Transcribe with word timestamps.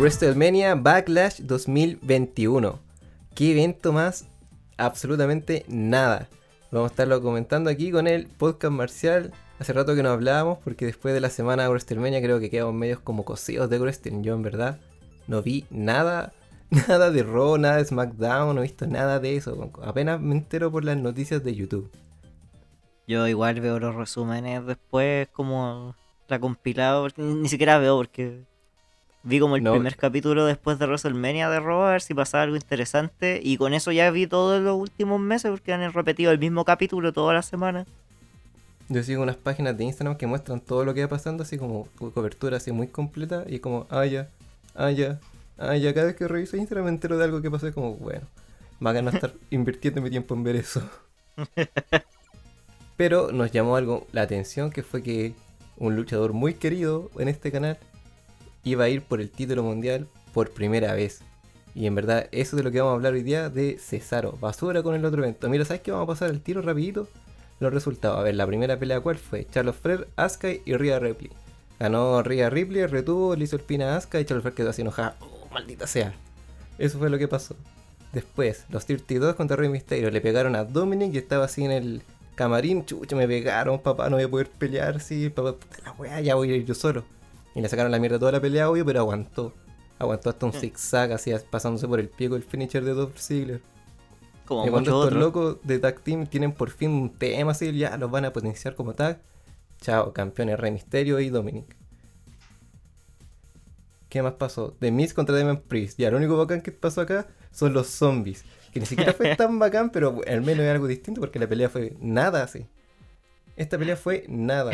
WrestleMania 0.00 0.76
Backlash 0.76 1.40
2021. 1.40 2.78
¿Qué 3.34 3.50
evento 3.50 3.92
más? 3.92 4.28
Absolutamente 4.76 5.64
nada. 5.66 6.28
Vamos 6.70 6.90
a 6.90 6.92
estarlo 6.92 7.20
comentando 7.20 7.68
aquí 7.68 7.90
con 7.90 8.06
el 8.06 8.28
podcast 8.28 8.72
marcial. 8.72 9.32
Hace 9.58 9.72
rato 9.72 9.96
que 9.96 10.04
no 10.04 10.10
hablábamos 10.10 10.58
porque 10.58 10.86
después 10.86 11.14
de 11.14 11.20
la 11.20 11.30
semana 11.30 11.64
de 11.64 11.70
WrestleMania 11.70 12.22
creo 12.22 12.38
que 12.38 12.48
quedamos 12.48 12.74
medios 12.74 13.00
como 13.00 13.24
cosidos 13.24 13.70
de 13.70 13.80
wrestling. 13.80 14.22
Yo 14.22 14.40
verdad 14.40 14.78
no 15.26 15.42
vi 15.42 15.66
nada, 15.68 16.32
nada 16.70 17.10
de 17.10 17.24
Raw, 17.24 17.58
nada 17.58 17.78
de 17.78 17.84
SmackDown, 17.84 18.54
no 18.54 18.60
he 18.60 18.68
visto 18.68 18.86
nada 18.86 19.18
de 19.18 19.34
eso. 19.34 19.72
Apenas 19.82 20.20
me 20.20 20.36
entero 20.36 20.70
por 20.70 20.84
las 20.84 20.96
noticias 20.96 21.42
de 21.42 21.56
YouTube. 21.56 21.90
Yo 23.08 23.26
igual 23.26 23.60
veo 23.60 23.80
los 23.80 23.96
resúmenes 23.96 24.64
después 24.64 25.26
como 25.32 25.96
recompilado, 26.28 27.08
ni 27.16 27.48
siquiera 27.48 27.78
veo 27.78 27.96
porque 27.96 28.44
vi 29.28 29.40
como 29.40 29.56
el 29.56 29.62
No. 29.62 29.72
primer 29.72 29.96
capítulo 29.96 30.46
después 30.46 30.78
de 30.78 30.86
WrestleMania 30.86 31.50
de 31.50 31.60
Raw 31.60 31.82
a 31.82 31.90
ver 31.92 32.00
si 32.02 32.14
pasaba 32.14 32.44
algo 32.44 32.56
interesante 32.56 33.40
y 33.42 33.56
con 33.56 33.74
eso 33.74 33.92
ya 33.92 34.10
vi 34.10 34.26
todos 34.26 34.60
los 34.62 34.76
últimos 34.76 35.20
meses 35.20 35.50
porque 35.50 35.72
han 35.72 35.92
repetido 35.92 36.32
el 36.32 36.38
mismo 36.38 36.64
capítulo 36.64 37.12
toda 37.12 37.34
la 37.34 37.42
semana. 37.42 37.86
Yo 38.88 39.02
sigo 39.02 39.22
unas 39.22 39.36
páginas 39.36 39.76
de 39.76 39.84
Instagram 39.84 40.16
que 40.16 40.26
muestran 40.26 40.60
todo 40.60 40.84
lo 40.84 40.94
que 40.94 41.02
va 41.02 41.08
pasando, 41.08 41.42
así 41.42 41.58
como 41.58 41.86
co- 41.98 42.10
cobertura 42.10 42.56
así 42.56 42.72
muy 42.72 42.86
completa, 42.88 43.44
y 43.46 43.58
como, 43.58 43.86
ah, 43.90 44.06
ya, 44.06 44.30
ah, 44.74 44.90
ya, 44.90 45.18
ah, 45.58 45.76
ya. 45.76 45.92
Cada 45.92 46.06
vez 46.06 46.16
que 46.16 46.26
reviso 46.26 46.56
Instagram 46.56 46.86
me 46.86 46.90
entero 46.92 47.18
de 47.18 47.24
algo 47.24 47.42
que 47.42 47.50
pasó, 47.50 47.68
y 47.68 47.72
como, 47.72 47.96
bueno, 47.96 48.22
me 48.80 48.88
hagan 48.88 49.04
no 49.04 49.10
estar 49.10 49.32
invirtiendo 49.50 50.00
mi 50.00 50.08
tiempo 50.08 50.34
en 50.34 50.42
ver 50.42 50.56
eso. 50.56 50.80
Pero 52.96 53.30
nos 53.30 53.52
llamó 53.52 53.76
algo 53.76 54.06
la 54.12 54.22
atención, 54.22 54.70
que 54.70 54.82
fue 54.82 55.02
que 55.02 55.34
un 55.76 55.94
luchador 55.94 56.32
muy 56.32 56.54
querido 56.54 57.10
en 57.18 57.28
este 57.28 57.52
canal 57.52 57.78
iba 58.68 58.84
a 58.84 58.88
ir 58.88 59.02
por 59.02 59.20
el 59.20 59.30
título 59.30 59.62
mundial 59.62 60.08
por 60.32 60.50
primera 60.50 60.94
vez. 60.94 61.20
Y 61.74 61.86
en 61.86 61.94
verdad, 61.94 62.28
eso 62.32 62.56
es 62.56 62.58
de 62.58 62.62
lo 62.62 62.70
que 62.70 62.80
vamos 62.80 62.92
a 62.92 62.94
hablar 62.96 63.12
hoy 63.12 63.22
día 63.22 63.50
de 63.50 63.78
Cesaro. 63.78 64.32
Basura 64.32 64.82
con 64.82 64.94
el 64.94 65.04
otro 65.04 65.22
evento. 65.22 65.48
Mira, 65.48 65.64
¿sabes 65.64 65.82
qué? 65.82 65.90
Vamos 65.90 66.04
a 66.04 66.12
pasar 66.12 66.30
el 66.30 66.40
tiro 66.40 66.62
rapidito 66.62 67.08
los 67.60 67.72
resultados. 67.72 68.18
A 68.18 68.22
ver, 68.22 68.34
la 68.34 68.46
primera 68.46 68.78
pelea 68.78 69.00
cuál 69.00 69.16
fue? 69.16 69.46
Charles 69.46 69.76
Flair, 69.76 70.08
Asuka 70.16 70.48
y 70.52 70.76
Rhea 70.76 70.98
Ripley. 70.98 71.30
Ganó 71.78 72.22
Rhea 72.22 72.50
Ripley, 72.50 72.86
retuvo, 72.86 73.36
le 73.36 73.44
hizo 73.44 73.56
el 73.56 73.62
pin 73.62 73.82
a 73.82 73.96
Asuka 73.96 74.20
y 74.20 74.24
Charles 74.24 74.42
Flair 74.42 74.54
quedó 74.54 74.70
así 74.70 74.82
enojada. 74.82 75.16
Oh, 75.20 75.48
maldita 75.52 75.86
sea. 75.86 76.14
Eso 76.78 76.98
fue 76.98 77.10
lo 77.10 77.18
que 77.18 77.28
pasó. 77.28 77.56
Después, 78.12 78.64
los 78.70 78.86
32 78.86 79.34
contra 79.34 79.56
Rey 79.56 79.68
Mysterio 79.68 80.10
le 80.10 80.20
pegaron 80.20 80.56
a 80.56 80.64
Dominic 80.64 81.14
y 81.14 81.18
estaba 81.18 81.44
así 81.44 81.64
en 81.64 81.72
el 81.72 82.02
camarín. 82.34 82.84
Chucha, 82.84 83.16
me 83.16 83.26
pegaron, 83.26 83.80
papá, 83.80 84.08
no 84.08 84.16
voy 84.16 84.24
a 84.24 84.28
poder 84.28 84.48
pelear. 84.48 85.00
Sí, 85.00 85.28
papá, 85.28 85.54
puta 85.56 85.76
la 85.84 85.92
weá, 85.92 86.20
ya 86.20 86.34
voy 86.34 86.52
a 86.52 86.56
ir 86.56 86.64
yo 86.64 86.74
solo. 86.74 87.04
Y 87.58 87.60
le 87.60 87.68
sacaron 87.68 87.90
la 87.90 87.98
mierda 87.98 88.20
toda 88.20 88.30
la 88.30 88.40
pelea, 88.40 88.70
obvio, 88.70 88.84
pero 88.86 89.00
aguantó. 89.00 89.52
Aguantó 89.98 90.30
hasta 90.30 90.46
un 90.46 90.52
Mm. 90.52 90.60
zigzag, 90.60 91.12
así 91.12 91.32
pasándose 91.50 91.88
por 91.88 91.98
el 91.98 92.08
pie 92.08 92.28
con 92.28 92.36
el 92.38 92.44
finisher 92.44 92.84
de 92.84 92.94
Dolph 92.94 93.18
Ziggler. 93.18 93.60
Como 94.46 94.64
Y 94.64 94.70
cuando 94.70 94.90
estos 94.90 95.06
otros. 95.06 95.20
locos 95.20 95.56
de 95.64 95.78
tag 95.80 96.00
team 96.00 96.26
tienen 96.28 96.52
por 96.52 96.70
fin 96.70 96.90
un 96.92 97.10
tema 97.10 97.50
así, 97.50 97.76
ya 97.76 97.96
los 97.96 98.10
van 98.10 98.24
a 98.26 98.32
potenciar 98.32 98.76
como 98.76 98.94
tag. 98.94 99.20
Chao, 99.80 100.12
campeones 100.12 100.58
Rey 100.60 100.70
Misterio 100.70 101.18
y 101.18 101.30
Dominic. 101.30 101.76
¿Qué 104.08 104.22
más 104.22 104.34
pasó? 104.34 104.74
The 104.78 104.90
Miz 104.90 105.12
contra 105.12 105.34
Demon 105.36 105.60
Priest. 105.60 105.98
Ya, 105.98 106.10
lo 106.10 106.16
único 106.16 106.36
bacán 106.36 106.62
que 106.62 106.72
pasó 106.72 107.00
acá 107.00 107.26
son 107.50 107.72
los 107.74 107.88
zombies. 107.88 108.44
Que 108.72 108.80
ni 108.80 108.86
siquiera 108.86 109.12
fue 109.12 109.34
tan 109.36 109.58
bacán, 109.58 109.90
pero 109.90 110.20
al 110.26 110.42
menos 110.42 110.64
es 110.64 110.70
algo 110.70 110.86
distinto 110.86 111.20
porque 111.20 111.38
la 111.40 111.46
pelea 111.48 111.68
fue 111.68 111.96
nada 112.00 112.44
así. 112.44 112.66
Esta 113.56 113.76
pelea 113.78 113.96
fue 113.96 114.24
nada. 114.28 114.70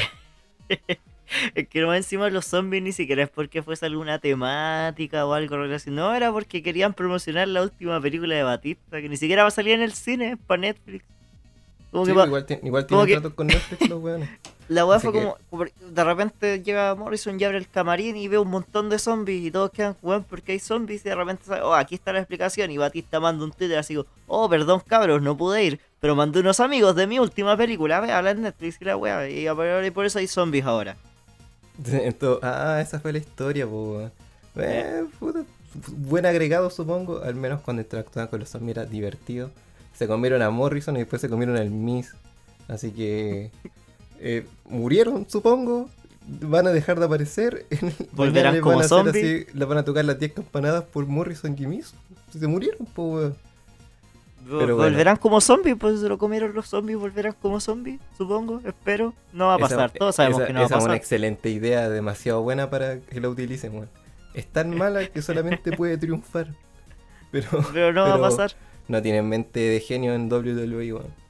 Es 1.55 1.69
que 1.69 1.85
más 1.87 1.97
encima 1.97 2.29
los 2.31 2.45
zombies 2.47 2.83
ni 2.83 2.93
siquiera 2.93 3.23
es 3.23 3.29
porque 3.31 3.63
fuese 3.63 3.87
alguna 3.87 4.19
temática 4.19 5.27
o 5.27 5.33
algo 5.33 5.57
relacionado. 5.57 6.11
No, 6.11 6.15
era 6.15 6.31
porque 6.33 6.63
querían 6.63 6.93
promocionar 6.95 7.49
la 7.49 7.63
última 7.63 8.01
película 8.01 8.35
de 8.35 8.43
Batista, 8.43 9.01
que 9.01 9.09
ni 9.09 9.17
siquiera 9.17 9.43
va 9.43 9.49
a 9.49 9.53
salir 9.53 9.73
en 9.75 9.83
el 9.83 9.93
cine, 9.93 10.33
es 10.33 10.39
para 10.47 10.61
Netflix. 10.61 11.05
Como 11.91 12.05
Sí, 12.07 12.11
que 12.13 12.17
pa- 12.19 12.27
igual, 12.27 12.47
igual 12.63 12.87
tienen 12.87 13.07
que- 13.07 13.13
tratos 13.13 13.35
con 13.35 13.47
Netflix 13.47 13.89
los 13.89 14.03
weones. 14.03 14.29
la 14.69 14.85
weá 14.85 14.99
fue 14.99 15.13
que- 15.13 15.21
como, 15.51 15.65
de 15.91 16.05
repente 16.05 16.61
llega 16.63 16.95
Morrison 16.97 17.39
y 17.41 17.45
abre 17.45 17.59
el 17.59 17.69
camarín 17.69 18.17
y 18.17 18.27
ve 18.29 18.37
un 18.39 18.49
montón 18.51 18.91
de 18.91 18.99
zombies 18.99 19.45
y 19.47 19.51
todos 19.53 19.71
quedan 19.71 19.95
weón 20.03 20.25
porque 20.25 20.53
hay 20.53 20.59
zombies 20.59 21.03
y 21.07 21.09
de 21.09 21.15
repente 21.15 21.43
oh, 21.63 21.75
aquí 21.75 21.95
está 21.95 22.13
la 22.13 22.19
explicación 22.19 22.71
y 22.73 22.79
Batista 22.79 23.21
manda 23.21 23.45
un 23.45 23.53
Twitter 23.53 23.79
así 23.79 23.95
como, 23.95 24.09
oh, 24.27 24.49
perdón 24.49 24.81
cabros, 24.87 25.23
no 25.23 25.37
pude 25.37 25.63
ir, 25.65 25.81
pero 26.01 26.17
mandé 26.17 26.41
unos 26.41 26.59
amigos 26.61 26.97
de 26.97 27.07
mi 27.07 27.19
última 27.21 27.57
película, 27.57 28.01
ve, 28.01 28.11
habla 28.11 28.33
en 28.33 28.43
Netflix 28.43 28.79
y 28.81 28.85
la 28.87 28.97
weá, 28.97 29.29
y 29.29 29.91
por 29.93 30.05
eso 30.05 30.19
hay 30.19 30.27
zombies 30.27 30.65
ahora. 30.65 30.97
Entonces, 31.93 32.41
ah, 32.43 32.81
esa 32.81 33.01
fue 33.01 33.13
la 33.13 33.19
historia, 33.19 33.67
po. 33.67 33.97
weón. 33.97 34.13
Eh, 34.57 35.05
puta, 35.19 35.45
buen 35.97 36.27
agregado, 36.27 36.71
supongo. 36.71 37.23
Al 37.23 37.35
menos 37.35 37.61
cuando 37.63 37.83
interactuaban 37.83 38.29
con 38.29 38.41
los 38.41 38.49
zombies 38.49 38.77
era 38.77 38.87
divertido. 38.87 39.51
Se 39.95 40.07
comieron 40.07 40.43
a 40.43 40.51
Morrison 40.51 40.97
y 40.97 41.01
después 41.01 41.21
se 41.21 41.29
comieron 41.29 41.57
al 41.57 41.71
Miss. 41.71 42.13
Así 42.69 42.91
que. 42.91 43.51
eh, 44.21 44.47
murieron, 44.69 45.29
supongo. 45.29 45.89
Van 46.27 46.67
a 46.67 46.71
dejar 46.71 46.99
de 46.99 47.05
aparecer. 47.05 47.67
Volverán 48.13 48.61
como 48.61 48.83
zombies. 48.83 49.47
así, 49.49 49.59
van 49.59 49.79
a 49.79 49.85
tocar 49.85 50.05
las 50.05 50.19
10 50.19 50.33
campanadas 50.33 50.85
por 50.85 51.07
Morrison 51.07 51.55
y 51.59 51.67
Miss. 51.67 51.95
Se 52.33 52.47
murieron, 52.47 52.87
po, 52.87 53.33
Pero 54.45 54.77
bueno. 54.77 54.91
volverán 54.91 55.17
como 55.17 55.41
zombies, 55.41 55.77
pues 55.79 56.01
se 56.01 56.09
lo 56.09 56.19
comieron 56.19 56.55
los 56.55 56.69
zombies, 56.69 56.99
volverán 56.99 57.35
como 57.41 57.61
zombies, 57.61 58.01
supongo, 58.17 58.61
espero. 58.65 59.15
No 59.33 59.47
va 59.47 59.55
a 59.55 59.57
Esa- 59.57 59.69
pasar, 59.69 59.91
todos 59.93 60.17
sabemos 60.17 60.39
esa- 60.41 60.47
que 60.47 60.53
no 60.53 60.59
va 60.61 60.65
a 60.65 60.67
esa 60.67 60.75
es 60.77 60.81
una 60.83 60.87
pasar. 60.89 60.97
excelente 60.97 61.51
idea, 61.51 61.89
demasiado 61.89 62.43
buena 62.43 62.71
para 62.71 63.01
que 63.01 63.21
la 63.21 63.29
utilicen, 63.29 63.75
weón. 63.75 63.89
Es 64.35 64.47
tan 64.47 64.71
mala 64.79 65.07
que 65.09 65.23
solamente 65.23 65.73
puede 65.77 65.97
triunfar. 65.99 66.49
Pero. 67.31 67.49
Pero 67.73 67.93
no 67.93 68.03
va 68.09 68.15
a 68.15 68.21
pasar. 68.21 68.53
No 68.89 69.01
tienen 69.01 69.29
mente 69.29 69.61
de 69.61 69.81
genio 69.81 70.15
en 70.15 70.29
WWE, 70.31 70.93
weón. 70.93 71.25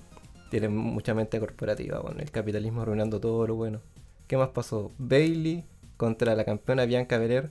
Tienen 0.50 0.76
mucha 0.76 1.14
mente 1.14 1.38
corporativa, 1.40 2.00
weón. 2.00 2.20
El 2.20 2.30
capitalismo 2.30 2.82
arruinando 2.82 3.20
todo 3.20 3.46
lo 3.46 3.54
bueno. 3.54 3.80
¿Qué 4.26 4.36
más 4.36 4.48
pasó? 4.48 4.90
Bailey 4.98 5.64
contra 5.96 6.34
la 6.34 6.44
campeona 6.44 6.84
Bianca 6.84 7.18
Belair. 7.18 7.50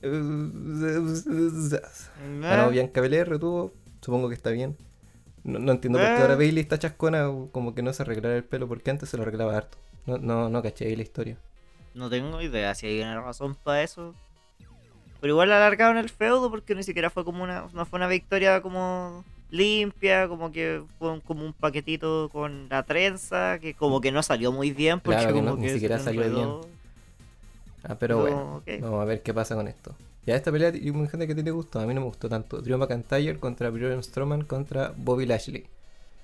Ganó 2.40 2.70
Bianca 2.70 3.00
Belair, 3.00 3.28
retuvo. 3.28 3.72
Supongo 4.04 4.28
que 4.28 4.34
está 4.34 4.50
bien. 4.50 4.76
No, 5.44 5.58
no 5.58 5.72
entiendo 5.72 5.98
por 5.98 6.06
qué 6.08 6.14
Eh. 6.14 6.20
ahora 6.20 6.36
Bailey 6.36 6.60
está 6.60 6.78
chascona, 6.78 7.26
como 7.52 7.74
que 7.74 7.82
no 7.82 7.90
se 7.94 8.02
arreglara 8.02 8.36
el 8.36 8.44
pelo, 8.44 8.68
porque 8.68 8.90
antes 8.90 9.08
se 9.08 9.16
lo 9.16 9.22
arreglaba 9.22 9.56
harto. 9.56 9.78
No, 10.06 10.18
no, 10.18 10.50
no 10.50 10.62
caché 10.62 10.86
ahí 10.86 10.96
la 10.96 11.02
historia. 11.02 11.38
No 11.94 12.10
tengo 12.10 12.42
idea 12.42 12.74
si 12.74 12.86
hay 12.86 13.00
una 13.00 13.20
razón 13.22 13.54
para 13.54 13.82
eso. 13.82 14.14
Pero 15.22 15.32
igual 15.32 15.52
alargaron 15.52 15.96
el 15.96 16.10
feudo 16.10 16.50
porque 16.50 16.74
ni 16.74 16.82
siquiera 16.82 17.08
fue 17.08 17.24
como 17.24 17.42
una. 17.42 17.66
No 17.72 17.86
fue 17.86 17.96
una 17.96 18.08
victoria 18.08 18.60
como 18.60 19.24
limpia, 19.50 20.28
como 20.28 20.52
que 20.52 20.82
fue 20.98 21.12
un- 21.12 21.20
como 21.20 21.44
un 21.46 21.54
paquetito 21.54 22.28
con 22.30 22.68
la 22.68 22.82
trenza, 22.82 23.58
que 23.58 23.72
como 23.72 24.02
que 24.02 24.12
no 24.12 24.22
salió 24.22 24.52
muy 24.52 24.72
bien 24.72 25.00
porque 25.00 25.16
Claro 25.20 25.34
que 25.34 25.40
como 25.40 25.50
no, 25.52 25.56
ni 25.56 25.62
que 25.68 25.72
siquiera 25.74 25.98
salió 25.98 26.22
bien. 26.30 26.50
Ah, 27.84 27.96
pero 27.98 28.18
bueno. 28.20 28.62
Vamos 28.82 29.00
a 29.00 29.04
ver 29.06 29.22
qué 29.22 29.32
pasa 29.32 29.54
con 29.54 29.66
esto. 29.68 29.94
Ya 30.26 30.34
esta 30.36 30.50
pelea 30.50 30.70
hay 30.70 30.90
mucha 30.90 31.10
gente 31.10 31.26
que 31.26 31.34
tiene 31.34 31.50
gusto. 31.50 31.78
A 31.80 31.86
mí 31.86 31.92
no 31.94 32.00
me 32.00 32.06
gustó 32.06 32.28
tanto. 32.28 32.60
Drew 32.62 32.78
McIntyre 32.78 33.38
contra 33.38 33.68
Braun 33.70 34.02
Strowman 34.02 34.42
contra 34.44 34.92
Bobby 34.96 35.26
Lashley. 35.26 35.66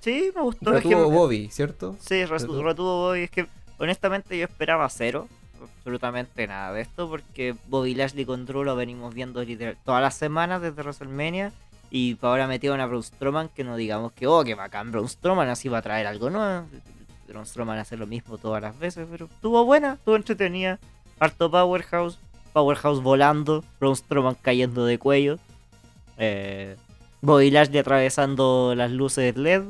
Sí, 0.01 0.31
me 0.35 0.41
gustó. 0.43 0.71
que- 0.73 0.77
Retuvo 0.79 1.11
Bobby, 1.11 1.49
¿cierto? 1.51 1.97
Sí, 2.01 2.15
retu- 2.25 2.29
Retuvo. 2.41 2.63
retuvo 2.63 2.97
Bobby. 3.09 3.21
Es 3.25 3.31
que 3.31 3.47
honestamente 3.79 4.39
yo 4.39 4.45
esperaba 4.45 4.89
cero. 4.89 5.29
Absolutamente 5.63 6.47
nada 6.47 6.73
de 6.73 6.81
esto. 6.81 7.09
Porque 7.09 7.55
Bobby 7.69 7.95
Lashley 7.95 8.25
con 8.25 8.47
Drew 8.47 8.65
lo 8.65 8.77
venimos 8.77 9.13
viendo 9.15 9.43
literal 9.45 9.77
todas 9.85 10.01
las 10.01 10.15
semanas 10.15 10.63
desde 10.63 10.81
WrestleMania. 10.83 11.53
Y 11.91 12.17
ahora 12.23 12.47
metieron 12.47 12.81
a 12.81 12.87
Braun 12.87 13.03
Strowman 13.03 13.49
que 13.49 13.65
no 13.65 13.77
digamos 13.77 14.13
que, 14.13 14.27
oh, 14.27 14.45
que 14.45 14.55
bacán 14.55 14.93
Braun 14.93 15.09
Strowman, 15.09 15.49
así 15.49 15.69
va 15.69 15.79
a 15.79 15.83
traer 15.83 16.07
algo 16.07 16.31
nuevo. 16.31 16.67
Braun 17.29 17.45
Strowman 17.45 17.79
hace 17.79 17.97
lo 17.97 18.07
mismo 18.07 18.39
todas 18.39 18.63
las 18.63 18.79
veces, 18.79 19.07
pero 19.11 19.27
estuvo 19.27 19.65
buena, 19.65 19.95
estuvo 19.95 20.17
entretenida. 20.17 20.79
Harto 21.19 21.51
Powerhouse, 21.51 22.19
Powerhouse 22.53 23.03
volando, 23.03 23.65
Braun 23.79 23.97
Strowman 23.97 24.37
cayendo 24.41 24.85
de 24.85 24.99
cuello. 24.99 25.39
Eh, 26.19 26.77
Bobby 27.23 27.51
Lashley 27.51 27.79
atravesando 27.79 28.75
las 28.77 28.91
luces 28.91 29.37
LED. 29.37 29.63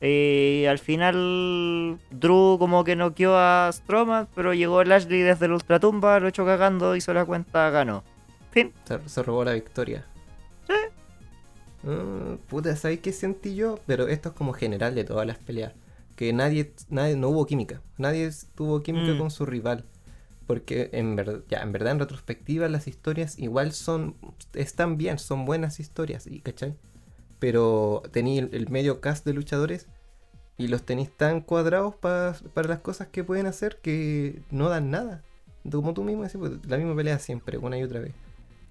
Y 0.00 0.64
al 0.66 0.78
final 0.78 1.98
Drew 2.10 2.56
como 2.58 2.84
que 2.84 2.94
noqueó 2.94 3.36
a 3.36 3.68
Strowman, 3.72 4.28
pero 4.34 4.54
llegó 4.54 4.84
Lashley 4.84 5.22
desde 5.22 5.48
la 5.48 5.54
ultratumba, 5.54 6.20
lo 6.20 6.28
echó 6.28 6.44
cagando, 6.44 6.94
hizo 6.94 7.12
la 7.12 7.24
cuenta, 7.24 7.68
ganó. 7.70 8.04
Fin. 8.52 8.72
Se, 8.84 8.98
se 9.08 9.22
robó 9.24 9.44
la 9.44 9.52
victoria. 9.54 10.04
Ah, 11.86 12.36
puta, 12.48 12.74
¿sabes 12.76 13.00
qué 13.00 13.12
sentí 13.12 13.54
yo? 13.54 13.78
Pero 13.86 14.08
esto 14.08 14.30
es 14.30 14.34
como 14.34 14.52
general 14.52 14.94
de 14.94 15.04
todas 15.04 15.26
las 15.26 15.38
peleas. 15.38 15.72
Que 16.16 16.32
nadie, 16.32 16.72
nadie 16.90 17.16
no 17.16 17.28
hubo 17.28 17.46
química. 17.46 17.80
Nadie 17.96 18.30
tuvo 18.56 18.82
química 18.82 19.14
Mm. 19.14 19.18
con 19.18 19.30
su 19.30 19.46
rival. 19.46 19.84
Porque 20.48 20.88
en 20.94 21.14
verdad, 21.14 21.42
en 21.50 21.98
retrospectiva, 21.98 22.70
las 22.70 22.88
historias 22.88 23.38
igual 23.38 23.72
son. 23.72 24.16
están 24.54 24.96
bien, 24.96 25.18
son 25.18 25.44
buenas 25.44 25.78
historias, 25.78 26.26
¿y 26.26 26.40
¿cachai? 26.40 26.74
Pero 27.38 28.02
tení 28.12 28.38
el, 28.38 28.66
medio 28.70 29.02
cast 29.02 29.26
de 29.26 29.34
luchadores 29.34 29.88
y 30.56 30.68
los 30.68 30.84
tenéis 30.84 31.14
tan 31.14 31.42
cuadrados 31.42 31.94
pa- 31.96 32.34
para 32.54 32.66
las 32.66 32.78
cosas 32.78 33.08
que 33.08 33.24
pueden 33.24 33.44
hacer 33.44 33.76
que 33.82 34.40
no 34.50 34.70
dan 34.70 34.90
nada. 34.90 35.22
Como 35.70 35.92
tú 35.92 36.02
mismo 36.02 36.22
decís, 36.22 36.38
pues, 36.38 36.52
la 36.66 36.78
misma 36.78 36.96
pelea 36.96 37.18
siempre, 37.18 37.58
una 37.58 37.76
y 37.76 37.82
otra 37.82 38.00
vez. 38.00 38.14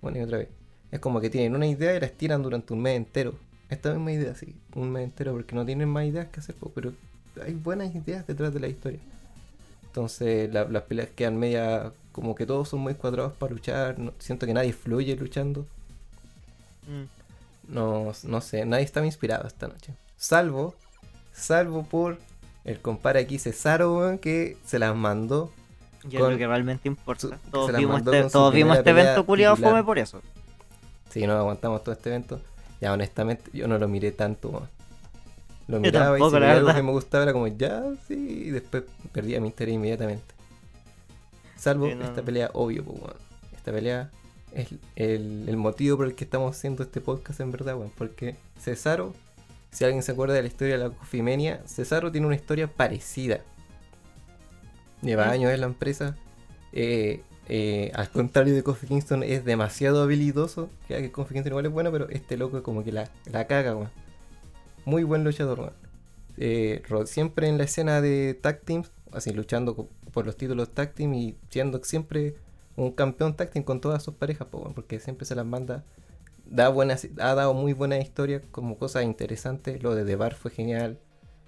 una 0.01 0.18
y 0.18 0.21
otra 0.21 0.39
vez. 0.39 0.50
Es 0.91 1.00
como 1.00 1.21
que 1.21 1.29
tienen 1.29 1.56
una 1.56 1.68
idea 1.68 1.95
y 1.95 2.00
la 2.00 2.07
estiran 2.07 2.41
durante 2.41 2.74
un 2.74 2.81
mes 2.81 2.97
entero. 2.97 3.35
Esta 3.69 3.94
misma 3.94 4.13
idea, 4.13 4.33
sí, 4.33 4.56
un 4.74 4.89
mes 4.89 5.03
entero, 5.03 5.33
porque 5.33 5.53
no 5.53 5.63
tienen 5.63 5.89
más 5.89 6.06
ideas 6.06 6.27
que 6.29 6.39
hacer, 6.39 6.56
pero 6.74 6.94
hay 7.45 7.53
buenas 7.53 7.94
ideas 7.94 8.25
detrás 8.25 8.51
de 8.51 8.62
la 8.62 8.68
historia. 8.68 9.00
Entonces 9.98 10.54
la- 10.54 10.66
las 10.66 10.84
peleas 10.84 11.10
quedan 11.16 11.40
media 11.40 11.92
como 12.12 12.36
que 12.36 12.46
todos 12.46 12.70
son 12.70 12.82
muy 12.82 12.94
cuadrados 12.94 13.34
para 13.34 13.52
luchar. 13.54 13.98
no- 13.98 14.14
siento 14.20 14.46
que 14.46 14.54
nadie 14.54 14.72
fluye 14.72 15.16
luchando. 15.16 15.66
Mm. 16.88 17.74
No, 17.74 18.14
no 18.24 18.42
sé, 18.42 18.64
nadie 18.66 18.84
estaba 18.84 19.08
inspirado 19.08 19.48
esta 19.48 19.68
noche. 19.68 19.94
Salvo, 20.16 20.76
salvo 21.34 21.82
por 21.84 22.20
el 22.64 22.80
compare 22.80 23.20
aquí 23.22 23.40
Cesaro, 23.40 24.20
que 24.22 24.56
se 24.64 24.78
las 24.78 24.96
mandó. 24.96 25.52
Y 26.08 26.16
es 26.18 26.22
Con 26.22 26.34
lo 26.34 26.38
que 26.38 26.46
realmente 26.46 26.88
importa. 26.88 27.22
su- 27.22 27.30
que 27.32 27.38
todos 27.50 27.76
vimos 27.76 28.02
este, 28.02 28.24
todos 28.30 28.54
vimos 28.54 28.78
este 28.78 28.92
evento 28.92 29.26
culiado 29.26 29.56
fome 29.56 29.84
por 29.84 29.98
eso. 29.98 30.22
Si 31.10 31.26
no 31.26 31.34
aguantamos 31.34 31.84
todo 31.84 31.94
este 31.94 32.10
evento. 32.10 32.40
Ya, 32.80 32.94
honestamente, 32.94 33.50
yo 33.52 33.68
no 33.68 33.80
lo 33.80 33.88
miré 33.88 34.12
tanto. 34.12 34.70
Lo 35.68 35.80
miraba 35.80 36.18
y 36.18 36.22
si 36.24 36.40
la 36.40 36.52
algo 36.54 36.74
que 36.74 36.84
me 36.84 36.92
gustaba 36.92 37.24
era 37.24 37.34
como, 37.34 37.48
ya, 37.48 37.84
sí, 38.08 38.46
y 38.48 38.50
después 38.52 38.84
perdía 39.12 39.42
mi 39.42 39.48
interés 39.48 39.75
inmediatamente. 39.75 40.34
Salvo 41.58 41.88
Sí, 41.88 41.96
no, 41.96 42.06
esta 42.06 42.22
pelea, 42.22 42.50
obvio, 42.54 42.84
pues, 42.86 43.00
weón. 43.02 43.16
Esta 43.56 43.72
pelea 43.72 44.10
es 44.54 44.69
el, 44.96 45.46
el 45.48 45.58
motivo 45.58 45.98
por 45.98 46.06
el 46.08 46.16
que 46.16 46.24
estamos 46.24 46.56
haciendo 46.56 46.84
este 46.84 47.02
podcast, 47.02 47.40
en 47.42 47.52
verdad, 47.52 47.75
weón. 47.75 47.92
Porque 47.98 48.36
Cesaro, 48.60 49.14
si 49.72 49.84
alguien 49.84 50.04
se 50.04 50.14
acuerda 50.14 50.36
de 50.36 50.42
la 50.42 50.48
historia 50.48 50.78
de 50.78 50.84
la 50.86 50.90
Cofimenia, 50.92 51.62
Cesaro 51.66 52.12
tiene 52.12 52.28
una 52.28 52.36
historia 52.36 52.68
parecida. 52.68 53.42
Lleva 55.02 55.30
años 55.30 55.52
en 55.52 55.62
la 55.62 55.68
empresa. 55.68 56.16
eh, 56.72 57.22
eh, 57.50 57.92
al 57.96 58.10
contrario 58.10 58.54
de 58.54 58.62
Kofi 58.63 58.88
Kingston, 58.88 59.24
es 59.24 59.46
demasiado 59.46 60.02
habilidoso. 60.04 60.70
Ya 60.90 61.00
que 61.00 61.12
Kofi 61.12 61.34
Kingston 61.34 61.52
igual 61.54 61.66
es 61.66 61.72
bueno, 61.72 61.92
pero 61.92 62.10
este 62.10 62.38
loco 62.38 62.62
como 62.63 62.84
que 62.84 62.92
la, 62.92 63.10
la 63.25 63.48
caga, 63.48 63.75
weón. 63.75 63.90
Muy 64.88 65.04
buen 65.04 65.25
luchador. 65.25 65.74
Eh, 66.38 66.81
siempre 67.07 67.50
en 67.50 67.57
la 67.57 67.66
escena 67.66 68.00
de 68.00 68.34
tag 68.36 68.62
teams, 68.62 68.89
así 69.12 69.31
luchando 69.34 69.89
por 70.13 70.25
los 70.25 70.38
títulos 70.38 70.69
tag 70.69 70.94
team 70.94 71.13
y 71.13 71.36
siendo 71.50 71.84
siempre 71.84 72.36
un 72.78 72.92
campeón 72.94 73.36
tag 73.36 73.50
team 73.50 73.66
con 73.66 73.81
todas 73.81 74.01
sus 74.01 74.13
parejas, 74.13 74.48
po, 74.48 74.72
porque 74.74 75.01
siempre 75.01 75.25
se 75.25 75.36
las 75.36 75.45
manda. 75.45 75.84
Da 76.45 76.69
buenas, 76.69 77.06
ha 77.19 77.36
dado 77.36 77.54
muy 77.54 77.74
buenas 77.74 78.01
historias, 78.01 78.44
como 78.50 78.78
cosas 78.78 79.04
interesantes. 79.04 79.84
Lo 79.84 79.94
de 79.94 80.06
The 80.06 80.16
Bar 80.16 80.36
fue 80.36 80.51
genial. 80.51 80.98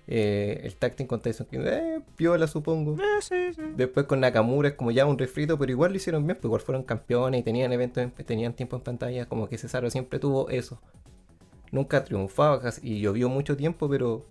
Eh, 0.07 0.59
el 0.65 0.75
tag 0.75 0.97
team 0.97 1.07
con 1.07 1.21
Tyson 1.21 1.47
Kidd, 1.49 1.65
eh, 1.65 2.01
piola 2.17 2.45
supongo. 2.45 2.95
Eh, 3.01 3.21
sí, 3.21 3.53
sí. 3.55 3.61
Después 3.77 4.05
con 4.05 4.19
Nakamura 4.19 4.67
es 4.67 4.75
como 4.75 4.91
ya 4.91 5.05
un 5.05 5.17
refrito, 5.17 5.57
pero 5.57 5.71
igual 5.71 5.91
lo 5.91 5.95
hicieron 5.97 6.25
bien, 6.27 6.35
pues 6.35 6.43
igual 6.43 6.59
fueron 6.59 6.83
campeones 6.83 7.39
y 7.39 7.43
tenían 7.43 7.71
eventos, 7.71 8.03
en- 8.03 8.11
tenían 8.11 8.51
tiempo 8.51 8.75
en 8.75 8.81
pantalla, 8.81 9.27
como 9.27 9.47
que 9.47 9.57
Cesaro 9.57 9.89
siempre 9.89 10.19
tuvo 10.19 10.49
eso. 10.49 10.81
Nunca 11.71 12.03
triunfaba 12.03 12.61
y 12.81 13.01
llovió 13.01 13.29
mucho 13.29 13.55
tiempo, 13.55 13.89
pero 13.89 14.25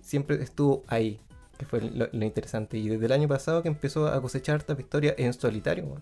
siempre 0.00 0.42
estuvo 0.42 0.82
ahí, 0.86 1.20
que 1.58 1.66
fue 1.66 1.80
lo, 1.80 2.08
interesante. 2.12 2.78
Y 2.78 2.88
desde 2.88 3.06
el 3.06 3.12
año 3.12 3.28
pasado 3.28 3.62
que 3.62 3.68
empezó 3.68 4.08
a 4.08 4.20
cosechar 4.20 4.56
esta 4.56 4.74
victoria 4.74 5.14
en 5.18 5.32
solitario. 5.32 6.00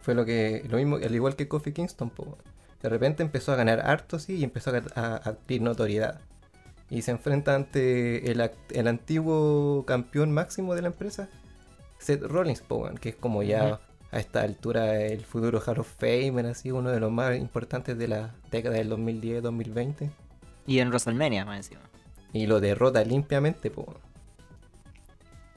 Fue 0.00 0.14
lo 0.14 0.24
que, 0.24 0.64
lo 0.68 0.78
mismo, 0.78 0.96
al 0.96 1.14
igual 1.14 1.36
que 1.36 1.48
Kofi 1.48 1.72
Kingston, 1.72 2.10
po. 2.10 2.38
De 2.82 2.88
repente 2.88 3.22
empezó 3.22 3.52
a 3.52 3.56
ganar 3.56 3.80
harto, 3.80 4.18
y 4.26 4.42
empezó 4.42 4.72
a, 4.94 5.16
adquirir 5.16 5.62
notoriedad. 5.62 6.20
Y 6.90 7.02
se 7.02 7.12
enfrenta 7.12 7.54
ante 7.54 8.30
el, 8.30 8.50
el 8.70 8.88
antiguo 8.88 9.84
campeón 9.86 10.32
máximo 10.32 10.74
de 10.74 10.82
la 10.82 10.88
empresa, 10.88 11.28
Seth 11.98 12.22
Rollins, 12.22 12.60
po, 12.60 12.90
que 13.00 13.10
es 13.10 13.16
como 13.16 13.42
ya. 13.42 13.80
A 14.12 14.18
esta 14.20 14.42
altura 14.42 15.00
el 15.00 15.24
futuro 15.24 15.60
Hall 15.66 15.78
of 15.80 15.88
Famer, 15.98 16.46
así 16.46 16.70
uno 16.70 16.90
de 16.90 17.00
los 17.00 17.10
más 17.10 17.36
importantes 17.36 17.98
de 17.98 18.08
la 18.08 18.34
década 18.50 18.76
del 18.76 18.90
2010-2020. 18.90 20.10
Y 20.66 20.78
en 20.78 20.88
WrestleMania, 20.88 21.44
más 21.44 21.56
encima. 21.56 21.80
Y 22.32 22.46
lo 22.46 22.60
derrota 22.60 23.02
limpiamente, 23.04 23.72
weón. 23.74 23.96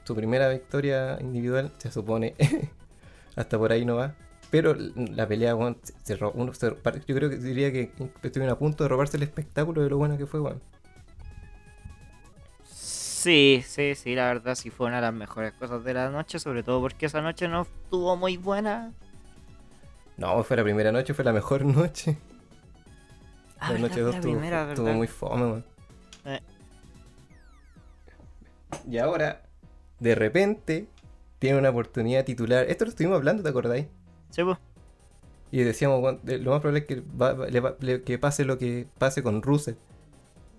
Su 0.04 0.14
primera 0.14 0.48
victoria 0.48 1.18
individual, 1.20 1.72
se 1.78 1.90
supone. 1.90 2.34
hasta 3.36 3.58
por 3.58 3.72
ahí 3.72 3.84
no 3.84 3.96
va. 3.96 4.14
Pero 4.50 4.74
la 4.74 5.26
pelea, 5.26 5.54
weón, 5.54 5.76
se, 5.82 5.92
se 6.02 6.16
ro- 6.16 6.32
uno 6.34 6.54
se- 6.54 6.70
yo 7.06 7.14
creo 7.14 7.28
que 7.28 7.36
diría 7.36 7.72
que 7.72 7.92
estuvieron 8.22 8.50
a 8.54 8.58
punto 8.58 8.84
de 8.84 8.88
robarse 8.88 9.16
el 9.16 9.22
espectáculo 9.24 9.82
de 9.82 9.90
lo 9.90 9.98
bueno 9.98 10.16
que 10.16 10.26
fue, 10.26 10.40
weón. 10.40 10.62
Sí, 13.26 13.64
sí, 13.66 13.96
sí, 13.96 14.14
la 14.14 14.26
verdad 14.28 14.54
sí 14.54 14.70
fue 14.70 14.86
una 14.86 14.96
de 14.96 15.02
las 15.02 15.12
mejores 15.12 15.52
cosas 15.54 15.82
de 15.82 15.92
la 15.92 16.10
noche, 16.10 16.38
sobre 16.38 16.62
todo 16.62 16.80
porque 16.80 17.06
esa 17.06 17.20
noche 17.20 17.48
no 17.48 17.62
estuvo 17.62 18.16
muy 18.16 18.36
buena. 18.36 18.92
No, 20.16 20.44
fue 20.44 20.56
la 20.56 20.62
primera 20.62 20.92
noche, 20.92 21.12
fue 21.12 21.24
la 21.24 21.32
mejor 21.32 21.64
noche. 21.64 22.16
Ah, 23.58 23.72
la 23.72 23.80
verdad, 23.80 23.88
noche 23.88 23.94
fue 23.94 24.02
2 24.02 24.14
la 24.14 24.20
estuvo, 24.20 24.68
estuvo 24.70 24.92
muy 24.92 25.08
fome, 25.08 25.42
weón. 25.44 25.64
Eh. 26.26 26.40
Y 28.88 28.98
ahora, 28.98 29.42
de 29.98 30.14
repente, 30.14 30.86
tiene 31.40 31.58
una 31.58 31.70
oportunidad 31.70 32.24
titular. 32.24 32.66
Esto 32.70 32.84
lo 32.84 32.90
estuvimos 32.90 33.16
hablando, 33.16 33.42
¿te 33.42 33.48
acordáis? 33.48 33.86
Sí, 34.30 34.44
pues. 34.44 34.56
Y 35.50 35.64
decíamos, 35.64 36.00
lo 36.00 36.50
más 36.52 36.60
probable 36.60 36.78
es 36.78 36.86
que, 36.86 37.00
va- 37.00 37.34
le 37.80 38.02
que 38.02 38.18
pase 38.20 38.44
lo 38.44 38.56
que 38.56 38.86
pase 38.98 39.24
con 39.24 39.42
Rusev. 39.42 39.76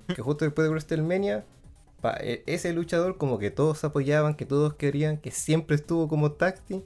Que 0.13 0.21
justo 0.21 0.43
después 0.43 0.65
de 0.65 0.69
WrestleMania, 0.71 1.45
pa- 2.01 2.17
e- 2.19 2.43
ese 2.45 2.73
luchador 2.73 3.17
como 3.17 3.39
que 3.39 3.51
todos 3.51 3.83
apoyaban, 3.83 4.35
que 4.35 4.45
todos 4.45 4.73
querían, 4.75 5.17
que 5.17 5.31
siempre 5.31 5.75
estuvo 5.75 6.07
como 6.07 6.31
team, 6.31 6.83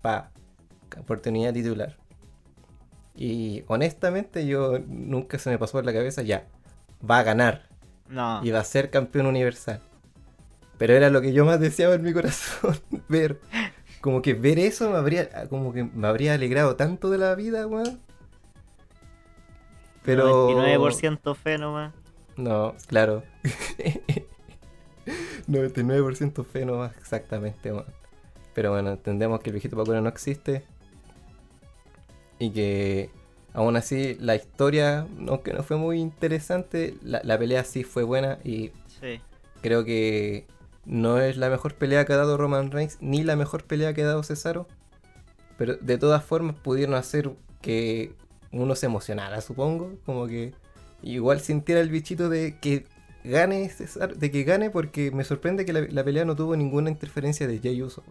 pa, 0.00 0.30
oportunidad 0.98 1.52
titular. 1.52 1.96
Y 3.14 3.64
honestamente 3.66 4.46
yo 4.46 4.78
nunca 4.86 5.38
se 5.38 5.50
me 5.50 5.58
pasó 5.58 5.72
por 5.72 5.84
la 5.84 5.92
cabeza, 5.92 6.22
ya, 6.22 6.46
va 7.08 7.18
a 7.18 7.22
ganar 7.22 7.68
No. 8.08 8.40
y 8.42 8.50
va 8.50 8.60
a 8.60 8.64
ser 8.64 8.90
campeón 8.90 9.26
universal. 9.26 9.80
Pero 10.78 10.94
era 10.94 11.10
lo 11.10 11.20
que 11.20 11.32
yo 11.32 11.44
más 11.44 11.60
deseaba 11.60 11.94
en 11.94 12.02
mi 12.02 12.12
corazón, 12.12 12.76
ver. 13.08 13.40
Como 14.00 14.20
que 14.20 14.34
ver 14.34 14.58
eso 14.58 14.90
me 14.90 14.96
habría, 14.96 15.48
como 15.48 15.72
que 15.72 15.84
me 15.84 16.08
habría 16.08 16.34
alegrado 16.34 16.74
tanto 16.74 17.08
de 17.10 17.18
la 17.18 17.34
vida, 17.36 17.66
weón. 17.68 18.00
Pero... 20.04 20.48
99% 20.50 21.34
fe 21.36 21.58
nomás. 21.58 21.94
No, 22.36 22.74
claro. 22.88 23.22
99% 25.52 26.44
fe 26.44 26.64
no 26.64 26.78
más 26.78 26.96
exactamente. 26.96 27.72
Pero 28.54 28.70
bueno, 28.72 28.90
entendemos 28.90 29.40
que 29.40 29.50
el 29.50 29.54
viejito 29.54 29.76
Pacura 29.76 30.00
no 30.00 30.08
existe. 30.08 30.64
Y 32.38 32.50
que 32.50 33.10
aún 33.52 33.76
así 33.76 34.16
la 34.18 34.34
historia, 34.34 35.06
aunque 35.28 35.52
no 35.52 35.62
fue 35.62 35.76
muy 35.76 36.00
interesante, 36.00 36.96
la, 37.02 37.20
la 37.24 37.38
pelea 37.38 37.64
sí 37.64 37.84
fue 37.84 38.02
buena 38.02 38.38
y 38.42 38.72
Sí. 39.00 39.20
Creo 39.62 39.84
que 39.84 40.46
no 40.84 41.20
es 41.20 41.36
la 41.36 41.48
mejor 41.48 41.74
pelea 41.74 42.04
que 42.04 42.12
ha 42.12 42.16
dado 42.16 42.36
Roman 42.36 42.70
Reigns, 42.70 42.98
ni 43.00 43.22
la 43.22 43.36
mejor 43.36 43.64
pelea 43.64 43.94
que 43.94 44.02
ha 44.02 44.06
dado 44.06 44.22
Cesaro. 44.22 44.66
Pero 45.58 45.76
de 45.76 45.98
todas 45.98 46.24
formas 46.24 46.56
pudieron 46.56 46.94
hacer 46.94 47.30
que 47.60 48.12
uno 48.50 48.74
se 48.74 48.86
emocionara, 48.86 49.40
supongo. 49.40 49.92
Como 50.04 50.26
que 50.26 50.52
igual 51.02 51.40
sintiera 51.40 51.80
el 51.80 51.90
bichito 51.90 52.28
de 52.28 52.58
que 52.60 52.86
gane 53.24 53.68
Cesaro, 53.68 54.14
de 54.14 54.30
que 54.30 54.42
gane 54.44 54.70
porque 54.70 55.10
me 55.10 55.24
sorprende 55.24 55.64
que 55.64 55.72
la, 55.72 55.80
la 55.82 56.04
pelea 56.04 56.24
no 56.24 56.36
tuvo 56.36 56.56
ninguna 56.56 56.90
interferencia 56.90 57.46
de 57.46 57.58
Jay 57.60 57.82
Uso. 57.82 58.02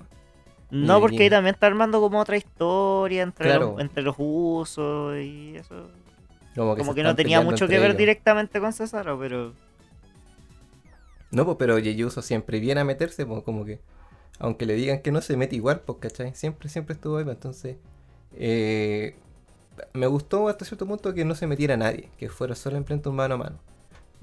No, 0.69 1.01
porque 1.01 1.23
ahí 1.23 1.29
también 1.29 1.53
está 1.55 1.67
armando 1.67 1.99
como 1.99 2.19
otra 2.19 2.37
historia 2.37 3.23
entre, 3.23 3.45
Claro. 3.45 3.71
los, 3.73 3.81
entre 3.81 4.03
los 4.03 4.15
usos 4.17 5.17
y 5.17 5.55
eso. 5.57 5.89
Como 6.55 6.93
que 6.93 7.03
no 7.03 7.15
tenía 7.15 7.41
mucho 7.41 7.67
que 7.67 7.77
ver 7.79 7.91
ellos. 7.91 7.97
directamente 7.97 8.59
con 8.59 8.71
Cesaro, 8.73 9.19
pero. 9.19 9.53
No, 11.31 11.45
pues, 11.45 11.57
pero 11.59 11.77
Jey 11.77 12.03
Uso 12.03 12.21
siempre 12.21 12.59
viene 12.59 12.81
a 12.81 12.85
meterse, 12.85 13.25
pues, 13.25 13.43
como 13.43 13.63
que, 13.65 13.79
aunque 14.39 14.65
le 14.65 14.73
digan 14.75 15.01
que 15.01 15.11
no, 15.11 15.21
se 15.21 15.37
mete 15.37 15.55
igual, 15.55 15.81
pues, 15.81 15.99
¿cachai? 15.99 16.35
Siempre, 16.35 16.69
siempre 16.69 16.93
estuvo 16.95 17.17
ahí, 17.17 17.23
pues, 17.23 17.35
entonces, 17.37 17.77
eh, 18.33 19.15
me 19.93 20.07
gustó 20.07 20.47
hasta 20.49 20.65
cierto 20.65 20.85
punto 20.85 21.13
que 21.13 21.23
no 21.25 21.35
se 21.35 21.47
metiera 21.47 21.77
nadie, 21.77 22.09
que 22.17 22.29
fuera 22.29 22.55
solo 22.55 22.77
enfrente 22.77 23.09
un 23.09 23.15
mano 23.15 23.35
a 23.35 23.37
mano. 23.37 23.59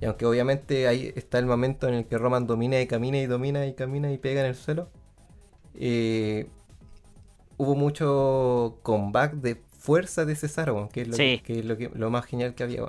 Y 0.01 0.05
aunque 0.07 0.27
obviamente 0.27 0.87
ahí 0.87 1.13
está 1.17 1.39
el 1.39 1.47
momento 1.47 1.89
en 1.89 1.95
el 1.95 2.07
que 2.07 2.19
Roman 2.19 2.47
domina 2.47 2.81
y 2.81 2.87
camina 2.87 3.19
y 3.19 3.27
domina 3.27 3.67
y 3.67 3.75
camina 3.75 4.13
y 4.13 4.19
pega 4.19 4.41
en 4.41 4.47
el 4.47 4.55
suelo, 4.55 4.89
eh, 5.75 6.49
hubo 7.57 7.75
mucho 7.75 8.79
comeback 8.83 9.35
de 9.35 9.57
fuerza 9.79 10.25
de 10.25 10.37
Cesaro, 10.37 10.89
que 10.93 11.03
es 11.03 11.09
lo, 11.09 11.15
Sí. 11.15 11.41
que, 11.45 11.59
es 11.61 11.65
lo, 11.65 11.77
que, 11.77 11.91
lo 11.93 12.11
más 12.11 12.27
genial 12.27 12.55
que 12.55 12.63
había. 12.63 12.83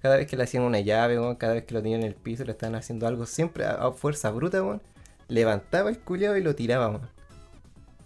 Cada 0.00 0.16
vez 0.16 0.26
que 0.26 0.36
le 0.36 0.44
hacían 0.44 0.62
una 0.64 0.80
llave, 0.80 1.16
cada 1.38 1.54
vez 1.54 1.64
que 1.64 1.74
lo 1.74 1.82
tenían 1.82 2.00
en 2.00 2.06
el 2.08 2.14
piso, 2.14 2.44
le 2.44 2.52
estaban 2.52 2.74
haciendo 2.76 3.06
algo, 3.06 3.26
siempre 3.26 3.64
a, 3.64 3.72
a 3.72 3.92
fuerza 3.92 4.30
bruta, 4.30 4.80
levantaba 5.28 5.90
el 5.90 5.98
culiado 5.98 6.36
y 6.36 6.42
lo 6.42 6.54
tiraba. 6.54 7.10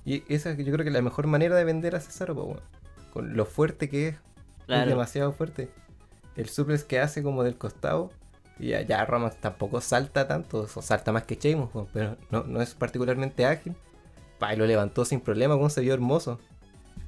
Y 0.05 0.25
esa 0.33 0.55
yo 0.55 0.73
creo 0.73 0.79
que 0.85 0.89
es 0.89 0.93
la 0.93 1.03
mejor 1.03 1.27
manera 1.27 1.57
de 1.57 1.65
vender 1.65 1.95
a 1.95 2.01
Cesaro. 2.01 2.59
Con 3.13 3.37
lo 3.37 3.45
fuerte 3.47 3.89
que 3.89 4.09
es, 4.09 4.15
es 4.69 4.87
demasiado 4.87 5.33
fuerte. 5.33 5.71
El 6.35 6.49
suplex 6.49 6.85
que 6.85 6.99
hace 6.99 7.23
como 7.23 7.45
del 7.45 7.57
costado. 7.57 8.11
Y 8.59 8.69
ya 8.85 9.05
Roman 9.05 9.33
tampoco 9.41 9.81
salta 9.81 10.29
tanto, 10.29 10.69
o 10.75 10.83
salta 10.83 11.11
más 11.13 11.25
que 11.25 11.37
Sheamus, 11.37 11.71
pero 11.93 12.17
no, 12.31 12.45
no 12.45 12.61
es 12.63 12.75
particularmente 12.75 13.45
ágil. 13.47 13.75
Pa, 14.39 14.55
y 14.55 14.57
lo 14.57 14.67
levantó 14.67 15.05
sin 15.05 15.21
problema, 15.21 15.57
se 15.71 15.81
vio 15.81 15.95
hermoso. 15.95 16.39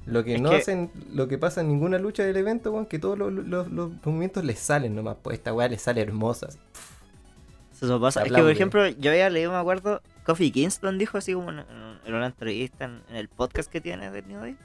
Lo 0.05 0.23
que 0.23 0.35
Es 0.35 0.41
no 0.41 0.49
que- 0.51 0.57
hacen, 0.57 0.91
lo 1.13 1.27
que 1.27 1.37
pasa 1.37 1.61
en 1.61 1.67
ninguna 1.69 1.97
lucha 1.97 2.23
del 2.23 2.37
evento, 2.37 2.71
weón, 2.71 2.85
que 2.85 2.99
todos 2.99 3.17
los, 3.17 3.31
los- 3.33 3.71
los 3.71 3.91
movimientos 4.03 4.43
les 4.43 4.59
salen 4.59 4.95
nomás. 4.95 5.17
Pues 5.21 5.37
esta 5.37 5.53
weá 5.53 5.67
les 5.67 5.81
sale 5.81 6.01
hermosa. 6.01 6.47
así. 6.47 6.59
Eso 7.81 7.99
pasa. 7.99 8.23
Es 8.23 8.31
que, 8.31 8.41
por 8.41 8.49
ejemplo, 8.51 8.87
yo 8.87 9.11
había 9.11 9.29
leído, 9.29 9.51
me 9.51 9.57
acuerdo, 9.57 10.01
Kofi 10.25 10.51
Kingston 10.51 10.97
dijo 10.97 11.17
así 11.17 11.33
como 11.33 11.49
en, 11.51 11.59
en 12.05 12.13
una 12.13 12.27
entrevista 12.27 12.85
en, 12.85 13.01
en 13.09 13.15
el 13.17 13.27
podcast 13.27 13.69
que 13.71 13.81
tiene 13.81 14.11
de 14.11 14.21
New 14.21 14.39
Day. 14.39 14.57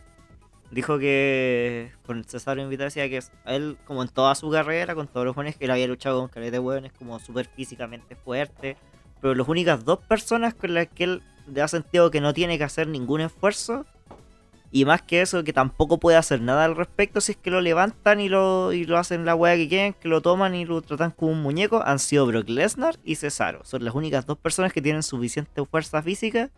Dijo 0.71 0.99
que 0.99 1.91
con 2.07 2.23
Cesaro 2.23 2.63
invitado 2.63 2.91
que 2.91 3.21
él, 3.47 3.77
como 3.85 4.03
en 4.03 4.09
toda 4.09 4.35
su 4.37 4.51
carrera, 4.51 4.95
con 4.95 5.09
todos 5.09 5.27
los 5.27 5.35
jóvenes 5.35 5.57
que 5.57 5.65
él 5.65 5.73
había 5.73 5.89
luchado 5.89 6.21
con 6.21 6.29
caleta 6.29 6.53
de 6.53 6.59
hueones, 6.61 6.93
como 6.93 7.19
súper 7.19 7.47
físicamente 7.47 8.15
fuerte. 8.15 8.77
Pero 9.21 9.35
las 9.35 9.49
únicas 9.49 9.85
dos 9.85 9.99
personas 9.99 10.55
con 10.55 10.75
las 10.75 10.87
que 10.87 11.05
él 11.05 11.23
le 11.53 11.61
ha 11.61 11.69
sentido 11.69 12.13
que 12.13 12.21
no 12.21 12.33
tiene 12.33 12.57
que 12.57 12.65
hacer 12.65 12.87
ningún 12.87 13.21
esfuerzo. 13.21 13.85
Y 14.71 14.85
más 14.85 15.03
que 15.03 15.21
eso, 15.21 15.43
que 15.43 15.53
tampoco 15.53 15.99
puede 15.99 16.17
hacer 16.17 16.41
nada 16.41 16.65
al 16.65 16.77
respecto 16.77 17.21
si 17.21 17.33
es 17.33 17.39
que 17.39 17.51
lo 17.51 17.61
levantan 17.61 18.21
y 18.21 18.29
lo, 18.29 18.73
y 18.73 18.85
lo 18.85 18.97
hacen 18.99 19.25
la 19.25 19.35
wea 19.35 19.57
que 19.57 19.69
quieren, 19.69 19.95
que 19.95 20.07
lo 20.07 20.21
toman 20.21 20.55
y 20.55 20.65
lo 20.65 20.81
tratan 20.83 21.11
como 21.11 21.33
un 21.33 21.43
muñeco, 21.43 21.83
han 21.85 21.99
sido 21.99 22.27
Brock 22.27 22.49
Lesnar 22.49 22.97
y 23.03 23.17
Cesaro. 23.17 23.65
Son 23.65 23.85
las 23.85 23.97
únicas 23.97 24.27
dos 24.27 24.39
personas 24.39 24.73
que 24.73 24.81
tienen 24.81 25.03
suficiente 25.03 25.67
fuerza 25.67 26.01
física 26.01 26.51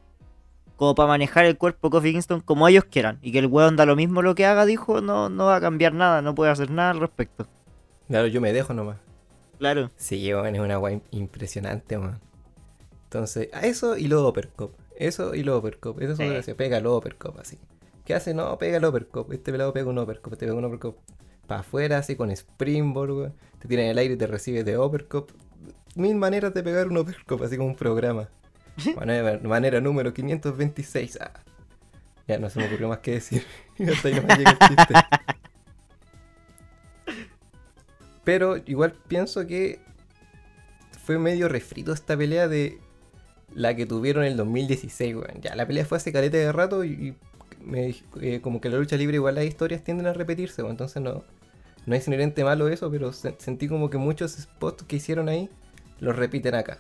como 0.83 0.97
para 0.97 1.07
manejar 1.07 1.45
el 1.45 1.57
cuerpo 1.57 1.87
de 1.89 1.93
Kofi 1.93 2.11
Kingston 2.11 2.41
como 2.41 2.67
ellos 2.67 2.83
quieran. 2.87 3.21
Y 3.23 3.31
que 3.31 3.39
el 3.39 3.47
weón 3.47 3.77
da 3.77 3.87
lo 3.87 3.95
mismo 3.95 4.21
lo 4.21 4.35
que 4.35 4.47
haga, 4.47 4.67
dijo, 4.67 5.01
no, 5.01 5.29
no 5.29 5.45
va 5.47 5.55
a 5.55 5.61
cambiar 5.61 5.95
nada, 5.95 6.23
no 6.23 6.35
puede 6.35 6.51
hacer 6.51 6.73
nada 6.73 6.91
al 6.91 6.99
respecto. 6.99 7.47
Claro, 8.09 8.27
yo 8.27 8.41
me 8.41 8.53
dejo 8.53 8.75
nomás. 8.75 8.97
Claro. 9.61 9.93
Sí, 9.97 10.29
es 10.29 10.35
una 10.35 10.79
weá 10.81 10.95
im- 10.97 11.03
impresionante, 11.13 11.97
weón. 11.97 12.19
Entonces, 13.05 13.49
a 13.53 13.61
eso 13.61 13.97
y 13.97 14.09
luego 14.09 14.27
Overcop. 14.27 14.73
Eso 14.97 15.37
y 15.37 15.45
luego 15.45 15.61
Overcop. 15.61 16.01
Eso 16.03 16.17
Sí. 16.17 16.43
se 16.43 16.57
pega 16.57 16.79
el 16.79 16.87
Overcop 16.87 17.39
así. 17.39 17.61
¿Qué 18.05 18.15
hace? 18.15 18.35
No, 18.35 18.59
pega 18.59 18.79
el 18.79 18.85
Overcop. 18.85 19.33
Este 19.33 19.53
pelado 19.53 19.73
pega 19.73 19.89
un 19.89 19.99
Overcop. 19.99 20.33
Este 20.33 20.47
pega 20.47 20.59
un 20.59 20.65
Overcop 20.65 20.97
para 21.47 21.61
afuera, 21.61 21.99
así 21.99 22.17
con 22.17 22.33
Springboard, 22.33 23.11
weón. 23.13 23.35
Te 23.61 23.69
tira 23.69 23.83
en 23.85 23.91
el 23.91 23.99
aire 23.99 24.15
y 24.15 24.17
te 24.17 24.27
recibe 24.27 24.65
de 24.65 24.77
Overcop. 24.77 25.31
Mil 25.95 26.17
maneras 26.17 26.53
de 26.55 26.65
pegar 26.65 26.89
un 26.89 26.97
Overcop, 26.97 27.41
así 27.43 27.57
como 27.57 27.69
un 27.69 27.77
programa. 27.77 28.29
Manera, 28.97 29.39
manera 29.43 29.81
número 29.81 30.13
526. 30.15 31.19
Ah. 31.21 31.33
Ya 32.29 32.39
no 32.39 32.49
se 32.51 32.59
me 32.59 32.67
ocurrió 32.67 32.89
más 32.89 32.99
que 32.99 33.13
decir. 33.13 33.45
Hasta 33.93 34.09
ahí 34.09 34.15
no 34.15 34.23
me 34.23 34.37
llega 34.37 34.51
el 34.53 34.59
chiste. 34.59 34.95
Pero 38.25 38.57
igual 38.67 38.93
pienso 39.09 39.47
que 39.47 39.81
fue 41.05 41.19
medio 41.19 41.49
refrito 41.49 41.93
esta 41.93 42.17
pelea 42.17 42.47
de 42.47 42.79
la 43.55 43.75
que 43.75 43.85
tuvieron 43.87 44.25
en 44.25 44.33
el 44.33 44.37
2016, 44.37 45.17
weón. 45.17 45.41
Ya, 45.41 45.55
la 45.57 45.67
pelea 45.67 45.85
fue 45.85 45.99
hace 45.99 46.13
caleta 46.13 46.37
de 46.37 46.53
rato 46.53 46.85
y, 46.85 47.17
me 47.65 47.95
eh, 48.21 48.41
como 48.41 48.61
que 48.61 48.69
la 48.71 48.79
lucha 48.79 48.97
libre 48.97 49.17
igual 49.17 49.35
las 49.35 49.45
historias 49.45 49.83
tienden 49.83 50.07
a 50.07 50.13
repetirse, 50.13 50.63
weón. 50.63 50.73
Entonces 50.73 51.03
no, 51.03 51.25
no 51.87 51.95
es 51.97 52.07
inherente 52.07 52.45
malo 52.45 52.69
eso, 52.69 52.91
pero 52.91 53.13
se- 53.13 53.35
sentí 53.39 53.67
como 53.69 53.91
que 53.91 53.99
muchos 53.99 54.33
spots 54.33 54.85
que 54.85 54.97
hicieron 54.97 55.29
ahí 55.29 55.51
los 55.99 56.15
repiten 56.15 56.55
acá. 56.55 56.79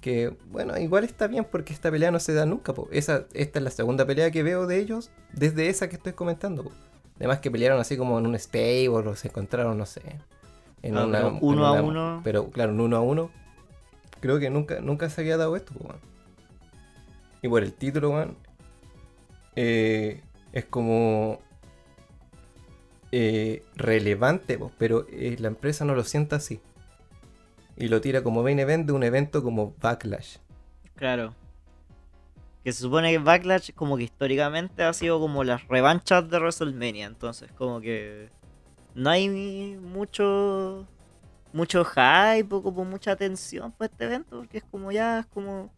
Que 0.00 0.32
bueno, 0.50 0.78
igual 0.78 1.04
está 1.04 1.26
bien 1.26 1.44
porque 1.44 1.72
esta 1.72 1.90
pelea 1.90 2.10
no 2.10 2.20
se 2.20 2.32
da 2.32 2.46
nunca, 2.46 2.72
po. 2.72 2.88
Esa, 2.92 3.26
esta 3.34 3.58
es 3.58 3.62
la 3.64 3.70
segunda 3.70 4.06
pelea 4.06 4.30
que 4.30 4.42
veo 4.44 4.66
de 4.66 4.78
ellos 4.78 5.10
desde 5.32 5.68
esa 5.68 5.88
que 5.88 5.96
estoy 5.96 6.12
comentando, 6.12 6.62
po. 6.64 6.72
Además 7.16 7.40
que 7.40 7.50
pelearon 7.50 7.80
así 7.80 7.96
como 7.96 8.16
en 8.18 8.26
un 8.26 8.38
stable 8.38 8.88
o 8.88 9.16
se 9.16 9.28
encontraron, 9.28 9.76
no 9.76 9.86
sé. 9.86 10.02
En 10.82 10.96
Ah, 10.96 11.04
una, 11.04 11.20
en 11.26 11.38
uno 11.40 11.66
a 11.66 11.72
uno. 11.82 12.20
Pero 12.22 12.50
claro, 12.50 12.72
un 12.72 12.80
uno 12.80 12.96
a 12.96 13.00
uno. 13.00 13.30
Creo 14.20 14.38
que 14.38 14.50
nunca, 14.50 14.80
nunca 14.80 15.10
se 15.10 15.20
había 15.22 15.36
dado 15.36 15.56
esto, 15.56 15.74
po. 15.74 15.88
Y 17.42 17.48
por 17.48 17.62
el 17.64 17.72
título, 17.72 18.10
weón. 18.10 18.36
eh, 19.56 20.20
es 20.52 20.64
como. 20.64 21.40
eh, 23.10 23.64
relevante, 23.74 24.58
po, 24.58 24.70
pero 24.78 25.06
eh, 25.10 25.36
la 25.40 25.48
empresa 25.48 25.84
no 25.84 25.94
lo 25.94 26.04
sienta 26.04 26.36
así. 26.36 26.60
Y 27.78 27.88
lo 27.88 28.00
tira 28.00 28.22
como 28.22 28.42
main 28.42 28.58
event 28.58 28.86
de 28.86 28.92
un 28.92 29.02
evento 29.04 29.42
como 29.42 29.74
Backlash. 29.80 30.38
Claro. 30.96 31.32
Que 32.64 32.72
se 32.72 32.82
supone 32.82 33.12
que 33.12 33.18
Backlash 33.18 33.70
como 33.72 33.96
que 33.96 34.02
históricamente 34.02 34.82
ha 34.82 34.92
sido 34.92 35.20
como 35.20 35.44
las 35.44 35.66
revanchas 35.68 36.28
de 36.28 36.38
WrestleMania. 36.38 37.06
Entonces 37.06 37.52
como 37.52 37.80
que 37.80 38.30
no 38.94 39.10
hay 39.10 39.28
mucho 39.80 40.86
mucho 41.52 41.84
hype 41.84 42.48
o 42.54 42.62
como 42.62 42.84
mucha 42.84 43.12
atención 43.12 43.70
para 43.72 43.90
este 43.92 44.04
evento. 44.06 44.38
Porque 44.38 44.58
es 44.58 44.64
como 44.64 44.90
ya, 44.90 45.20
es 45.20 45.26
como 45.26 45.72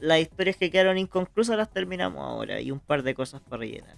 las 0.00 0.18
historias 0.18 0.56
que 0.56 0.70
quedaron 0.70 0.98
inconclusas 0.98 1.56
las 1.56 1.70
terminamos 1.70 2.20
ahora. 2.22 2.60
Y 2.60 2.72
un 2.72 2.80
par 2.80 3.04
de 3.04 3.14
cosas 3.14 3.40
para 3.40 3.60
rellenar. 3.60 3.96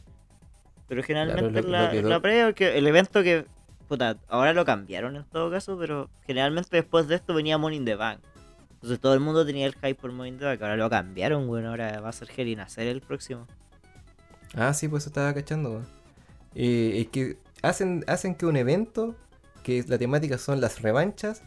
Pero 0.86 1.02
generalmente 1.02 1.62
lo- 1.62 1.68
la, 1.68 1.92
lo 1.94 2.08
la 2.10 2.20
previa, 2.20 2.44
porque 2.44 2.76
el 2.76 2.86
evento 2.86 3.22
que... 3.22 3.46
Puta, 3.88 4.16
ahora 4.28 4.52
lo 4.52 4.64
cambiaron 4.64 5.16
en 5.16 5.24
todo 5.24 5.50
caso, 5.50 5.78
pero 5.78 6.10
generalmente 6.26 6.76
después 6.76 7.06
de 7.06 7.14
esto 7.14 7.34
venía 7.34 7.56
Money 7.58 7.78
in 7.78 7.84
the 7.84 7.94
Bank. 7.94 8.20
Entonces 8.74 9.00
todo 9.00 9.14
el 9.14 9.20
mundo 9.20 9.46
tenía 9.46 9.66
el 9.66 9.74
hype 9.74 9.94
por 9.94 10.12
Money 10.12 10.32
in 10.32 10.38
the 10.38 10.44
Bank. 10.44 10.62
Ahora 10.62 10.76
lo 10.76 10.90
cambiaron, 10.90 11.46
bueno, 11.46 11.70
ahora 11.70 12.00
va 12.00 12.08
a 12.08 12.12
ser 12.12 12.28
Hell 12.36 12.58
Cell 12.68 12.88
el 12.88 13.00
próximo. 13.00 13.46
Ah, 14.54 14.72
sí, 14.74 14.88
pues 14.88 15.04
eso 15.04 15.10
estaba 15.10 15.32
cachando, 15.34 15.70
weón. 15.70 15.86
Eh, 16.54 17.00
es 17.02 17.08
que 17.08 17.36
hacen, 17.62 18.04
hacen 18.06 18.34
que 18.34 18.46
un 18.46 18.56
evento, 18.56 19.14
que 19.62 19.84
la 19.86 19.98
temática 19.98 20.38
son 20.38 20.60
las 20.60 20.80
revanchas, 20.82 21.42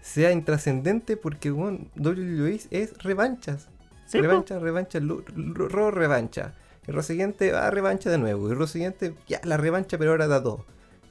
sea 0.00 0.32
intrascendente 0.32 1.16
porque, 1.16 1.50
bueno, 1.50 1.86
WWE 1.96 2.60
es 2.70 2.96
revanchas. 3.02 3.68
Sí, 4.06 4.18
po. 4.18 4.22
revancha, 4.24 4.58
revancha, 4.58 5.00
lu- 5.00 5.24
ro, 5.26 5.90
revancha. 5.90 6.54
El 6.86 6.94
ro 6.94 7.02
siguiente 7.02 7.52
va 7.52 7.66
a 7.66 7.70
revancha 7.70 8.10
de 8.10 8.18
nuevo. 8.18 8.48
Y 8.48 8.52
el 8.52 8.58
ro 8.58 8.66
siguiente, 8.66 9.14
ya 9.26 9.40
la 9.44 9.56
revancha, 9.56 9.98
pero 9.98 10.10
ahora 10.10 10.26
da 10.26 10.40
dos. 10.40 10.60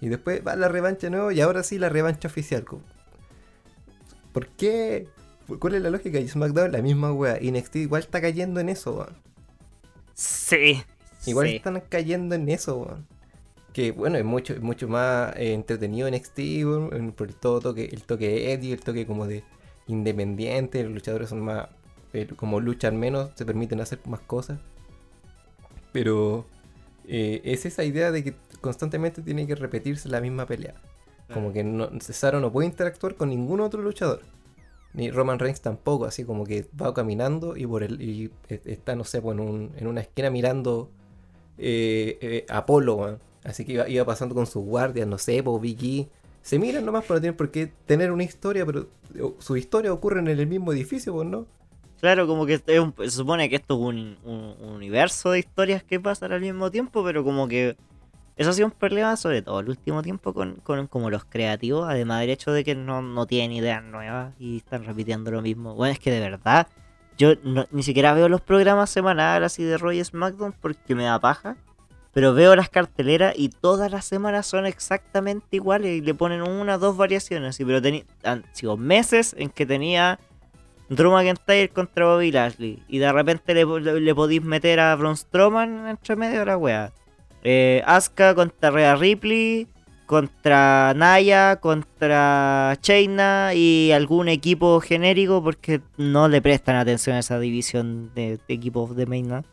Y 0.02 0.10
después 0.10 0.42
va 0.46 0.56
la 0.56 0.68
revancha 0.68 1.08
de 1.08 1.12
nuevo 1.12 1.32
y 1.32 1.40
ahora 1.42 1.62
sí 1.64 1.78
la 1.78 1.88
revancha 1.88 2.28
oficial. 2.28 2.66
¿Por 4.34 4.48
qué? 4.48 5.08
¿Cuál 5.60 5.76
es 5.76 5.82
la 5.82 5.92
lógica? 5.92 6.20
Y 6.20 6.28
SmackDown 6.28 6.72
la 6.72 6.82
misma 6.82 7.14
wea. 7.14 7.42
Y 7.42 7.52
NXT 7.52 7.76
igual 7.78 8.02
está 8.02 8.20
cayendo 8.20 8.60
en 8.60 8.70
eso, 8.70 8.96
weón. 8.96 9.16
Sí. 10.14 10.84
Igual 11.28 11.48
sí. 11.48 11.56
están 11.58 11.82
cayendo 11.88 12.34
en 12.34 12.50
eso, 12.50 12.78
weón. 12.78 13.08
Que 13.74 13.92
bueno, 13.92 14.18
es 14.18 14.26
mucho, 14.26 14.54
es 14.54 14.62
mucho 14.62 14.88
más 14.88 15.36
eh, 15.38 15.54
entretenido 15.54 16.10
NXT, 16.10 16.40
weón, 16.40 17.14
por 17.16 17.32
todo 17.34 17.60
toque, 17.62 17.86
el 17.86 18.04
toque 18.04 18.28
de 18.28 18.54
Eddie, 18.54 18.74
el 18.74 18.82
toque 18.82 19.06
como 19.06 19.28
de 19.28 19.44
independiente, 19.88 20.84
los 20.84 20.94
luchadores 20.94 21.30
son 21.30 21.42
más, 21.42 21.68
eh, 22.14 22.28
como 22.36 22.60
luchan 22.60 22.98
menos, 22.98 23.32
se 23.36 23.46
permiten 23.46 23.80
hacer 23.82 24.00
más 24.08 24.22
cosas. 24.22 24.60
Pero 25.92 26.46
eh, 27.08 27.42
es 27.44 27.66
esa 27.66 27.84
idea 27.84 28.12
de 28.12 28.24
que 28.24 28.36
constantemente 28.62 29.22
tiene 29.22 29.46
que 29.48 29.56
repetirse 29.56 30.08
la 30.10 30.22
misma 30.22 30.46
pelea. 30.46 30.76
Como 31.34 31.54
que 31.54 31.64
no, 31.64 31.90
Cesaro 32.02 32.40
no 32.42 32.52
puede 32.52 32.68
interactuar 32.68 33.16
con 33.16 33.30
ningún 33.30 33.62
otro 33.62 33.82
luchador. 33.82 34.22
Ni 34.94 35.10
Roman 35.10 35.40
Reigns 35.40 35.62
tampoco, 35.62 36.04
así 36.06 36.26
como 36.26 36.44
que 36.46 36.66
va 36.80 36.94
caminando 36.94 37.56
y 37.56 37.66
por 37.66 37.82
el 37.84 38.02
y 38.02 38.30
eh, 38.50 38.62
está, 38.66 38.96
no 38.96 39.06
sé, 39.06 39.22
pues, 39.22 39.38
en, 39.38 39.40
un- 39.42 39.72
en 39.78 39.88
una 39.88 40.02
esquina 40.02 40.30
mirando 40.30 40.90
eh, 41.58 42.18
eh, 42.22 42.46
Apolo. 42.50 43.18
Así 43.44 43.66
que 43.66 43.74
iba, 43.74 43.90
iba 43.90 44.06
pasando 44.06 44.36
con 44.36 44.46
sus 44.46 44.64
guardias, 44.64 45.08
no 45.08 45.18
sé, 45.18 45.42
pues 45.42 45.62
Vicky. 45.62 46.08
Se 46.42 46.60
miran 46.60 46.86
nomás, 46.86 47.04
pero 47.04 47.16
no 47.16 47.22
tienen 47.22 47.38
por 47.38 47.52
qué 47.52 47.72
tener 47.86 48.12
una 48.12 48.24
historia, 48.24 48.66
pero 48.66 48.88
su 49.40 49.56
historia 49.58 49.94
ocurre 49.94 50.20
en 50.20 50.28
el 50.28 50.46
mismo 50.48 50.74
edificio, 50.74 51.14
pues, 51.14 51.28
¿no? 51.28 51.46
Claro, 52.00 52.26
como 52.28 52.46
que 52.48 52.56
es 52.56 52.80
un- 52.80 52.94
se 52.98 53.12
supone 53.12 53.48
que 53.50 53.58
esto 53.58 53.76
es 53.76 53.80
un, 53.80 54.18
un- 54.26 54.56
un 54.60 54.70
universo 54.74 55.32
de 55.32 55.40
historias 55.40 55.84
que 55.84 56.00
pasan 56.00 56.32
al 56.34 56.42
mismo 56.42 56.70
tiempo, 56.72 57.04
pero 57.04 57.24
como 57.24 57.48
que 57.48 57.78
eso 58.38 58.50
ha 58.50 58.54
sido 58.54 58.68
un 58.68 58.72
problema 58.74 59.16
sobre 59.18 59.42
todo 59.42 59.60
el 59.60 59.70
último 59.70 60.02
tiempo 60.02 60.34
con, 60.34 60.56
con 60.58 60.88
como 60.88 61.10
los 61.10 61.26
creativos, 61.26 61.88
además 61.90 62.22
del 62.22 62.30
hecho 62.32 62.52
de 62.52 62.64
que 62.64 62.76
no, 62.76 63.02
no 63.02 63.26
tienen 63.26 63.52
ideas 63.52 63.84
nuevas 63.84 64.34
y 64.40 64.58
están 64.58 64.84
repitiendo 64.86 65.32
lo 65.32 65.42
mismo. 65.42 65.76
Bueno, 65.76 65.92
es 65.94 66.00
que 66.00 66.12
de 66.12 66.20
verdad, 66.20 66.68
yo 67.18 67.34
no- 67.44 67.66
ni 67.72 67.84
siquiera 67.84 68.14
veo 68.14 68.30
los 68.30 68.42
programas 68.42 68.90
semanales 68.90 69.46
así 69.48 69.64
de 69.64 69.78
Roy 69.78 70.00
y 70.00 70.04
SmackDown 70.04 70.54
porque 70.60 70.96
me 70.96 71.04
da 71.04 71.20
paja. 71.20 71.58
Pero 72.14 72.34
veo 72.34 72.58
las 72.58 72.68
carteleras 72.70 73.34
y 73.38 73.48
todas 73.48 73.90
las 73.90 74.04
semanas 74.04 74.46
son 74.46 74.66
exactamente 74.66 75.48
iguales 75.56 75.92
y 75.98 76.02
le 76.02 76.14
ponen 76.14 76.42
una 76.42 76.76
o 76.76 76.78
dos 76.78 76.98
variaciones. 76.98 77.50
así, 77.52 77.64
pero 77.64 77.80
teni- 77.82 78.04
han 78.26 78.44
sido 78.52 78.76
meses 78.76 79.34
en 79.38 79.50
que 79.50 79.66
tenía 79.66 80.20
Drew 80.90 81.10
McIntyre 81.10 81.70
contra 81.70 82.06
Bobby 82.08 82.34
Lashley. 82.34 82.84
Y 82.90 82.98
de 82.98 83.10
repente 83.14 83.54
le, 83.54 83.64
le, 83.80 84.02
le 84.02 84.16
podéis 84.16 84.44
meter 84.44 84.82
a 84.82 84.94
Braun 84.98 85.16
Strowman 85.16 85.88
entre 85.88 86.18
medio 86.18 86.40
de 86.40 86.46
la 86.48 86.58
wea. 86.58 86.92
Eh, 87.44 87.82
Asuka 87.86 88.36
contra 88.36 88.72
Rhea 88.72 88.96
Ripley. 88.96 89.68
Contra 90.06 90.94
Naya, 90.94 91.56
contra 91.62 92.78
Chaina 92.82 93.54
y 93.54 93.94
algún 93.94 94.28
equipo 94.28 94.82
genérico 94.82 95.42
porque 95.42 95.80
no 95.96 96.28
le 96.28 96.42
prestan 96.42 96.76
atención 96.76 97.16
a 97.16 97.20
esa 97.20 97.40
división 97.40 98.12
de, 98.14 98.38
de 98.46 98.54
equipos 98.54 98.94
de 98.98 99.06
mainland. 99.06 99.46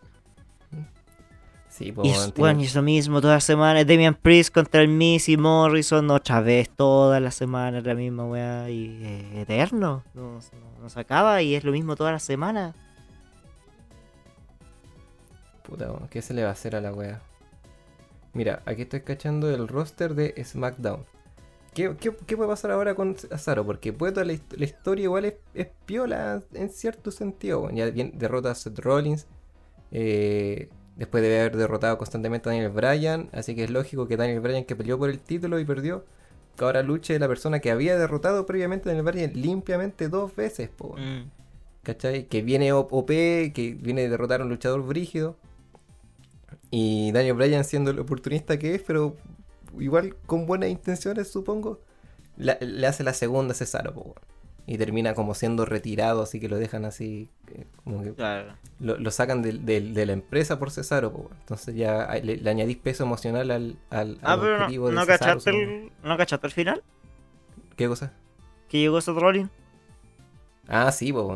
Sí, 1.68 1.92
pues, 1.92 2.08
Y 2.08 2.40
bueno, 2.40 2.60
y 2.60 2.64
es 2.64 2.74
lo 2.74 2.82
mismo 2.82 3.20
todas 3.20 3.36
las 3.36 3.44
semanas. 3.44 3.86
Damian 3.86 4.16
Priest 4.16 4.52
contra 4.52 4.80
el 4.80 4.88
Miss 4.88 5.28
y 5.28 5.36
Morrison 5.36 6.10
otra 6.10 6.40
vez, 6.40 6.68
todas 6.70 7.22
las 7.22 7.36
semanas 7.36 7.84
la 7.84 7.94
misma 7.94 8.24
weá. 8.24 8.68
Y 8.68 8.98
eh, 9.00 9.42
eterno. 9.42 10.02
No, 10.12 10.32
no- 10.40 10.40
no 10.82 10.88
se 10.88 10.98
acaba 10.98 11.40
y 11.40 11.54
es 11.54 11.62
lo 11.62 11.70
mismo 11.70 11.94
todas 11.94 12.12
las 12.14 12.24
semanas. 12.24 12.74
Puta, 15.62 15.88
¿qué 16.10 16.22
se 16.22 16.34
le 16.34 16.42
va 16.42 16.48
a 16.48 16.52
hacer 16.52 16.74
a 16.74 16.80
la 16.80 16.92
wea? 16.92 17.20
Mira, 18.32 18.62
aquí 18.66 18.82
estoy 18.82 19.00
cachando 19.00 19.48
el 19.52 19.68
roster 19.68 20.14
de 20.14 20.34
SmackDown. 20.44 21.04
¿Qué, 21.74 21.94
qué, 22.00 22.12
qué 22.26 22.36
puede 22.36 22.48
pasar 22.48 22.70
ahora 22.70 22.94
con 22.94 23.14
Cesaro? 23.16 23.64
Porque 23.64 23.92
puede 23.92 24.12
toda 24.12 24.24
la, 24.26 24.32
hist- 24.32 24.56
la 24.56 24.64
historia 24.64 25.04
igual 25.04 25.24
es, 25.26 25.34
es 25.54 25.68
piola 25.86 26.42
en 26.54 26.70
cierto 26.70 27.10
sentido. 27.10 27.70
Ya 27.70 27.86
bien, 27.90 28.12
derrota 28.18 28.50
a 28.50 28.54
Seth 28.54 28.78
Rollins. 28.80 29.26
eh, 29.92 30.68
después 30.96 31.22
de 31.22 31.38
haber 31.40 31.56
derrotado 31.56 31.96
constantemente 31.96 32.48
a 32.48 32.52
Daniel 32.52 32.72
Bryan. 32.72 33.28
Así 33.32 33.54
que 33.54 33.64
es 33.64 33.70
lógico 33.70 34.08
que 34.08 34.16
Daniel 34.16 34.40
Bryan, 34.40 34.64
que 34.64 34.74
peleó 34.76 34.98
por 34.98 35.10
el 35.10 35.20
título 35.20 35.58
y 35.60 35.64
perdió, 35.64 36.04
que 36.56 36.64
ahora 36.64 36.82
luche 36.82 37.16
la 37.20 37.28
persona 37.28 37.60
que 37.60 37.70
había 37.70 37.96
derrotado 37.96 38.46
previamente 38.46 38.88
a 38.88 38.92
Daniel 38.94 39.04
Bryan 39.12 39.32
limpiamente 39.34 40.08
dos 40.08 40.34
veces. 40.34 40.68
Po. 40.70 40.96
Mm. 40.98 41.30
¿Cachai? 41.84 42.24
Que 42.26 42.42
viene 42.42 42.72
OP, 42.72 43.06
que 43.54 43.76
viene 43.80 44.06
a 44.06 44.08
derrotar 44.08 44.40
a 44.40 44.44
un 44.44 44.50
luchador 44.50 44.82
brígido. 44.84 45.36
Y 46.70 47.12
Daniel 47.12 47.34
Bryan 47.34 47.64
siendo 47.64 47.90
el 47.90 47.98
oportunista 47.98 48.58
que 48.58 48.74
es, 48.74 48.82
pero 48.82 49.16
igual 49.78 50.16
con 50.26 50.46
buenas 50.46 50.68
intenciones, 50.70 51.30
supongo. 51.30 51.80
la- 52.36 52.56
le 52.60 52.86
hace 52.86 53.02
la 53.02 53.14
segunda 53.14 53.50
a 53.52 53.54
Cesaro, 53.56 53.92
po. 53.94 54.14
Y 54.66 54.76
termina 54.78 55.14
como 55.14 55.34
siendo 55.34 55.64
retirado, 55.64 56.22
así 56.22 56.38
que 56.38 56.48
lo 56.48 56.56
dejan 56.56 56.84
así. 56.84 57.30
eh, 57.54 57.66
Como 57.82 58.02
que 58.04 58.12
Claro. 58.14 58.52
lo, 58.78 58.96
lo 58.98 59.10
sacan 59.10 59.40
de, 59.42 59.54
la 60.06 60.12
empresa 60.12 60.58
por 60.58 60.70
Cesaro, 60.70 61.10
po. 61.12 61.30
Entonces 61.40 61.74
ya 61.74 62.06
le, 62.22 62.36
le 62.36 62.50
añadís 62.50 62.76
peso 62.76 63.02
emocional 63.04 63.50
al, 63.50 63.76
al, 63.90 64.18
Ah, 64.22 64.34
al 64.34 64.40
pero 64.40 64.50
no, 64.52 64.56
objetivo 64.64 64.88
de 64.88 64.94
no 64.94 65.00
Cesaro, 65.00 65.18
cachaste 65.18 65.50
supongo. 65.50 65.70
el, 65.72 65.92
¿no 66.04 66.16
cachaste 66.16 66.46
el 66.46 66.52
final? 66.52 66.82
¿Qué 67.76 67.88
cosa? 67.88 68.12
Que 68.68 68.78
llegó 68.78 69.00
Seth 69.00 69.16
Rollins. 69.16 69.50
Ah, 70.68 70.92
sí, 70.92 71.12
po, 71.12 71.26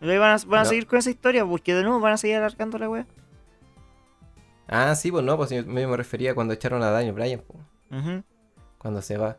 van 0.00 0.22
a, 0.22 0.36
van 0.46 0.60
a 0.60 0.62
No. 0.62 0.68
seguir 0.68 0.86
con 0.86 0.98
esa 1.00 1.10
historia, 1.10 1.44
porque 1.44 1.74
de 1.74 1.82
nuevo 1.82 1.98
van 2.00 2.12
a 2.12 2.16
seguir 2.16 2.36
alargando 2.36 2.78
la 2.78 2.88
wea. 2.88 3.06
Ah, 4.68 4.94
sí, 4.94 5.10
pues 5.10 5.24
no, 5.24 5.36
pues 5.36 5.50
yo 5.50 5.64
me 5.64 5.86
me 5.86 5.96
refería 5.96 6.34
cuando 6.34 6.52
echaron 6.54 6.82
a 6.82 6.90
Daniel 6.90 7.14
Bryan, 7.14 7.42
cuando 8.78 9.02
se 9.02 9.16
va. 9.16 9.38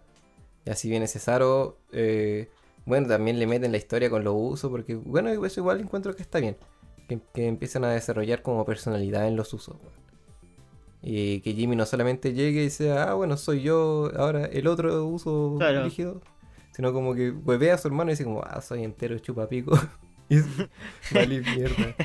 Y 0.66 0.70
así 0.70 0.90
viene 0.90 1.08
Cesaro. 1.08 1.78
eh, 1.92 2.50
bueno, 2.86 3.08
también 3.08 3.38
le 3.38 3.48
meten 3.48 3.72
la 3.74 3.78
historia 3.78 4.10
con 4.10 4.24
los 4.24 4.34
usos, 4.38 4.72
porque 4.72 4.96
bueno, 4.96 5.30
eso 5.30 5.60
igual 5.60 5.82
encuentro 5.82 6.16
que 6.16 6.22
está 6.22 6.40
bien. 6.40 6.56
Que, 7.10 7.20
que 7.34 7.48
empiezan 7.48 7.84
a 7.84 7.90
desarrollar 7.92 8.42
como 8.42 8.66
personalidad 8.66 9.28
en 9.28 9.36
los 9.36 9.54
usos. 9.54 9.76
Y 11.02 11.42
que 11.42 11.54
Jimmy 11.54 11.76
no 11.76 11.86
solamente 11.86 12.34
llegue 12.34 12.64
y 12.64 12.70
sea, 12.70 13.12
ah, 13.12 13.14
bueno, 13.14 13.36
soy 13.38 13.62
yo, 13.62 14.10
ahora 14.18 14.46
el 14.46 14.68
otro 14.68 15.06
uso 15.06 15.56
Claro. 15.58 15.84
rígido, 15.84 16.22
sino 16.72 16.92
como 16.94 17.14
que 17.14 17.32
huevea 17.32 17.76
a 17.76 17.78
su 17.78 17.88
hermano 17.90 18.10
y 18.10 18.14
dice 18.14 18.24
como, 18.24 18.42
ah, 18.44 18.62
soy 18.62 18.84
entero 18.84 19.18
chupapico. 19.20 19.78
vale 21.14 21.40
mierda. 21.42 21.96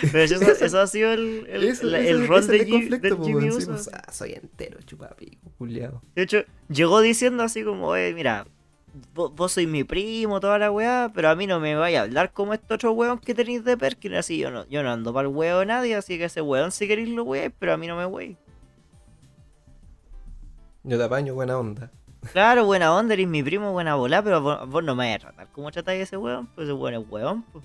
Pero 0.00 0.18
eso, 0.18 0.40
eso 0.64 0.80
ha 0.80 0.86
sido 0.86 1.12
el, 1.12 1.46
el, 1.48 1.64
Eso- 1.64 1.86
la- 1.86 2.00
ese- 2.00 2.10
el 2.10 2.26
rol 2.28 2.46
de, 2.46 2.68
conflicto, 2.68 3.16
Uso. 3.56 3.70
pues, 3.70 3.88
ah, 3.92 4.12
soy 4.12 4.32
entero 4.32 4.78
chupapico, 4.82 5.50
culiado. 5.58 6.02
De 6.14 6.22
hecho, 6.22 6.38
llegó 6.68 7.00
diciendo 7.00 7.42
así 7.42 7.64
como, 7.64 7.86
oye, 7.88 8.12
mira, 8.14 8.46
vos, 9.14 9.34
vos 9.34 9.52
sois 9.52 9.66
mi 9.68 9.84
primo, 9.84 10.38
toda 10.40 10.58
la 10.58 10.70
weá, 10.70 11.10
pero 11.14 11.30
a 11.30 11.34
mí 11.34 11.46
no 11.46 11.60
me 11.60 11.74
vaya 11.74 12.00
a 12.00 12.02
hablar 12.04 12.32
como 12.32 12.52
estos 12.52 12.74
otros 12.74 12.94
weón 12.94 13.18
que 13.18 13.34
tenéis 13.34 13.64
de 13.64 13.76
Perkin, 13.78 14.14
así 14.14 14.36
yo 14.38 14.50
no, 14.50 14.66
yo 14.68 14.82
no 14.82 14.90
ando 14.92 15.12
para 15.14 15.26
el 15.28 15.34
weón 15.34 15.60
de 15.60 15.66
nadie, 15.66 15.94
así 15.94 16.18
que 16.18 16.24
ese 16.24 16.42
weón 16.42 16.72
si 16.72 16.86
queréis 16.86 17.08
lo 17.08 17.24
weáis, 17.24 17.52
pero 17.58 17.72
a 17.72 17.76
mí 17.78 17.86
no 17.86 17.96
me 17.96 18.04
weáis. 18.04 18.36
Yo 20.84 20.98
te 20.98 21.04
apaño 21.04 21.34
buena 21.34 21.56
onda. 21.58 21.90
Claro, 22.30 22.64
buena 22.64 22.94
onda, 22.94 23.14
eres 23.14 23.26
mi 23.26 23.42
primo, 23.42 23.72
buena 23.72 23.96
bola, 23.96 24.22
pero 24.22 24.40
vos, 24.40 24.68
vos 24.68 24.84
no 24.84 24.94
me 24.94 25.06
vais 25.06 25.16
a 25.16 25.18
tratar 25.28 25.48
como 25.52 25.70
tratáis 25.72 26.00
a 26.00 26.02
ese 26.04 26.16
weón, 26.16 26.46
pues 26.54 26.66
ese 26.68 26.72
weón 26.72 27.02
es 27.02 27.10
weón, 27.10 27.42
pues. 27.42 27.64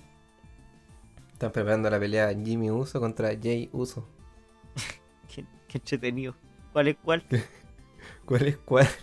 Están 1.32 1.52
preparando 1.52 1.88
la 1.88 2.00
pelea 2.00 2.30
Jimmy 2.44 2.70
Uso 2.70 2.98
contra 2.98 3.28
Jay 3.40 3.68
Uso. 3.72 4.06
Qué, 5.32 5.44
qué 5.68 5.78
entretenido. 5.78 6.34
¿Cuál 6.72 6.88
es 6.88 6.96
cuál? 7.02 7.24
¿Cuál 8.24 8.46
es 8.46 8.56
cuál? 8.58 8.88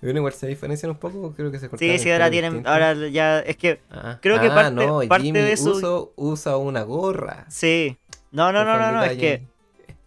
Bueno, 0.00 0.18
igual 0.20 0.32
se 0.32 0.46
diferencian 0.46 0.92
un 0.92 0.96
poco, 0.98 1.32
creo 1.34 1.50
que 1.50 1.58
se. 1.58 1.68
Sí, 1.76 1.98
sí, 1.98 2.08
ahora 2.12 2.30
tienen, 2.30 2.64
ahora 2.68 2.94
ya, 3.08 3.40
es 3.40 3.56
que, 3.56 3.80
Ah, 3.90 4.20
creo 4.22 4.38
que 4.40 4.46
ah, 4.46 4.54
parte- 4.54 4.86
no, 4.86 5.00
parte 5.08 5.24
Jimmy 5.24 5.40
de 5.40 5.54
Uso 5.54 6.12
usa 6.14 6.56
una 6.56 6.82
gorra. 6.82 7.46
sí. 7.48 7.98
No, 8.30 8.52
no, 8.52 8.64
no, 8.64 8.78
no, 8.78 8.92
no, 8.92 9.02
es 9.02 9.18
que, 9.18 9.48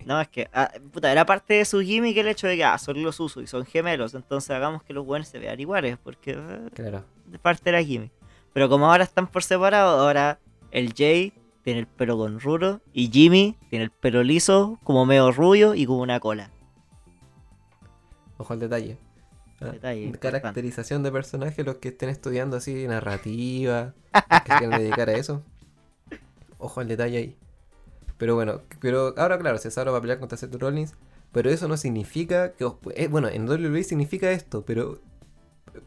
no, 0.05 0.19
es 0.21 0.27
que, 0.27 0.49
ah, 0.53 0.71
puta, 0.91 1.11
era 1.11 1.25
parte 1.25 1.55
de 1.55 1.65
su 1.65 1.81
gimmick 1.81 2.15
el 2.17 2.27
hecho 2.27 2.47
de 2.47 2.55
que, 2.57 2.63
ah, 2.63 2.77
son 2.77 3.01
los 3.03 3.19
usos 3.19 3.43
y 3.43 3.47
son 3.47 3.65
gemelos, 3.65 4.13
entonces 4.13 4.49
hagamos 4.51 4.83
que 4.83 4.93
los 4.93 5.05
buenos 5.05 5.27
se 5.27 5.39
vean 5.39 5.59
iguales, 5.59 5.97
porque 6.03 6.33
ah, 6.37 6.69
Claro. 6.73 7.03
de 7.25 7.39
parte 7.39 7.63
de 7.65 7.71
la 7.73 7.83
gimmick. 7.83 8.11
Pero 8.53 8.67
como 8.69 8.91
ahora 8.91 9.03
están 9.03 9.27
por 9.27 9.43
separado, 9.43 9.99
ahora 10.01 10.39
el 10.71 10.93
Jay 10.93 11.33
tiene 11.63 11.79
el 11.81 11.87
pelo 11.87 12.17
con 12.17 12.39
ruro 12.39 12.81
y 12.93 13.09
Jimmy 13.11 13.55
tiene 13.69 13.85
el 13.85 13.91
pelo 13.91 14.23
liso, 14.23 14.79
como 14.83 15.05
medio 15.05 15.31
rubio 15.31 15.73
y 15.75 15.85
con 15.85 15.97
una 15.97 16.19
cola. 16.19 16.49
Ojo 18.37 18.53
al 18.53 18.59
detalle. 18.59 18.97
Ah, 19.61 19.65
Detalle. 19.65 20.11
Caracterización 20.19 21.03
de 21.03 21.11
personajes, 21.11 21.63
los 21.65 21.75
que 21.75 21.89
estén 21.89 22.09
estudiando 22.09 22.57
así 22.57 22.87
narrativa, 22.87 23.93
los 24.13 24.23
que 24.41 24.51
se 24.51 24.57
quieran 24.57 24.79
dedicar 24.79 25.09
a 25.09 25.13
eso. 25.13 25.43
Ojo 26.57 26.79
al 26.81 26.87
detalle 26.87 27.17
ahí. 27.19 27.35
Pero 28.21 28.35
bueno, 28.35 28.61
pero 28.79 29.15
ahora 29.17 29.39
claro, 29.39 29.57
Cesaro 29.57 29.91
va 29.91 29.97
a 29.97 30.01
pelear 30.01 30.19
contra 30.19 30.37
Seth 30.37 30.53
Rollins, 30.53 30.93
pero 31.31 31.49
eso 31.49 31.67
no 31.67 31.75
significa 31.75 32.53
que... 32.53 32.65
os- 32.65 32.75
eh, 32.93 33.07
bueno, 33.07 33.27
en 33.29 33.49
WWE 33.49 33.81
significa 33.83 34.29
esto, 34.31 34.63
pero 34.63 34.99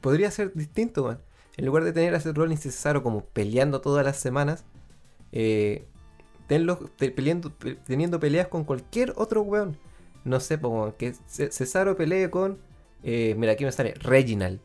podría 0.01 0.33
ser 0.33 0.53
distinto, 0.53 1.05
man. 1.05 1.21
En 1.57 1.65
lugar 1.65 1.85
de 1.85 1.93
tener 1.93 2.13
a 2.13 2.19
Seth 2.19 2.37
Rollins 2.37 2.67
y 2.67 2.71
Cesaro 2.73 3.05
como 3.05 3.25
peleando 3.25 3.81
todas 3.81 4.05
las 4.05 4.17
semanas, 4.17 4.65
eh, 5.31 5.87
tenlos 6.49 6.79
te- 6.97 7.13
peleando, 7.13 7.51
pe- 7.57 7.77
teniendo 7.77 8.19
peleas 8.19 8.49
con 8.49 8.65
cualquier 8.65 9.13
otro 9.15 9.43
weón. 9.43 9.77
No 10.25 10.41
sé, 10.41 10.57
weón, 10.57 10.91
que 10.99 11.15
Ce- 11.29 11.53
Cesaro 11.53 11.97
pelee 11.97 12.31
con... 12.31 12.59
eh, 13.05 13.37
mira, 13.39 13.53
aquí 13.53 13.65
me 13.65 13.71
sale 13.71 13.95
Reginald. 13.95 14.59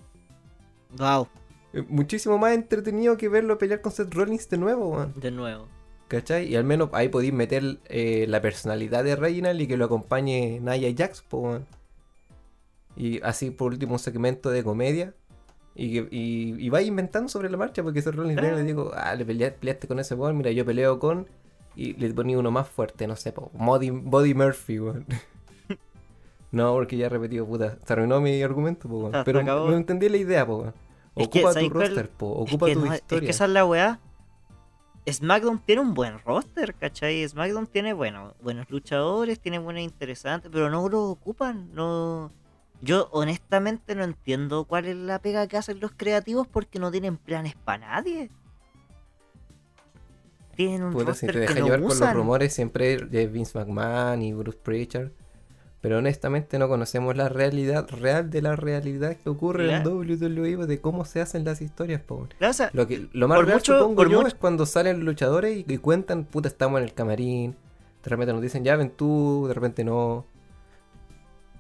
Wow, 0.98 1.28
Eh, 1.74 1.86
Muchísimo 1.88 2.40
más 2.40 2.54
entretenido 2.54 3.16
que 3.16 3.30
verlo 3.30 3.60
pelear 3.60 3.82
con 3.82 3.92
Seth 3.92 4.12
Rollins 4.12 4.50
de 4.50 4.58
nuevo, 4.58 4.88
weón. 4.90 5.14
de 5.18 5.30
nuevo. 5.30 5.68
¿Cachai? 6.10 6.48
Y 6.52 6.56
al 6.58 6.64
menos 6.66 6.90
ahí 6.92 7.08
podéis 7.08 7.32
meter 7.32 7.78
eh, 7.86 8.26
la 8.28 8.42
personalidad 8.42 9.04
de 9.04 9.16
Reginald 9.16 9.62
y 9.62 9.68
que 9.68 9.78
lo 9.78 9.86
acompañe 9.86 10.60
Nia 10.60 10.94
Jax, 10.98 11.22
po. 11.22 11.60
Y 12.98 13.22
así 13.22 13.52
por 13.52 13.72
último 13.72 13.94
un 13.94 14.00
segmento 14.00 14.50
de 14.50 14.64
comedia. 14.64 15.14
Y, 15.76 16.00
y, 16.00 16.56
y 16.60 16.70
vais 16.70 16.88
inventando 16.88 17.30
sobre 17.30 17.50
la 17.50 17.56
marcha 17.58 17.84
porque 17.84 18.02
Seth 18.02 18.16
Rollins 18.16 18.42
le 18.42 18.64
digo, 18.64 18.92
ah, 18.96 19.16
le 19.16 19.26
pelea- 19.26 19.54
peleaste 19.54 19.88
con 19.88 20.00
ese 20.00 20.16
weón, 20.16 20.36
mira, 20.36 20.52
yo 20.52 20.66
peleo 20.66 21.00
con... 21.00 21.28
Y 21.76 21.94
le 21.94 22.14
ponía 22.14 22.38
uno 22.38 22.52
más 22.52 22.68
fuerte, 22.68 23.08
no 23.08 23.16
sé, 23.16 23.32
po, 23.32 23.52
Body, 23.54 23.92
Body 23.92 24.34
Murphy, 24.34 24.80
weón. 24.80 25.06
no, 26.52 26.74
porque 26.74 26.98
ya 26.98 27.06
he 27.06 27.10
repetido, 27.10 27.46
puta, 27.46 27.78
se 27.86 27.94
arruinó 27.94 28.20
mi 28.20 28.42
argumento, 28.42 28.90
po, 28.90 29.12
se 29.12 29.24
Pero 29.24 29.44
no 29.44 29.74
entendí 29.74 30.10
la 30.10 30.18
idea, 30.18 30.46
po. 30.46 30.74
Es 31.16 31.28
que, 31.30 31.46
Ocupa 31.46 31.60
tu 31.60 31.70
roster, 31.70 32.10
po, 32.10 32.44
Es 32.46 32.50
ocupa 32.52 32.66
que 32.66 32.74
tu 32.74 32.80
no, 32.86 32.94
es 32.94 33.00
historia. 33.00 33.26
que 33.28 33.32
esa 33.32 33.46
es 33.46 33.52
la 33.52 33.66
weá. 33.66 34.00
SmackDown 35.12 35.60
tiene 35.66 35.82
un 35.82 35.94
buen 35.94 36.20
roster, 36.20 36.74
¿cachai? 36.76 37.28
SmackDown 37.28 37.68
tiene 37.68 37.94
bueno, 37.94 38.36
buenos 38.42 38.70
luchadores, 38.70 39.40
tiene 39.40 39.60
buenos 39.60 39.84
interesantes, 39.84 40.50
pero 40.52 40.70
no 40.70 40.88
lo 40.90 41.04
ocupan. 41.06 41.70
No. 41.74 42.32
Yo 42.82 43.10
honestamente 43.12 43.94
no 43.96 44.04
entiendo 44.04 44.64
cuál 44.66 44.86
es 44.86 44.96
la 44.96 45.20
pega 45.20 45.48
que 45.48 45.58
hacen 45.58 45.80
los 45.80 45.92
creativos 45.92 46.48
porque 46.48 46.80
no 46.80 46.92
tienen 46.92 47.18
planes 47.18 47.56
para 47.56 47.88
nadie. 47.88 48.30
Tienen 50.56 50.84
un 50.84 50.92
Puta, 50.92 51.14
si 51.14 51.28
roster 51.28 51.32
te 51.32 51.40
dejas 51.40 51.56
que 51.56 51.60
no 51.62 51.66
llevar 51.68 51.80
por 51.82 51.90
los 51.90 51.98
usan. 51.98 52.16
rumores 52.16 52.54
siempre 52.54 52.98
de 52.98 53.28
Vince 53.28 53.58
McMahon 53.58 54.22
y 54.22 54.34
Bruce 54.34 54.60
Pritchard. 54.62 55.12
Pero 55.82 56.00
honestamente 56.00 56.60
no 56.60 56.68
conocemos 56.68 57.16
la 57.16 57.30
realidad 57.30 57.88
real 57.90 58.30
de 58.30 58.42
la 58.42 58.56
realidad 58.58 59.16
que 59.16 59.30
ocurre 59.30 59.74
en 59.74 59.88
WWE 59.88 60.66
de 60.68 60.82
cómo 60.82 61.06
se 61.06 61.22
hacen 61.22 61.46
las 61.46 61.62
historias, 61.62 62.02
po. 62.02 62.28
Claro, 62.38 62.52
o 62.52 62.54
sea, 62.54 62.70
Lo, 62.74 62.86
que, 62.86 63.08
lo 63.14 63.28
más 63.30 63.38
real 63.46 63.54
mucho- 63.60 63.80
supongo 63.80 64.04
yo 64.04 64.18
mucho- 64.18 64.28
es 64.28 64.36
cuando 64.36 64.66
salen 64.66 64.98
los 64.98 65.06
luchadores 65.06 65.56
y, 65.58 65.66
y 65.74 65.78
cuentan, 65.78 66.26
puta, 66.26 66.50
estamos 66.50 66.80
en 66.80 66.84
el 66.86 66.94
camarín. 66.94 67.56
De 68.04 68.10
repente 68.10 68.34
nos 68.34 68.42
dicen, 68.42 68.64
ya 68.66 68.76
ven 68.76 68.90
tú, 68.92 69.46
de 69.48 69.54
repente 69.54 69.84
no. 69.86 70.26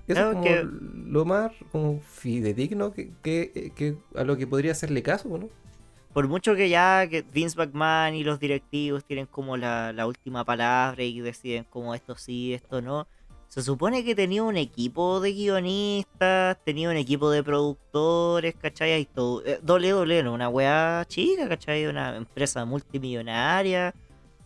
Eso 0.07 0.19
es 0.29 0.33
como 0.33 0.43
que- 0.43 0.67
lo 1.05 1.23
más 1.23 1.51
como 1.71 1.99
fidedigno 2.01 2.91
que, 2.91 3.11
que, 3.21 3.71
que 3.75 3.95
a 4.15 4.23
lo 4.23 4.35
que 4.37 4.47
podría 4.47 4.71
hacerle 4.73 5.01
caso, 5.03 5.29
¿no? 5.37 5.49
por 6.13 6.27
mucho 6.27 6.55
que 6.55 6.67
ya 6.69 7.07
que 7.07 7.21
Vince 7.21 7.55
McMahon 7.55 8.15
y 8.15 8.23
los 8.23 8.39
directivos 8.39 9.05
tienen 9.05 9.27
como 9.27 9.55
la, 9.57 9.93
la 9.93 10.07
última 10.07 10.43
palabra 10.43 11.03
y 11.03 11.21
deciden 11.21 11.65
como 11.69 11.93
esto 11.93 12.15
sí, 12.17 12.53
esto 12.55 12.81
no, 12.81 13.07
se 13.49 13.63
supone 13.63 14.03
que 14.03 14.15
tenía 14.15 14.43
un 14.43 14.57
equipo 14.57 15.19
de 15.19 15.33
guionistas, 15.33 16.57
tenía 16.63 16.89
un 16.89 16.95
equipo 16.95 17.31
de 17.31 17.43
productores, 17.43 18.55
¿cachai? 18.55 18.91
Hay 18.91 19.05
todo, 19.05 19.43
eh, 19.43 19.59
WWE 19.67 20.23
no 20.23 20.33
una 20.33 20.49
wea 20.49 21.03
chica, 21.07 21.49
¿cachai? 21.49 21.87
Una 21.87 22.15
empresa 22.15 22.63
multimillonaria, 22.63 23.93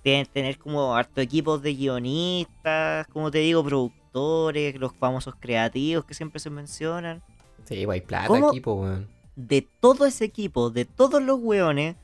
tienen 0.02 0.26
tener 0.26 0.58
como 0.58 0.96
harto 0.96 1.20
equipos 1.20 1.62
de 1.62 1.76
guionistas, 1.76 3.06
como 3.08 3.30
te 3.30 3.40
digo, 3.40 3.62
productores, 3.64 4.80
los 4.80 4.94
famosos 4.96 5.36
creativos 5.38 6.06
que 6.06 6.14
siempre 6.14 6.40
se 6.40 6.50
mencionan 6.50 7.22
Sí, 7.66 7.86
pues 7.86 7.96
hay 7.96 8.02
plata 8.02 8.28
¿Cómo? 8.28 8.50
aquí, 8.50 8.62
po, 8.62 8.74
weón. 8.76 9.10
de 9.36 9.68
todo 9.80 10.06
ese 10.06 10.26
equipo, 10.26 10.70
de 10.70 10.86
todos 10.86 11.22
los 11.22 11.40
weones, 11.42 11.96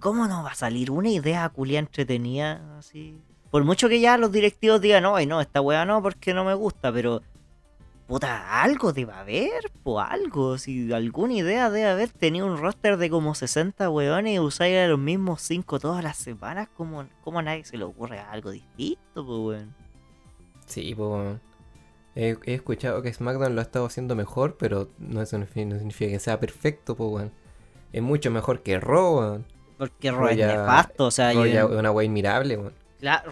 ¿cómo 0.00 0.26
no 0.26 0.42
va 0.42 0.50
a 0.50 0.54
salir 0.54 0.90
una 0.90 1.08
idea 1.08 1.48
culia 1.48 1.78
entretenida 1.78 2.78
así? 2.78 3.18
Por 3.54 3.62
mucho 3.62 3.88
que 3.88 4.00
ya 4.00 4.18
los 4.18 4.32
directivos 4.32 4.80
digan, 4.80 5.04
no, 5.04 5.14
ay, 5.14 5.26
no, 5.26 5.40
esta 5.40 5.60
weá 5.60 5.84
no, 5.84 6.02
porque 6.02 6.34
no 6.34 6.44
me 6.44 6.54
gusta, 6.54 6.92
pero 6.92 7.22
puta, 8.08 8.60
algo 8.60 8.92
debe 8.92 9.12
haber, 9.12 9.70
po, 9.84 10.00
algo. 10.00 10.58
Si 10.58 10.92
alguna 10.92 11.34
idea 11.34 11.70
debe 11.70 11.88
haber 11.88 12.08
tenido 12.08 12.46
un 12.46 12.58
roster 12.58 12.96
de 12.96 13.08
como 13.08 13.36
60 13.36 13.88
weones 13.90 14.34
y 14.34 14.38
usáis 14.40 14.76
a 14.78 14.88
los 14.88 14.98
mismos 14.98 15.40
5 15.42 15.78
todas 15.78 16.02
las 16.02 16.16
semanas, 16.16 16.66
como, 16.76 17.06
como 17.22 17.38
a 17.38 17.42
nadie 17.42 17.64
se 17.64 17.76
le 17.78 17.84
ocurre 17.84 18.18
algo 18.18 18.50
distinto, 18.50 19.24
po, 19.24 19.46
weón. 19.46 19.72
Sí, 20.66 20.92
pues. 20.96 21.38
He, 22.16 22.36
he 22.46 22.54
escuchado 22.54 23.02
que 23.02 23.12
SmackDown 23.14 23.54
lo 23.54 23.60
ha 23.60 23.62
estado 23.62 23.86
haciendo 23.86 24.16
mejor, 24.16 24.56
pero 24.58 24.88
no, 24.98 25.22
eso 25.22 25.38
no 25.38 25.46
significa, 25.46 25.66
no 25.66 25.76
significa 25.78 26.10
que 26.10 26.18
sea 26.18 26.40
perfecto, 26.40 26.96
pues, 26.96 27.08
weón. 27.08 27.32
Es 27.92 28.02
mucho 28.02 28.32
mejor 28.32 28.64
que 28.64 28.80
Raw, 28.80 29.16
weón. 29.20 29.46
Porque 29.78 30.10
Raw 30.10 30.26
es 30.26 30.38
nefasto, 30.38 31.06
o 31.06 31.10
sea, 31.12 31.32
Raw 31.32 31.46
yo- 31.46 31.68
una 31.78 31.92
weá 31.92 32.04
admirable, 32.08 32.56
weón. 32.56 32.83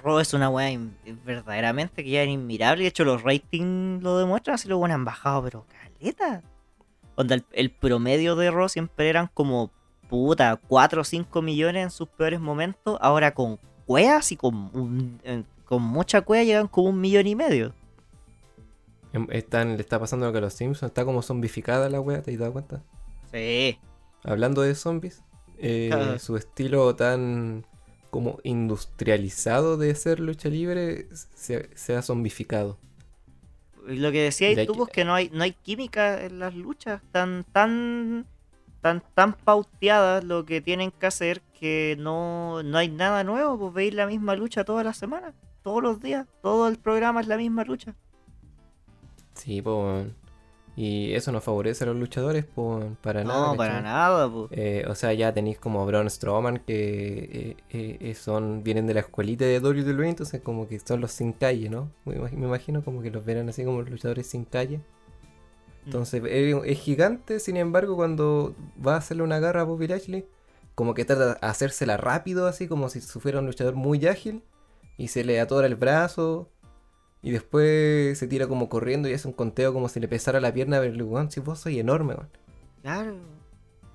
Raw 0.03 0.19
es 0.19 0.35
una 0.35 0.49
weá 0.51 0.79
verdaderamente 1.25 2.05
que 2.05 2.11
ya 2.11 2.23
es 2.23 2.29
inmirable. 2.29 2.83
De 2.83 2.89
hecho, 2.89 3.05
los 3.05 3.23
ratings 3.23 4.03
lo 4.03 4.19
demuestran. 4.19 4.55
Así 4.55 4.69
lo 4.69 4.79
bueno 4.79 4.95
han 4.95 5.05
bajado, 5.05 5.43
pero 5.45 5.67
caleta. 6.01 6.43
Onda, 7.17 7.35
el, 7.37 7.45
el 7.53 7.71
promedio 7.71 8.37
de 8.37 8.51
Raw 8.51 8.69
siempre 8.69 9.09
eran 9.09 9.29
como 9.35 9.71
puta, 10.09 10.57
4 10.69 11.01
o 11.01 11.05
5 11.05 11.43
millones 11.43 11.83
en 11.85 11.91
sus 11.91 12.09
peores 12.09 12.41
momentos. 12.41 12.99
Ahora 13.01 13.33
con 13.35 13.59
cueas 13.87 14.31
y 14.33 14.37
con, 14.37 14.71
un- 14.75 15.21
eh, 15.25 15.45
con 15.65 15.83
mucha 15.83 16.21
cuea 16.23 16.45
llegan 16.45 16.69
como 16.69 16.89
un 16.91 17.01
millón 17.01 17.27
y 17.27 17.35
medio. 17.35 17.73
Em- 19.13 19.27
Están, 19.31 19.77
le 19.77 19.83
está 19.83 19.99
pasando 19.99 20.27
lo 20.27 20.33
que 20.33 20.39
a 20.39 20.43
los 20.43 20.55
Simpsons, 20.55 20.91
está 20.91 21.05
como 21.05 21.23
zombificada 21.23 21.89
la 21.89 22.01
weá, 22.01 22.23
¿te 22.23 22.33
has 22.33 22.39
dado 22.39 22.53
cuenta? 22.53 22.83
Sí. 23.31 23.79
Hablando 24.25 24.63
de 24.63 24.75
zombies, 24.75 25.23
eh, 25.59 26.17
su 26.19 26.37
estilo 26.37 26.95
tan 26.97 27.67
como 28.12 28.40
industrializado 28.42 29.79
de 29.79 29.94
ser 29.94 30.20
lucha 30.20 30.51
libre 30.51 31.07
se, 31.35 31.75
se 31.75 31.96
ha 31.96 32.03
zombificado. 32.03 32.77
Y 33.88 33.96
lo 33.96 34.12
que 34.12 34.25
decías 34.25 34.55
De 34.55 34.66
tú, 34.66 34.75
pues 34.75 34.90
que 34.90 35.07
no 35.07 35.14
hay, 35.14 35.31
no 35.33 35.42
hay 35.44 35.53
química 35.53 36.22
en 36.22 36.38
las 36.38 36.55
luchas. 36.55 37.01
Tan, 37.11 37.42
tan, 37.53 38.27
tan, 38.83 39.03
tan 39.14 39.33
pauteadas 39.33 40.25
lo 40.25 40.44
que 40.44 40.61
tienen 40.61 40.90
que 40.90 41.07
hacer 41.07 41.40
que 41.59 41.96
no, 41.98 42.62
no 42.62 42.77
hay 42.77 42.90
nada 42.90 43.25
nuevo. 43.25 43.59
Pues 43.59 43.72
veis 43.72 43.94
la 43.94 44.07
misma 44.07 44.37
lucha 44.37 44.62
todas 44.62 44.85
las 44.85 44.98
semanas, 44.98 45.33
todos 45.62 45.83
los 45.83 45.98
días. 46.03 46.27
Todo 46.42 46.68
el 46.68 46.77
programa 46.77 47.22
es 47.22 47.29
la 47.29 47.38
misma 47.38 47.64
lucha. 47.64 47.94
Sí, 49.33 49.62
pues. 49.62 50.09
Y 50.75 51.13
eso 51.13 51.33
no 51.33 51.43
favorece 51.43 51.85
a 51.85 51.89
los 51.89 51.97
luchadores, 51.97 52.47
pues, 52.47 52.87
para 53.03 53.25
nada. 53.25 53.51
no, 53.51 53.57
para 53.59 53.83
nada, 53.83 54.31
pues. 54.33 54.49
Eh, 54.53 54.85
o 54.89 54.95
sea, 54.95 55.13
ya 55.13 55.33
tenéis 55.35 55.59
como 55.59 55.83
a 55.83 55.85
Braun 55.85 56.09
Strowman 56.09 56.59
que 56.67 57.57
eh, 57.71 57.99
eh, 58.01 58.15
son 58.15 58.63
vienen 58.65 58.87
de 58.87 58.95
la 58.95 59.01
escuelita 59.01 59.45
de 59.45 59.61
WWE, 59.61 60.09
entonces 60.09 60.41
como 60.41 60.67
que 60.69 60.79
son 60.81 61.03
los 61.03 61.13
sin 61.13 61.33
calle, 61.35 61.69
¿no? 61.69 61.91
Me, 62.07 62.17
imag- 62.17 62.33
me 62.33 62.47
imagino 62.47 62.83
como 62.83 63.03
que 63.03 63.11
los 63.11 63.23
verán 63.25 63.51
así 63.51 63.65
como 63.65 63.83
los 63.83 63.91
luchadores 63.91 64.27
sin 64.27 64.45
calle. 64.47 64.81
Entonces 65.85 66.23
es, 66.25 66.57
es 66.65 66.79
gigante, 66.79 67.41
sin 67.41 67.57
embargo, 67.57 67.97
cuando 67.97 68.55
va 68.85 68.95
a 68.95 68.99
hacerle 68.99 69.25
una 69.25 69.41
garra 69.41 69.63
a 69.63 69.65
Bobby 69.65 69.89
Lashley, 69.89 70.25
como 70.75 70.95
que 70.95 71.05
trata 71.05 71.35
de 71.35 71.39
hacérsela 71.43 71.97
rápido, 71.97 72.47
así 72.47 72.69
como 72.69 72.89
si 72.89 73.01
fuera 73.01 73.41
un 73.41 73.47
luchador 73.47 73.75
muy 73.75 74.07
ágil, 74.07 74.43
y 74.97 75.09
se 75.09 75.25
le 75.25 75.41
atora 75.41 75.67
el 75.67 75.75
brazo, 75.75 76.49
y 77.23 77.31
después 77.31 78.19
se 78.19 78.29
tira 78.29 78.49
como 78.49 78.69
corriendo 78.69 79.09
y 79.09 79.15
hace 79.15 79.29
un 79.29 79.35
conteo 79.35 79.73
como 79.73 79.89
si 79.89 80.01
le 80.01 80.09
pesara 80.09 80.41
la 80.41 80.53
pierna, 80.53 80.81
pero 80.81 80.95
le 80.95 81.03
"Weón, 81.05 81.31
si 81.31 81.41
vos 81.41 81.61
soy 81.61 81.79
enorme, 81.81 82.15
weón. 82.15 82.31
Claro. 82.83 83.19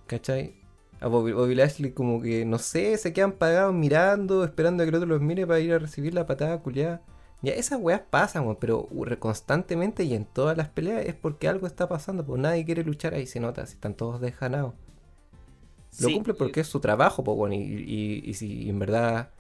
¿Cachai? 0.08 0.56
A 1.00 1.08
Bobby, 1.08 1.32
Bobby 1.34 1.56
Lashley 1.56 1.92
como 1.94 2.22
que, 2.22 2.46
no 2.46 2.58
sé, 2.58 2.98
se 2.98 3.14
quedan 3.14 3.34
pagados 3.34 3.74
mirando, 3.74 4.44
esperando 4.44 4.82
a 4.84 4.86
que 4.86 4.90
el 4.90 4.96
otro 4.96 5.08
los 5.08 5.22
mire 5.22 5.46
para 5.46 5.60
ir 5.60 5.74
a 5.74 5.80
recibir 5.80 6.14
la 6.14 6.26
patada 6.26 6.60
culiada. 6.62 7.02
Ya 7.42 7.54
esas 7.54 7.80
weas 7.80 8.02
pasan, 8.10 8.44
weón, 8.46 8.58
pero 8.60 8.88
re- 9.04 9.20
constantemente 9.20 10.04
y 10.06 10.14
en 10.16 10.26
todas 10.26 10.58
las 10.58 10.70
peleas 10.70 11.06
es 11.06 11.14
porque 11.16 11.48
algo 11.48 11.68
está 11.68 11.88
pasando, 11.88 12.26
pues 12.26 12.42
nadie 12.42 12.66
quiere 12.66 12.84
luchar 12.84 13.14
ahí, 13.14 13.28
se 13.28 13.40
nota, 13.40 13.66
si 13.68 13.74
están 13.76 13.94
todos 13.96 14.20
desganados. 14.22 14.74
Lo 15.98 16.12
Sí, 16.12 16.14
cumple 16.14 16.34
porque 16.34 16.62
es 16.62 16.68
su 16.68 16.80
trabajo, 16.80 17.24
pues 17.24 17.38
bueno, 17.38 17.56
y, 17.56 17.60
y- 17.60 18.22
y 18.30 18.34
si 18.36 18.70
en 18.70 18.80
verdad 18.80 19.32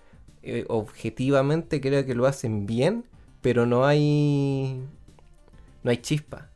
eh, 0.44 0.66
objetivamente 0.70 1.82
creo 1.82 2.06
que 2.06 2.16
lo 2.16 2.26
hacen 2.26 2.66
bien, 2.66 3.06
pero 3.48 3.66
no 3.66 3.86
hay 3.86 4.84
no 5.82 5.90
hay 5.90 5.98
chispa. 6.00 6.50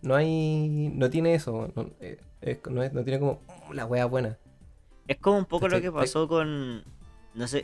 No 0.00 0.14
hay 0.14 0.90
no 0.94 1.10
tiene 1.10 1.34
eso, 1.34 1.70
no, 1.76 1.90
eh, 2.00 2.18
es- 2.40 2.60
no 2.70 2.82
es- 2.82 2.94
no 2.94 3.04
tiene 3.04 3.20
como 3.20 3.42
"Mm, 3.68 3.74
la 3.74 3.84
wea 3.84 4.06
buena. 4.06 4.38
Es 5.06 5.18
como 5.18 5.36
un 5.36 5.44
poco 5.44 5.68
lo 5.68 5.82
que 5.82 5.92
pasó 5.92 6.26
con. 6.28 6.82
No 7.34 7.46
sé, 7.46 7.62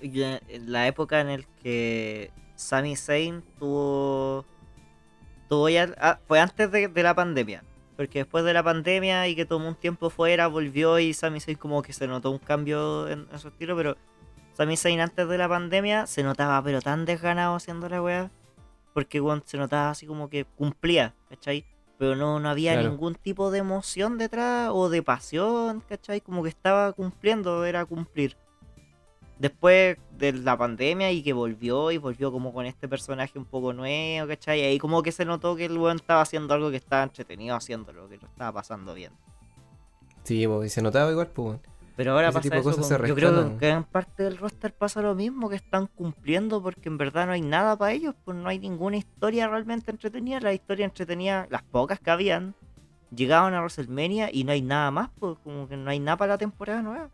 la 0.67 0.87
época 0.89 1.23
en 1.23 1.31
el 1.31 1.47
que 1.63 2.31
Sami 2.55 2.97
Zayn 2.97 3.43
tuvo. 3.59 4.45
Tuvo 5.49 5.71
ya. 5.71 5.95
ah, 5.99 6.19
fue 6.29 6.39
antes 6.39 6.71
de, 6.71 6.89
de 6.89 7.03
la 7.03 7.15
pandemia. 7.15 7.65
Porque 7.97 8.19
después 8.19 8.45
de 8.45 8.53
la 8.53 8.63
pandemia 8.63 9.27
y 9.27 9.35
que 9.35 9.47
tomó 9.47 9.69
un 9.69 9.75
tiempo 9.75 10.11
fuera, 10.11 10.49
volvió 10.49 10.99
y 10.99 11.15
Sami 11.15 11.41
Zayn 11.41 11.57
como 11.57 11.81
que 11.81 11.95
se 11.95 12.07
notó 12.07 12.31
un 12.31 12.39
cambio 12.41 13.09
en, 13.09 13.27
en 13.33 13.39
su 13.39 13.49
estilo, 13.49 13.75
pero 13.75 13.97
Sami 14.53 14.77
Zayn 14.77 15.01
antes 15.01 15.27
de 15.27 15.39
la 15.39 15.49
pandemia 15.49 16.07
se 16.07 16.23
notaba 16.23 16.63
pero 16.63 16.83
tan 16.83 17.07
desganado 17.07 17.55
haciendo 17.55 17.89
la 17.89 18.03
weá. 18.03 18.31
Porque 18.97 19.21
weón, 19.21 19.43
se 19.45 19.59
notaba 19.59 19.91
así 19.91 20.07
como 20.07 20.31
que 20.31 20.47
cumplía, 20.47 21.15
¿cachai? 21.29 21.67
Pero 21.99 22.17
no, 22.17 22.41
no 22.41 22.49
había 22.49 22.73
Claro. 22.73 22.89
ningún 22.89 23.15
tipo 23.15 23.51
de 23.51 23.59
emoción 23.59 24.17
detrás 24.17 24.71
o 24.73 24.89
de 24.89 25.03
pasión, 25.03 25.83
¿cachai? 25.87 26.23
Como 26.23 26.43
que 26.43 26.49
estaba 26.49 26.95
cumpliendo, 26.95 27.67
era 27.67 27.85
cumplir. 27.85 28.39
Después 29.39 29.99
de 30.17 30.33
la 30.33 30.57
pandemia 30.57 31.13
y 31.13 31.23
que 31.23 31.35
volvió 31.35 31.91
y 31.91 31.99
volvió 31.99 32.33
como 32.33 32.55
con 32.55 32.65
este 32.65 32.89
personaje 32.89 33.39
un 33.39 33.45
poco 33.45 33.75
nuevo, 33.75 34.29
¿cachai? 34.29 34.63
Ahí 34.63 34.79
como 34.79 35.03
que 35.03 35.13
se 35.13 35.27
notó 35.27 35.57
que 35.57 35.67
el 35.67 35.77
weón 35.77 35.97
estaba 35.97 36.23
haciendo 36.23 36.55
algo 36.55 36.71
que 36.71 36.79
estaba 36.79 37.03
entretenido 37.03 37.55
haciéndolo, 37.55 38.09
que 38.09 38.17
lo 38.17 38.27
estaba 38.29 38.51
pasando 38.51 38.95
bien. 38.95 39.13
Sí, 40.23 40.47
y 40.47 40.69
se 40.71 40.81
notaba 40.81 41.11
igual, 41.11 41.27
pues 41.27 41.45
bueno. 41.45 41.61
Pero 41.97 42.13
ahora 42.13 42.29
Ese 42.29 42.51
pasa 42.51 42.57
eso 42.59 42.77
con- 42.83 43.07
Yo 43.07 43.15
creo 43.15 43.59
que 43.59 43.69
en 43.71 43.85
parte 43.85 44.23
del 44.23 44.37
roster 44.37 44.73
pasa 44.75 45.01
lo 45.01 45.15
mismo, 45.15 45.49
que 45.49 45.57
están 45.57 45.87
cumpliendo 45.87 46.63
porque 46.63 46.89
en 46.91 46.99
verdad 46.99 47.27
no 47.27 47.33
hay 47.33 47.41
nada 47.41 47.77
para 47.77 47.93
ellos, 47.93 48.15
pues 48.25 48.37
no 48.37 48.49
hay 48.49 48.59
ninguna 48.59 48.99
historia 48.99 49.49
realmente 49.49 49.91
entretenida. 49.91 50.41
La 50.41 50.53
historia 50.53 50.85
entretenida, 50.85 51.47
las 51.51 51.63
pocas 51.63 51.99
que 51.99 52.11
habían, 52.11 52.55
llegaban 53.15 53.55
a 53.55 53.61
WrestleMania 53.61 54.29
y 54.31 54.45
no 54.45 54.53
hay 54.53 54.61
nada 54.61 54.91
más, 54.91 55.11
pues 55.19 55.39
como 55.43 55.67
que 55.69 55.77
no 55.79 55.89
hay 55.91 55.99
nada 55.99 56.19
para 56.19 56.35
la 56.35 56.39
temporada 56.39 56.83
nueva. 56.83 57.09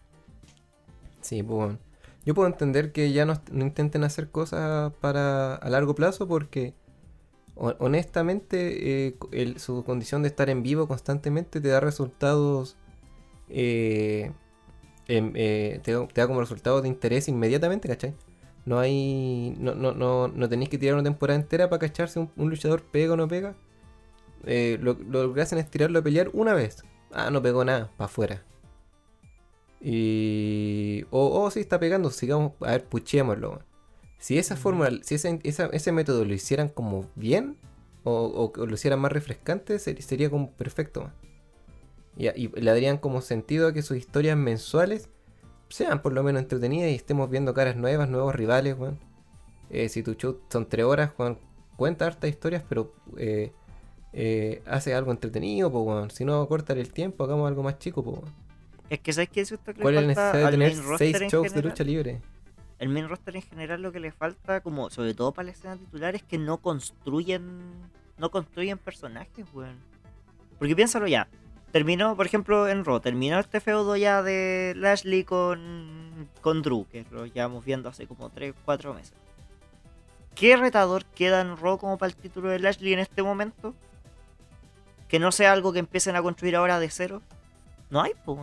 Sí, 1.20 1.42
pues 1.42 1.56
bueno. 1.56 1.78
Yo 2.24 2.34
puedo 2.34 2.48
entender 2.48 2.92
que 2.92 3.12
ya 3.12 3.24
no, 3.24 3.40
no 3.50 3.64
intenten 3.64 4.04
hacer 4.04 4.30
cosas 4.30 4.92
para 5.00 5.54
a 5.56 5.68
largo 5.70 5.94
plazo 5.94 6.26
porque 6.28 6.74
ho- 7.56 7.74
honestamente 7.78 9.06
eh, 9.08 9.16
el- 9.32 9.58
su 9.60 9.84
condición 9.84 10.22
de 10.22 10.28
estar 10.28 10.48
en 10.50 10.62
vivo 10.62 10.86
constantemente 10.88 11.60
te 11.60 11.68
da 11.68 11.80
resultados 11.80 12.76
eh, 13.48 14.32
eh, 15.08 15.80
te, 15.82 15.92
da- 15.92 16.06
te 16.08 16.20
da 16.20 16.26
como 16.26 16.40
resultados 16.40 16.82
de 16.82 16.88
interés 16.88 17.28
inmediatamente, 17.28 17.88
¿cachai? 17.88 18.14
No 18.64 18.78
hay. 18.78 19.54
No, 19.58 19.74
no, 19.74 19.92
no, 19.92 20.28
no 20.28 20.48
tenéis 20.48 20.68
que 20.70 20.78
tirar 20.78 20.94
una 20.94 21.02
temporada 21.04 21.38
entera 21.40 21.68
para 21.68 21.80
cacharse 21.80 22.18
un, 22.20 22.30
un 22.36 22.48
luchador 22.50 22.82
pega 22.82 23.14
o 23.14 23.16
no 23.16 23.26
pega. 23.28 23.54
Eh, 24.44 24.78
lo, 24.80 24.94
lo 24.94 25.34
que 25.34 25.40
hacen 25.40 25.58
es 25.58 25.70
tirarlo 25.70 25.98
a 25.98 26.02
pelear 26.02 26.30
una 26.32 26.54
vez. 26.54 26.84
Ah, 27.12 27.30
no 27.30 27.42
pegó 27.42 27.64
nada, 27.64 27.90
para 27.96 28.06
afuera. 28.06 28.44
Y. 29.80 31.04
Oh, 31.10 31.42
oh, 31.42 31.50
sí, 31.50 31.60
está 31.60 31.80
pegando, 31.80 32.10
sigamos. 32.10 32.52
A 32.60 32.72
ver, 32.72 32.84
puchémoslo. 32.84 33.60
Si 34.18 34.38
esa 34.38 34.56
fórmula, 34.56 34.90
si 35.02 35.16
ese, 35.16 35.40
esa- 35.42 35.66
ese 35.72 35.90
método 35.92 36.24
lo 36.24 36.32
hicieran 36.32 36.68
como 36.68 37.06
bien, 37.16 37.56
o, 38.04 38.52
o 38.56 38.66
lo 38.66 38.74
hicieran 38.74 39.00
más 39.00 39.10
refrescante, 39.12 39.78
ser- 39.80 40.00
sería 40.02 40.30
como 40.30 40.52
perfecto. 40.52 41.00
weón. 41.00 41.12
Y, 42.16 42.28
y 42.28 42.48
le 42.48 42.70
darían 42.70 42.98
como 42.98 43.20
sentido 43.20 43.68
a 43.68 43.72
que 43.72 43.82
sus 43.82 43.96
historias 43.96 44.36
mensuales 44.36 45.08
sean 45.72 46.02
por 46.02 46.12
lo 46.12 46.22
menos 46.22 46.42
entretenidas 46.42 46.90
y 46.90 46.94
estemos 46.94 47.30
viendo 47.30 47.54
caras 47.54 47.76
nuevas, 47.76 48.08
nuevos 48.08 48.34
rivales, 48.34 48.76
weón. 48.78 48.98
Eh, 49.70 49.88
si 49.88 50.02
tu 50.02 50.14
show 50.14 50.38
son 50.50 50.68
tres 50.68 50.84
horas, 50.84 51.12
weón, 51.18 51.38
cuenta 51.76 52.06
hartas 52.06 52.28
historias, 52.28 52.62
pero 52.68 52.94
eh, 53.16 53.52
eh, 54.12 54.62
hace 54.66 54.92
algo 54.94 55.12
entretenido, 55.12 55.72
pues, 55.72 55.84
weón. 55.84 56.10
Si 56.10 56.26
no, 56.26 56.46
córtale 56.46 56.82
el 56.82 56.92
tiempo, 56.92 57.24
hagamos 57.24 57.48
algo 57.48 57.62
más 57.62 57.78
chico, 57.78 58.04
pues, 58.04 58.18
weón. 58.18 58.32
Es 58.90 59.00
que 59.00 59.14
¿sabes 59.14 59.30
que 59.30 59.42
le 59.42 59.80
¿Cuál 59.80 60.10
es 60.10 60.16
de 60.16 60.22
al 60.22 60.50
tener 60.50 60.74
seis 60.98 61.18
shows 61.30 61.44
de 61.44 61.48
general? 61.48 61.70
lucha 61.70 61.84
libre? 61.84 62.20
El 62.78 62.90
main 62.90 63.08
roster 63.08 63.36
en 63.36 63.42
general 63.42 63.80
lo 63.80 63.90
que 63.90 64.00
le 64.00 64.12
falta, 64.12 64.60
como 64.60 64.90
sobre 64.90 65.14
todo 65.14 65.32
para 65.32 65.46
la 65.46 65.52
escena 65.52 65.78
titular, 65.78 66.14
es 66.14 66.22
que 66.22 66.36
no 66.36 66.58
construyen 66.58 67.62
no 68.18 68.30
construyen 68.30 68.76
personajes, 68.76 69.46
weón. 69.54 69.76
Porque 70.58 70.76
piénsalo 70.76 71.06
ya. 71.06 71.28
Terminó, 71.72 72.16
por 72.16 72.26
ejemplo, 72.26 72.68
en 72.68 72.84
Raw, 72.84 73.00
terminó 73.00 73.38
este 73.38 73.58
feudo 73.60 73.96
ya 73.96 74.22
de 74.22 74.74
Lashley 74.76 75.24
con, 75.24 76.28
con 76.42 76.60
Drew, 76.62 76.86
que 76.90 77.06
lo 77.10 77.24
llevamos 77.24 77.64
viendo 77.64 77.88
hace 77.88 78.06
como 78.06 78.28
3, 78.28 78.54
4 78.64 78.92
meses. 78.92 79.14
¿Qué 80.34 80.56
retador 80.56 81.04
queda 81.06 81.40
en 81.40 81.56
Raw 81.56 81.78
como 81.78 81.96
para 81.96 82.10
el 82.10 82.16
título 82.16 82.50
de 82.50 82.58
Lashley 82.58 82.92
en 82.92 82.98
este 82.98 83.22
momento? 83.22 83.74
Que 85.08 85.18
no 85.18 85.32
sea 85.32 85.52
algo 85.52 85.72
que 85.72 85.78
empiecen 85.78 86.14
a 86.16 86.22
construir 86.22 86.56
ahora 86.56 86.78
de 86.78 86.90
cero. 86.90 87.22
No 87.90 88.02
hay, 88.02 88.12
pues. 88.24 88.38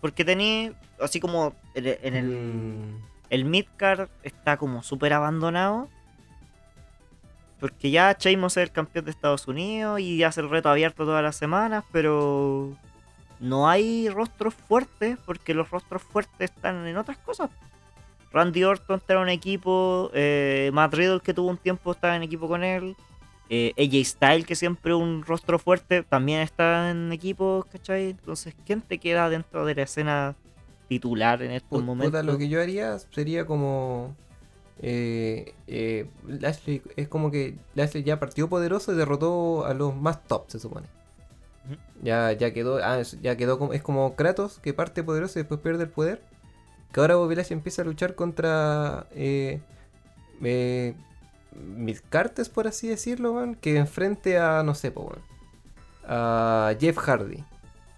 Porque 0.00 0.24
tenía, 0.24 0.72
así 1.00 1.20
como 1.20 1.54
en 1.74 1.86
el, 1.86 1.98
en 2.02 2.14
el- 2.14 2.24
Mm, 2.26 3.02
el 3.30 3.44
midcard 3.46 4.08
está 4.22 4.56
como 4.58 4.82
súper 4.82 5.12
abandonado. 5.14 5.88
Porque 7.64 7.90
ya 7.90 8.12
Sheamus 8.12 8.58
es 8.58 8.64
el 8.64 8.72
campeón 8.72 9.06
de 9.06 9.10
Estados 9.10 9.48
Unidos 9.48 9.98
y 9.98 10.22
hace 10.22 10.42
el 10.42 10.50
reto 10.50 10.68
abierto 10.68 11.06
todas 11.06 11.22
las 11.22 11.34
semanas, 11.34 11.82
pero 11.92 12.76
no 13.40 13.70
hay 13.70 14.10
rostros 14.10 14.52
fuertes 14.52 15.16
porque 15.24 15.54
los 15.54 15.70
rostros 15.70 16.02
fuertes 16.02 16.50
están 16.50 16.86
en 16.86 16.98
otras 16.98 17.16
cosas. 17.16 17.48
Randy 18.30 18.64
Orton 18.64 18.96
está 18.98 19.14
en 19.14 19.20
un 19.20 19.28
equipo, 19.30 20.10
eh, 20.12 20.68
Matt 20.74 20.92
Riddle 20.92 21.20
que 21.20 21.32
tuvo 21.32 21.48
un 21.48 21.56
tiempo 21.56 21.92
estaba 21.92 22.14
en 22.14 22.22
equipo 22.22 22.48
con 22.48 22.64
él, 22.64 22.96
eh, 23.48 23.72
AJ 23.78 24.04
Styles 24.04 24.46
que 24.46 24.56
siempre 24.56 24.92
un 24.92 25.22
rostro 25.22 25.58
fuerte 25.58 26.02
también 26.02 26.40
está 26.40 26.90
en 26.90 27.14
equipo, 27.14 27.66
¿cachai? 27.72 28.10
Entonces, 28.10 28.54
¿quién 28.66 28.82
te 28.82 28.98
queda 28.98 29.30
dentro 29.30 29.64
de 29.64 29.74
la 29.74 29.84
escena 29.84 30.36
titular 30.86 31.40
en 31.40 31.52
estos 31.52 31.82
momentos? 31.82 32.10
puta, 32.10 32.22
lo 32.22 32.36
que 32.36 32.46
yo 32.46 32.60
haría 32.60 32.98
sería 32.98 33.46
como. 33.46 34.14
Eh, 34.80 35.54
eh, 35.66 36.08
Lashley 36.26 36.82
es 36.96 37.08
como 37.08 37.30
que 37.30 37.56
Lashley 37.74 38.02
ya 38.02 38.18
partió 38.18 38.48
poderoso 38.48 38.92
y 38.92 38.96
derrotó 38.96 39.64
a 39.64 39.74
los 39.74 39.94
más 39.94 40.24
top, 40.24 40.50
se 40.50 40.58
supone. 40.58 40.86
Ya, 42.02 42.32
ya 42.32 42.52
quedó, 42.52 42.78
ah, 42.82 43.00
ya 43.22 43.36
quedó 43.36 43.58
como, 43.58 43.72
es 43.72 43.82
como 43.82 44.14
Kratos 44.16 44.58
que 44.58 44.74
parte 44.74 45.02
poderoso 45.02 45.38
y 45.38 45.42
después 45.42 45.60
pierde 45.60 45.84
el 45.84 45.90
poder. 45.90 46.22
Que 46.92 47.00
ahora 47.00 47.16
Bobby 47.16 47.34
Lashley 47.34 47.56
empieza 47.56 47.82
a 47.82 47.84
luchar 47.84 48.14
contra 48.14 49.06
eh, 49.12 49.60
eh, 50.42 50.94
Midcartes, 51.52 52.48
por 52.48 52.66
así 52.66 52.88
decirlo, 52.88 53.54
que 53.60 53.76
enfrente 53.76 54.38
a, 54.38 54.62
no 54.62 54.74
sé, 54.74 54.90
po, 54.90 55.12
a 56.06 56.74
Jeff 56.78 56.98
Hardy. 56.98 57.44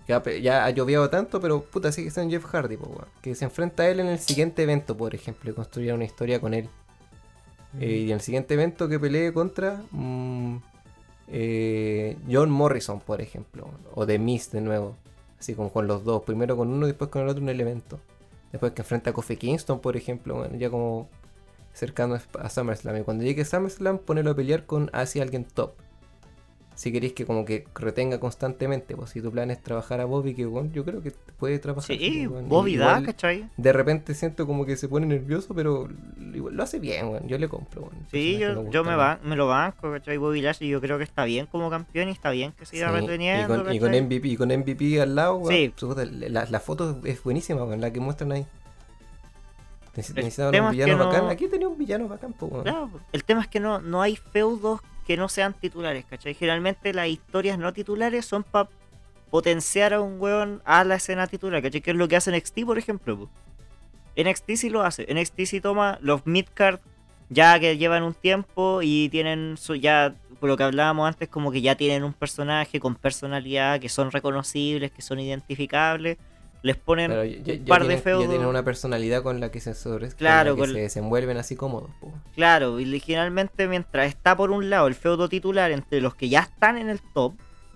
Pe- 0.07 0.40
ya 0.40 0.64
ha 0.64 0.71
llovido 0.71 1.11
tanto, 1.11 1.40
pero 1.40 1.62
puta, 1.62 1.90
sigue 1.92 2.11
siendo 2.11 2.31
Jeff 2.31 2.45
Hardy, 2.45 2.77
po, 2.77 2.87
weón. 2.87 3.09
Que 3.23 3.35
se 3.35 3.45
enfrenta 3.45 3.83
a 3.83 3.88
él 3.88 4.01
en 4.01 4.07
el 4.07 4.19
siguiente 4.19 4.62
evento, 4.62 4.97
por 4.97 5.14
ejemplo, 5.14 5.51
y 5.51 5.55
construir 5.55 5.92
una 5.92 6.05
historia 6.05 6.40
con 6.40 6.55
él. 6.55 6.69
Eh, 7.81 8.05
y 8.07 8.11
en 8.11 8.14
el 8.14 8.21
siguiente 8.21 8.55
evento 8.55 8.88
que 8.88 8.99
pelee 8.99 9.33
contra 9.33 9.83
mm, 9.90 10.57
eh, 11.29 12.16
John 12.31 12.51
Morrison, 12.51 13.01
por 13.01 13.21
ejemplo, 13.21 13.69
o 13.95 14.07
The 14.07 14.19
Miz 14.19 14.51
de 14.51 14.61
nuevo. 14.61 14.97
Así 15.38 15.55
como 15.55 15.71
con 15.71 15.87
los 15.87 16.05
dos, 16.05 16.23
primero 16.23 16.57
con 16.57 16.69
uno 16.73 16.87
y 16.87 16.90
después 16.90 17.11
con 17.11 17.23
el 17.23 17.29
otro 17.29 17.42
en 17.42 17.49
el 17.51 17.61
evento. 17.61 17.99
Después 18.53 18.73
que 18.73 18.83
enfrenta 18.83 19.11
a 19.11 19.12
Kofi 19.12 19.37
Kingston, 19.37 19.81
por 19.81 19.97
ejemplo, 19.97 20.37
bueno, 20.37 20.57
ya 20.57 20.71
como 20.71 21.09
cercano 21.75 22.19
a 22.38 22.49
SummerSlam. 22.49 22.97
Y 22.99 23.03
cuando 23.03 23.25
llegue 23.25 23.45
SummerSlam, 23.45 23.99
ponelo 23.99 24.31
a 24.31 24.35
pelear 24.37 24.64
con 24.64 24.88
hacia 24.95 25.23
alguien 25.23 25.45
top. 25.45 25.73
Si 26.77 26.93
queréis 26.93 27.15
que 27.15 27.25
como 27.25 27.47
que 27.47 27.67
retenga 27.75 28.21
constantemente, 28.21 28.95
pues 28.97 29.09
si 29.09 29.23
tu 29.23 29.33
plan 29.33 29.51
es 29.51 29.62
trabajar 29.62 29.99
a 30.03 30.05
Bobby, 30.05 30.35
que 30.35 30.45
bueno, 30.45 30.69
yo 30.75 30.85
creo 30.85 31.01
que 31.03 31.11
puede 31.39 31.59
trabajar. 31.59 31.97
Sí, 31.97 32.27
bueno, 32.27 32.47
Bobby 32.49 32.77
da, 32.77 33.03
¿cachai? 33.03 33.49
De 33.57 33.73
repente 33.73 34.12
siento 34.12 34.47
como 34.47 34.67
que 34.67 34.77
se 34.77 34.87
pone 34.87 35.07
nervioso, 35.07 35.55
pero 35.55 35.89
igual 36.35 36.55
lo 36.55 36.62
hace 36.62 36.79
bien, 36.79 37.09
weón. 37.09 37.27
Yo 37.29 37.39
le 37.39 37.49
compro. 37.49 37.91
El 37.93 38.11
Sí, 38.11 38.33
yo, 38.39 38.49
yo 38.53 38.62
gusta, 38.62 38.83
me, 38.83 38.95
ba- 38.95 39.19
me 39.25 39.37
lo 39.37 39.47
banco, 39.47 39.91
¿cachai? 39.91 40.19
Bobby 40.19 40.43
Lashley 40.43 40.69
yo 40.69 40.83
creo 40.83 40.99
que 40.99 41.05
está 41.05 41.25
bien 41.25 41.47
como 41.47 41.71
campeón 41.71 42.09
y 42.09 42.12
está 42.12 42.31
bien 42.31 42.53
que 42.53 42.67
siga 42.67 42.91
Sí, 42.91 42.95
reteniendo, 43.01 43.55
y, 43.55 43.59
con, 43.65 43.75
y 43.75 43.79
con 43.79 43.89
¿cachai? 43.89 44.03
MVP, 44.03 44.29
y 44.29 44.37
con 44.37 44.49
MVP 44.51 45.01
al 45.01 45.15
lado, 45.15 45.43
Sí. 45.49 45.73
la, 46.29 46.45
la 46.45 46.61
foto 46.61 47.01
es 47.05 47.23
buenísima, 47.25 47.65
la 47.75 47.91
que 47.91 48.01
muestran 48.01 48.33
ahí. 48.33 48.47
Necesitaban 49.95 50.55
un 50.62 50.71
villano 50.73 50.97
no- 50.99 51.07
bacán. 51.07 51.29
Aquí 51.31 51.49
tenía 51.49 51.69
un 51.69 51.79
villano 51.79 52.07
bacán, 52.07 52.35
po. 52.35 52.51
Claro, 52.62 52.91
el 53.12 53.25
tema 53.25 53.41
es 53.41 53.49
que 53.49 53.61
no, 53.61 53.81
no 53.81 54.03
hay 54.03 54.17
feudos 54.17 54.81
que 55.07 55.16
no 55.16 55.29
sean 55.29 55.55
titulares, 55.55 56.05
¿cachai? 56.05 56.35
Generalmente 56.35 56.92
las 56.92 57.09
historias 57.09 57.59
no 57.59 57.73
titulares 57.73 58.27
son 58.27 58.42
para 58.42 58.69
potenciar 59.31 59.95
a 59.95 60.01
un 60.01 60.21
weón 60.21 60.62
a 60.64 60.85
la 60.85 60.97
escena 60.97 61.27
titular, 61.27 61.62
¿cachai? 61.62 61.81
Que 61.81 61.92
es 61.92 61.97
lo 61.97 62.09
que 62.09 62.16
hace 62.16 62.37
NXT, 62.37 62.64
por 62.64 62.79
ejemplo. 62.79 63.19
po. 63.19 63.31
NXT 64.16 64.51
sí 64.57 64.71
lo 64.71 64.83
hace. 64.83 65.07
NXT 65.12 65.40
sí 65.45 65.61
toma 65.61 65.99
los 66.01 66.27
midcard 66.27 66.81
ya 67.29 67.59
que 67.59 67.77
llevan 67.77 68.03
un 68.03 68.14
tiempo 68.14 68.81
y 68.83 69.09
tienen 69.09 69.57
su, 69.57 69.75
ya, 69.75 70.14
por 70.38 70.49
lo 70.49 70.57
que 70.57 70.62
hablábamos 70.62 71.09
antes, 71.09 71.29
como 71.29 71.51
que 71.51 71.61
ya 71.61 71.75
tienen 71.75 72.05
un 72.05 72.12
personaje 72.12 72.79
con 72.81 72.95
personalidad, 72.95 73.81
que 73.81 73.88
son 73.88 74.11
reconocibles, 74.11 74.92
que 74.92 75.03
son 75.03 75.19
identificables. 75.19 76.19
Les 76.66 76.76
ponen 76.76 77.12
Claro, 77.12 77.24
ya, 77.24 77.37
ya- 77.42 77.55
un 77.55 77.64
par 77.66 77.83
de 77.83 77.87
tienen, 77.87 77.96
ya 77.98 78.02
feudos. 78.02 78.29
tienen 78.29 78.46
una 78.48 78.64
personalidad 78.64 79.22
con 79.22 79.38
la 79.38 79.52
que 79.52 79.61
se 79.61 79.72
sobre, 79.74 80.09
con 80.09 80.16
Claro, 80.16 80.50
la 80.50 80.57
que 80.57 80.61
con- 80.62 80.72
se 80.72 80.79
desenvuelven 80.81 81.37
así 81.37 81.55
cómodos, 81.55 81.90
po. 82.00 82.12
Claro, 82.35 82.81
y 82.81 82.98
generalmente 82.98 83.68
mientras 83.68 84.09
está 84.09 84.37
por 84.37 84.50
un 84.50 84.68
lado 84.68 84.88
el 84.88 84.96
feudo 84.96 85.29
titular 85.29 85.70
entre 85.70 86.00
los 86.00 86.16
que 86.16 86.29
ya 86.29 86.40
están 86.40 86.76
en 86.76 86.88
el 86.88 87.00
top, 87.14 87.35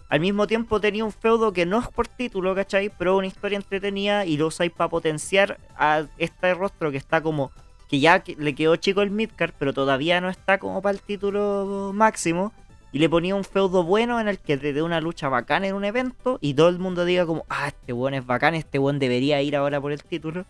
al 0.09 0.18
mismo 0.18 0.48
tiempo 0.48 0.81
tenía 0.81 1.05
un 1.05 1.12
feudo 1.12 1.53
que 1.53 1.66
no 1.66 1.79
es 1.79 1.87
por 1.87 2.09
título, 2.09 2.53
¿cachai? 2.57 2.90
Pero 2.98 3.16
una 3.16 3.29
historia 3.29 3.57
entretenida 3.59 4.26
y 4.26 4.37
lo 4.37 4.48
usáis 4.48 4.72
para 4.72 4.90
potenciar 4.90 5.59
a 5.76 6.03
este 6.18 6.53
rostro 6.55 6.90
que 6.90 6.96
está 6.96 7.20
como 7.22 7.53
que 7.88 8.00
ya 8.00 8.22
le 8.38 8.55
quedó 8.57 8.74
chico 8.74 9.03
el 9.03 9.11
midcard, 9.12 9.53
pero 9.57 9.72
todavía 9.72 10.20
no 10.20 10.29
está 10.31 10.59
como 10.59 10.83
para 10.83 10.94
el 10.96 11.00
título 11.03 11.92
máximo. 11.94 12.53
Y 12.92 12.98
le 12.98 13.09
ponía 13.09 13.37
un 13.37 13.44
feudo 13.44 13.85
bueno 13.85 14.20
en 14.20 14.29
el 14.29 14.38
que 14.38 14.57
te 14.57 14.72
dé 14.72 14.83
una 14.83 15.00
lucha 15.00 15.29
bacán 15.29 15.64
en 15.64 15.74
un 15.74 15.85
evento 15.85 16.38
y 16.40 16.55
todo 16.55 16.68
el 16.68 16.79
mundo 16.79 17.05
diga 17.05 17.24
como, 17.24 17.44
ah, 17.48 17.68
este 17.68 17.92
buen 17.92 18.14
es 18.14 18.26
bacán, 18.26 18.55
este 18.55 18.79
buen 18.79 18.98
debería 18.98 19.40
ir 19.42 19.55
ahora 19.55 19.81
por 19.81 19.92
el 19.92 20.03
título. 20.03 20.44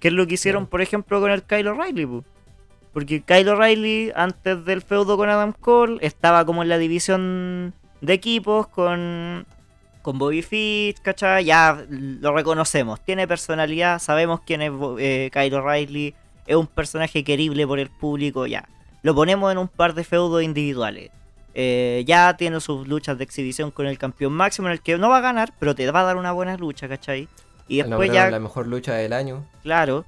Que 0.00 0.08
es 0.08 0.14
lo 0.14 0.26
que 0.26 0.34
hicieron, 0.34 0.66
por 0.66 0.82
ejemplo, 0.82 1.20
con 1.20 1.30
el 1.30 1.44
Kyle 1.44 1.68
O'Reilly, 1.68 2.06
po. 2.06 2.24
Porque 2.92 3.22
Kyle 3.22 3.48
O'Reilly, 3.48 4.12
antes 4.14 4.64
del 4.64 4.82
feudo 4.82 5.16
con 5.16 5.28
Adam 5.28 5.52
Cole, 5.52 5.98
estaba 6.00 6.44
como 6.44 6.62
en 6.62 6.68
la 6.68 6.78
división 6.78 7.74
de 8.00 8.12
equipos 8.12 8.66
con, 8.68 9.46
con 10.02 10.18
Bobby 10.18 10.42
Fish, 10.42 10.96
¿cachai? 11.00 11.44
Ya 11.44 11.84
lo 11.88 12.34
reconocemos. 12.34 13.00
Tiene 13.04 13.26
personalidad, 13.26 13.98
sabemos 13.98 14.40
quién 14.44 14.62
es 14.62 14.72
eh, 14.98 15.30
Kyle 15.32 15.54
O'Reilly. 15.54 16.14
Es 16.46 16.56
un 16.56 16.66
personaje 16.66 17.24
querible 17.24 17.66
por 17.66 17.78
el 17.78 17.88
público, 17.88 18.46
ya. 18.46 18.68
Lo 19.02 19.14
ponemos 19.14 19.50
en 19.50 19.58
un 19.58 19.68
par 19.68 19.94
de 19.94 20.04
feudos 20.04 20.42
individuales. 20.42 21.10
Eh, 21.54 22.02
ya 22.06 22.36
tiene 22.36 22.60
sus 22.60 22.88
luchas 22.88 23.16
de 23.16 23.24
exhibición 23.24 23.70
con 23.70 23.86
el 23.86 23.96
campeón 23.96 24.32
máximo, 24.32 24.66
en 24.68 24.72
el 24.72 24.80
que 24.80 24.98
no 24.98 25.08
va 25.08 25.18
a 25.18 25.20
ganar, 25.20 25.52
pero 25.58 25.74
te 25.74 25.88
va 25.90 26.00
a 26.00 26.04
dar 26.04 26.16
una 26.16 26.32
buena 26.32 26.56
lucha, 26.56 26.88
¿cachai? 26.88 27.28
Y 27.68 27.78
después 27.82 28.12
ya 28.12 28.28
la 28.30 28.40
mejor 28.40 28.66
lucha 28.66 28.94
del 28.94 29.12
año. 29.12 29.44
claro. 29.62 30.04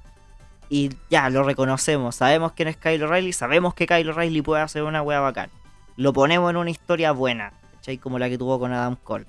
Y 0.69 0.89
ya, 1.09 1.29
lo 1.29 1.43
reconocemos. 1.43 2.17
Sabemos 2.17 2.51
quién 2.51 2.67
es 2.67 2.75
Kyle 2.75 3.01
O'Reilly. 3.01 3.31
Sabemos 3.31 3.73
que 3.73 3.87
Kyle 3.87 4.09
O'Reilly 4.09 4.41
puede 4.41 4.61
hacer 4.61 4.83
una 4.83 5.01
wea 5.01 5.21
bacán. 5.21 5.49
Lo 5.95 6.11
ponemos 6.11 6.49
en 6.49 6.57
una 6.57 6.69
historia 6.69 7.13
buena. 7.13 7.53
¿Cachai? 7.75 7.97
Como 7.97 8.19
la 8.19 8.27
que 8.27 8.37
tuvo 8.37 8.59
con 8.59 8.73
Adam 8.73 8.97
Cole. 9.01 9.23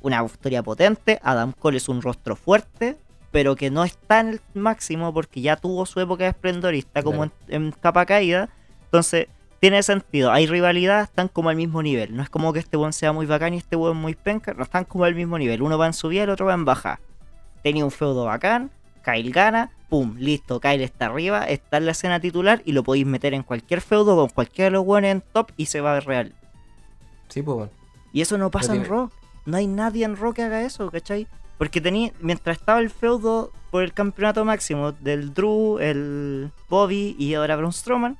Una 0.00 0.24
historia 0.24 0.62
potente. 0.62 1.20
Adam 1.22 1.52
Cole 1.52 1.76
es 1.76 1.90
un 1.90 2.00
rostro 2.00 2.36
fuerte. 2.36 2.96
Pero 3.30 3.54
que 3.54 3.70
no 3.70 3.84
está 3.84 4.20
en 4.20 4.28
el 4.28 4.40
máximo 4.54 5.12
porque 5.12 5.42
ya 5.42 5.56
tuvo 5.56 5.84
su 5.84 6.00
época 6.00 6.24
de 6.24 6.30
esplendor 6.30 6.74
y 6.74 6.78
está 6.78 7.02
como 7.02 7.18
Claro. 7.26 7.32
en, 7.48 7.64
en 7.66 7.72
capa 7.72 8.06
caída. 8.06 8.48
Entonces, 8.86 9.26
tiene 9.60 9.82
sentido. 9.82 10.30
Hay 10.32 10.46
rivalidad, 10.46 11.02
están 11.02 11.28
como 11.28 11.48
al 11.48 11.56
mismo 11.56 11.82
nivel. 11.82 12.14
No 12.16 12.22
es 12.22 12.30
como 12.30 12.52
que 12.52 12.58
este 12.60 12.76
buen 12.76 12.92
sea 12.92 13.12
muy 13.12 13.26
bacán 13.26 13.54
y 13.54 13.58
este 13.58 13.76
buen 13.76 13.96
muy 13.96 14.14
penca. 14.14 14.54
No 14.54 14.62
están 14.62 14.84
como 14.84 15.04
al 15.04 15.14
mismo 15.14 15.38
nivel. 15.38 15.62
Uno 15.62 15.78
va 15.78 15.86
en 15.86 15.92
subida, 15.94 16.22
el 16.24 16.30
otro 16.30 16.46
va 16.46 16.54
en 16.54 16.64
baja. 16.64 17.00
Tenía 17.62 17.84
un 17.84 17.90
feudo 17.90 18.24
bacán. 18.24 18.70
Kyle 19.04 19.30
gana, 19.32 19.70
pum, 19.88 20.16
listo, 20.18 20.60
Kyle 20.60 20.82
está 20.82 21.06
arriba, 21.06 21.44
está 21.44 21.78
en 21.78 21.86
la 21.86 21.92
escena 21.92 22.20
titular 22.20 22.60
y 22.66 22.72
lo 22.72 22.82
podéis 22.82 23.06
meter 23.06 23.32
en 23.32 23.42
cualquier 23.42 23.80
feudo 23.80 24.16
con 24.16 24.28
cualquiera 24.28 24.66
de 24.66 24.70
los 24.72 24.84
buenos 24.84 25.10
en 25.10 25.22
top 25.32 25.50
y 25.56 25.66
se 25.66 25.80
va 25.80 25.92
a 25.92 25.94
ver 25.94 26.04
real. 26.04 26.34
Sí, 27.28 27.40
pues, 27.42 27.56
weón. 27.56 27.70
Y 28.12 28.20
eso 28.20 28.36
no 28.36 28.50
pasa 28.50 28.74
en 28.74 28.82
tiene- 28.82 28.88
Raw. 28.94 29.10
No 29.46 29.56
hay 29.56 29.66
nadie 29.66 30.04
en 30.04 30.16
Raw 30.16 30.34
que 30.34 30.42
haga 30.42 30.62
eso, 30.62 30.90
¿cachai? 30.90 31.26
Porque 31.56 31.80
tenía, 31.80 32.12
mientras 32.20 32.58
estaba 32.58 32.80
el 32.80 32.90
feudo 32.90 33.50
por 33.70 33.82
el 33.82 33.94
campeonato 33.94 34.44
máximo 34.44 34.92
del 34.92 35.32
Drew, 35.32 35.78
el 35.78 36.50
Bobby 36.68 37.16
y 37.18 37.32
ahora 37.34 37.56
Braun 37.56 37.72
Strowman, 37.72 38.18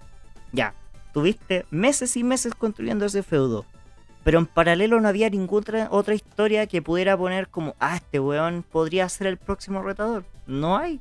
ya, 0.53 0.72
tuviste 1.19 1.67
meses 1.73 2.17
y 2.17 2.23
meses 2.23 2.55
construyendo 2.55 3.05
ese 3.05 3.25
feudo. 3.25 3.65
Pero 4.23 4.39
en 4.39 4.47
paralelo 4.47 5.01
no 5.01 5.09
había 5.09 5.29
ninguna 5.29 5.89
otra, 5.91 6.15
historia 6.15 6.67
que 6.69 6.81
pudiera 6.81 7.17
poner 7.17 7.49
como, 7.49 7.75
ah, 7.81 7.97
este 7.97 8.21
weón 8.21 8.63
podría 8.63 9.09
ser 9.09 9.27
el 9.27 9.37
próximo 9.37 9.83
retador. 9.83 10.25
No 10.47 10.77
hay. 10.77 11.01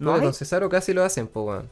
No 0.00 0.14
hay. 0.14 0.22
con 0.22 0.34
Cesaro 0.34 0.68
casi 0.68 0.92
lo 0.92 1.04
hacen, 1.04 1.28
po, 1.28 1.42
weón. 1.42 1.68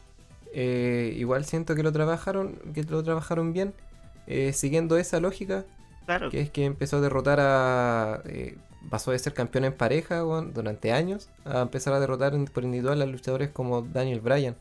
Eh, 0.52 1.12
igual 1.16 1.44
siento 1.44 1.74
que 1.74 1.82
lo 1.82 1.90
trabajaron, 1.90 2.54
que 2.72 2.84
lo 2.84 3.02
trabajaron 3.02 3.52
bien, 3.52 3.74
eh, 4.28 4.52
siguiendo 4.52 4.96
esa 4.96 5.18
lógica, 5.18 5.64
Claro. 6.06 6.30
que 6.30 6.40
es 6.40 6.50
que 6.50 6.64
empezó 6.64 6.98
a 6.98 7.00
derrotar 7.00 7.40
a... 7.40 8.22
eh, 8.26 8.56
pasó 8.90 9.10
de 9.10 9.18
ser 9.18 9.34
campeón 9.34 9.64
en 9.64 9.72
pareja 9.72 10.18
durante 10.18 10.92
años 10.92 11.28
a 11.44 11.60
empezar 11.62 11.92
a 11.94 12.00
derrotar 12.00 12.34
en- 12.34 12.46
por 12.46 12.64
individual 12.64 13.00
a 13.02 13.06
luchadores 13.06 13.50
como 13.50 13.82
Daniel 13.82 14.20
Bryan. 14.20 14.56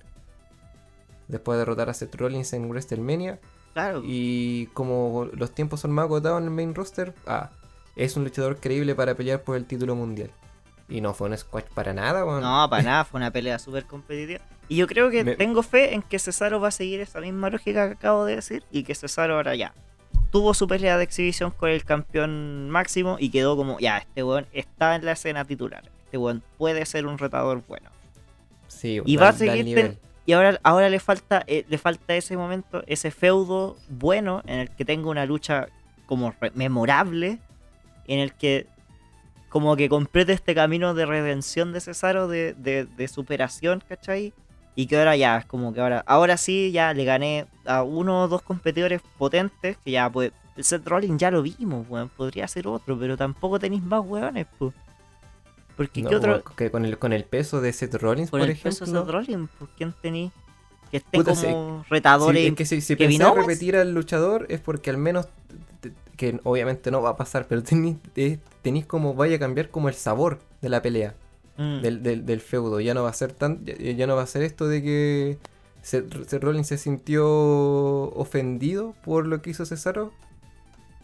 Después 1.27 1.55
de 1.55 1.59
derrotar 1.59 1.89
a 1.89 1.93
Seth 1.93 2.15
Rollins 2.15 2.53
en 2.53 2.69
WrestleMania. 2.69 3.39
Claro. 3.73 4.01
Y 4.03 4.67
como 4.73 5.25
los 5.33 5.51
tiempos 5.51 5.79
son 5.79 5.91
más 5.91 6.03
agotados 6.03 6.39
en 6.39 6.45
el 6.45 6.51
main 6.51 6.75
roster, 6.75 7.13
ah, 7.25 7.49
es 7.95 8.15
un 8.17 8.23
luchador 8.23 8.57
creíble 8.57 8.93
para 8.93 9.15
pelear 9.15 9.41
por 9.41 9.55
el 9.55 9.65
título 9.65 9.95
mundial. 9.95 10.31
Y 10.89 11.01
no 11.01 11.13
fue 11.13 11.29
un 11.29 11.37
squash 11.37 11.63
para 11.73 11.93
nada, 11.93 12.25
weón. 12.25 12.41
No, 12.41 12.67
para 12.69 12.83
nada, 12.83 13.05
fue 13.05 13.19
una 13.19 13.31
pelea 13.31 13.57
súper 13.57 13.85
competitiva. 13.85 14.41
Y 14.67 14.75
yo 14.77 14.85
creo 14.87 15.09
que 15.09 15.23
Me- 15.23 15.35
tengo 15.35 15.63
fe 15.63 15.93
en 15.95 16.01
que 16.03 16.19
Cesaro 16.19 16.59
va 16.59 16.67
a 16.67 16.71
seguir 16.71 16.99
esa 17.01 17.19
misma 17.19 17.49
lógica 17.49 17.87
que 17.87 17.93
acabo 17.95 18.25
de 18.25 18.35
decir 18.35 18.63
y 18.69 18.83
que 18.83 18.93
Cesaro 18.93 19.35
ahora 19.35 19.55
ya 19.55 19.73
tuvo 20.33 20.53
su 20.55 20.67
pelea 20.67 20.97
de 20.97 21.03
exhibición 21.03 21.51
con 21.51 21.69
el 21.69 21.85
campeón 21.85 22.69
máximo 22.69 23.17
y 23.19 23.29
quedó 23.29 23.55
como, 23.55 23.79
ya, 23.79 23.99
este 23.99 24.23
weón 24.23 24.47
está 24.51 24.95
en 24.95 25.05
la 25.05 25.13
escena 25.13 25.45
titular. 25.45 25.83
este 26.05 26.17
weón 26.17 26.41
puede 26.57 26.85
ser 26.85 27.05
un 27.05 27.17
retador 27.17 27.61
bueno. 27.67 27.89
Sí, 28.67 28.99
Y 29.05 29.15
va 29.15 29.29
a 29.29 29.33
seguir 29.33 29.75
ten- 29.75 29.99
Y 30.25 30.33
ahora, 30.33 30.59
ahora 30.63 30.89
le 30.89 30.99
falta 30.99 31.43
eh, 31.47 31.65
le 31.69 31.77
falta 31.77 32.15
ese 32.15 32.35
momento, 32.35 32.83
ese 32.87 33.11
feudo 33.11 33.77
bueno 33.89 34.41
en 34.47 34.59
el 34.59 34.69
que 34.71 34.85
tenga 34.85 35.07
una 35.09 35.25
lucha 35.25 35.67
como 36.07 36.33
memorable, 36.55 37.37
en 38.07 38.19
el 38.19 38.33
que 38.33 38.65
como 39.49 39.75
que 39.75 39.87
complete 39.87 40.33
este 40.33 40.55
camino 40.55 40.95
de 40.95 41.05
redención 41.05 41.73
de 41.73 41.79
Cesaro, 41.79 42.27
de, 42.27 42.53
de, 42.55 42.85
de 42.85 43.07
superación, 43.07 43.83
¿cachai? 43.87 44.33
Y 44.75 44.87
que 44.87 44.97
ahora 44.97 45.15
ya, 45.15 45.37
es 45.37 45.45
como 45.45 45.73
que 45.73 45.81
ahora, 45.81 46.03
ahora 46.07 46.37
sí 46.37 46.71
ya 46.71 46.93
le 46.93 47.05
gané 47.05 47.45
a 47.65 47.83
uno 47.83 48.23
o 48.23 48.27
dos 48.27 48.41
competidores 48.41 49.01
potentes, 49.17 49.77
que 49.83 49.91
ya 49.91 50.09
pues, 50.09 50.31
el 50.55 50.63
Seth 50.63 50.87
Rollins 50.87 51.19
ya 51.19 51.29
lo 51.31 51.41
vimos, 51.43 51.85
weón, 51.89 52.09
podría 52.09 52.47
ser 52.47 52.67
otro, 52.67 52.97
pero 52.97 53.15
tampoco 53.17 53.59
tenéis 53.59 53.83
más 53.83 54.01
weones, 54.05 54.47
pues. 54.57 54.73
Porque 55.75 56.01
No, 56.01 56.09
¿qué 56.09 56.15
otro? 56.15 56.43
que 56.55 56.71
con, 56.71 56.85
el, 56.85 56.97
con 56.99 57.13
el 57.13 57.23
peso 57.25 57.61
de 57.61 57.73
Seth 57.73 57.95
Rollins, 57.95 58.29
Por 58.29 58.39
por 58.39 58.49
el 58.49 58.55
peso 58.57 58.85
de 58.85 58.91
ejemplo. 58.91 59.01
Seth 59.05 59.09
Rollins, 59.11 59.49
¿por 59.57 59.69
quién 59.69 59.93
tení? 60.01 60.31
Que 60.91 60.97
esté 60.97 61.17
Puta, 61.17 61.33
como 61.35 61.83
retadores. 61.89 62.47
es 62.49 62.53
que 62.55 62.65
si, 62.65 62.81
si 62.81 62.95
repetir 62.95 63.75
al 63.75 63.93
luchador 63.93 64.45
es 64.49 64.59
porque 64.59 64.89
al 64.91 64.97
menos, 64.97 65.27
que 66.17 66.39
obviamente 66.43 66.91
no 66.91 67.01
va 67.01 67.11
a 67.11 67.15
pasar, 67.17 67.47
pero 67.47 67.63
tenéis 67.63 67.97
eh, 68.15 68.37
tenéis 68.61 68.85
como, 68.85 69.15
vaya 69.15 69.37
a 69.37 69.39
cambiar 69.39 69.69
como 69.69 69.89
el 69.89 69.95
sabor 69.95 70.39
de 70.61 70.69
la 70.69 70.81
pelea, 70.81 71.15
Mm, 71.57 71.81
del, 71.81 72.03
del, 72.03 72.25
del 72.25 72.41
feudo. 72.41 72.79
Ya 72.79 72.93
no 72.93 73.03
va 73.03 73.09
a 73.09 73.13
ser 73.13 73.31
tan, 73.33 73.63
ya, 73.65 73.75
ya 73.75 74.07
no 74.07 74.15
va 74.15 74.23
a 74.23 74.27
ser 74.27 74.41
esto 74.43 74.67
de 74.67 74.81
que 74.81 75.37
Seth, 75.81 76.27
Seth 76.27 76.43
Rollins 76.43 76.67
se 76.67 76.77
sintió 76.77 77.27
ofendido 78.11 78.95
por 79.03 79.27
lo 79.27 79.41
que 79.41 79.51
hizo 79.51 79.65
Cesaro 79.65 80.11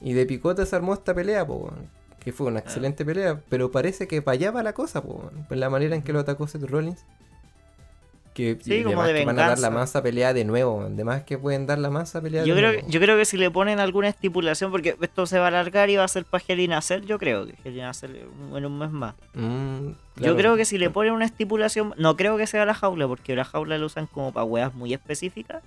y 0.02 0.14
de 0.14 0.26
picota 0.26 0.66
se 0.66 0.76
armó 0.76 0.94
esta 0.94 1.14
pelea, 1.14 1.46
po, 1.46 1.72
que 2.20 2.32
fue 2.32 2.48
Ah. 2.48 2.52
una 2.52 2.60
excelente 2.60 3.06
pelea, 3.06 3.42
pero 3.50 3.72
parece 3.72 4.08
que 4.08 4.22
para 4.22 4.36
allá 4.36 4.52
va 4.52 4.64
la 4.64 4.74
cosa, 4.74 5.02
po, 5.04 5.30
por 5.48 5.58
la 5.58 5.70
manera 5.70 5.96
en 5.96 6.02
que 6.02 6.14
lo 6.14 6.20
atacó 6.20 6.48
Seth 6.48 6.64
Rollins. 6.64 7.04
Que, 8.39 8.58
Sí, 8.63 8.84
como 8.84 9.04
de 9.04 9.13
que 9.13 9.25
van 9.25 9.38
a 9.38 9.47
dar 9.49 9.60
la 9.60 9.69
mansa 9.69 10.02
pelea 10.02 10.34
de 10.34 10.45
nuevo, 10.45 10.82
además 10.82 11.23
que 11.23 11.38
pueden 11.38 11.65
dar 11.67 11.78
la 11.78 11.89
mansa 11.89 12.21
pelea 12.21 12.45
Yo 12.45 12.56
de 12.56 12.62
creo, 12.62 12.71
nuevo. 12.71 12.86
que- 12.88 12.91
yo 12.93 12.99
creo 13.02 13.17
que 13.17 13.25
si 13.25 13.36
le 13.36 13.52
ponen 13.52 13.80
alguna 13.82 14.08
estipulación, 14.08 14.71
porque 14.71 14.95
esto 15.02 15.25
se 15.25 15.39
va 15.39 15.45
a 15.45 15.47
alargar 15.49 15.89
y 15.89 15.97
va 15.97 16.06
a 16.06 16.08
ser 16.08 16.23
para 16.23 16.43
Hell 16.47 16.62
in 16.62 16.71
a 16.71 16.82
Cell, 16.82 17.06
yo 17.06 17.19
creo 17.19 17.45
que 17.45 17.56
Hell 17.65 17.75
in 17.78 17.84
a 17.84 17.93
Cell 17.93 18.15
en 18.15 18.65
un 18.65 18.78
mes 18.80 18.91
más. 18.91 19.15
Mm, 19.34 19.89
Yo 20.17 20.36
creo 20.38 20.56
que 20.56 20.63
si 20.63 20.78
le 20.78 20.89
ponen 20.89 21.12
una 21.13 21.25
estipulación, 21.25 21.93
no 21.97 22.15
creo 22.15 22.38
que 22.38 22.47
sea 22.47 22.65
la 22.65 22.73
jaula, 22.73 23.08
porque 23.08 23.36
la 23.36 23.43
jaula 23.43 23.78
la 23.78 23.86
usan 23.86 24.08
como 24.08 24.32
para 24.32 24.45
weas 24.45 24.73
muy 24.73 24.93
específicas. 24.93 25.62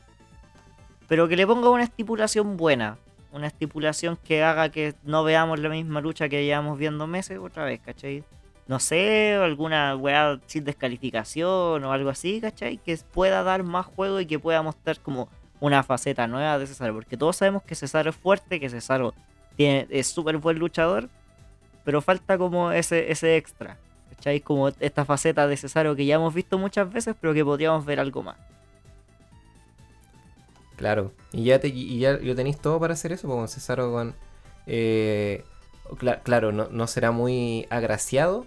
Pero 1.09 1.29
que 1.29 1.37
le 1.37 1.47
ponga 1.47 1.69
una 1.69 1.85
estipulación 1.85 2.57
buena. 2.57 2.97
Una 3.33 3.47
estipulación 3.47 4.17
que 4.23 4.43
haga 4.43 4.69
que 4.71 4.95
no 5.05 5.25
veamos 5.25 5.59
la 5.59 5.69
misma 5.69 6.01
lucha 6.01 6.29
que 6.29 6.45
llevamos 6.45 6.79
viendo 6.79 7.07
meses 7.07 7.39
otra 7.39 7.65
vez, 7.65 7.81
¿cachai? 7.85 8.25
No 8.69 8.79
sé, 8.79 9.35
alguna 9.35 9.97
wea 9.97 10.39
sin 10.47 10.65
descalificación 10.65 11.85
o 11.85 11.93
algo 11.93 12.11
así, 12.11 12.41
¿cachai? 12.41 12.79
Que 12.79 12.97
pueda 13.13 13.43
dar 13.43 13.65
más 13.65 13.87
juego 13.87 14.21
y 14.21 14.27
que 14.27 14.39
pueda 14.39 14.63
mostrar 14.63 15.01
como 15.01 15.29
una 15.61 15.83
faceta 15.83 16.27
nueva 16.27 16.59
de 16.59 16.67
Cesaro. 16.67 16.95
Porque 16.95 17.17
todos 17.17 17.37
sabemos 17.37 17.63
que 17.63 17.75
Cesaro 17.75 18.11
es 18.11 18.17
fuerte, 18.17 18.61
que 18.61 18.71
Cesaro 18.71 19.15
es 19.59 20.07
súper 20.07 20.39
buen 20.39 20.59
luchador. 20.59 21.09
Pero 21.85 22.01
falta 22.01 22.39
como 22.39 22.71
ese, 22.73 23.11
ese 23.11 23.37
extra. 23.37 23.77
¿Cachai? 24.11 24.41
Como 24.41 24.69
esta 24.69 25.05
faceta 25.05 25.47
de 25.49 25.57
Cesaro 25.57 25.97
que 25.97 26.07
ya 26.07 26.15
hemos 26.15 26.33
visto 26.33 26.57
muchas 26.57 26.91
veces, 26.93 27.17
pero 27.21 27.35
que 27.35 27.45
podríamos 27.45 27.85
ver 27.85 27.99
algo 27.99 28.23
más. 28.23 28.37
Claro, 30.77 31.13
y 31.33 31.45
ya, 31.45 31.61
te, 31.61 31.69
y 31.69 31.99
ya 32.01 32.13
lo 32.15 32.35
tenéis 32.35 32.59
todo 32.59 32.81
para 32.81 32.95
hacer 32.95 33.13
eso, 33.13 33.29
pues 33.29 33.37
con 33.39 33.49
Cesaro 33.49 33.93
con... 33.93 34.15
eh, 34.67 35.45
cla- 35.97 36.23
claro, 36.23 36.53
no, 36.53 36.69
no 36.71 36.87
será 36.87 37.11
muy 37.11 37.67
agraciado, 37.71 38.47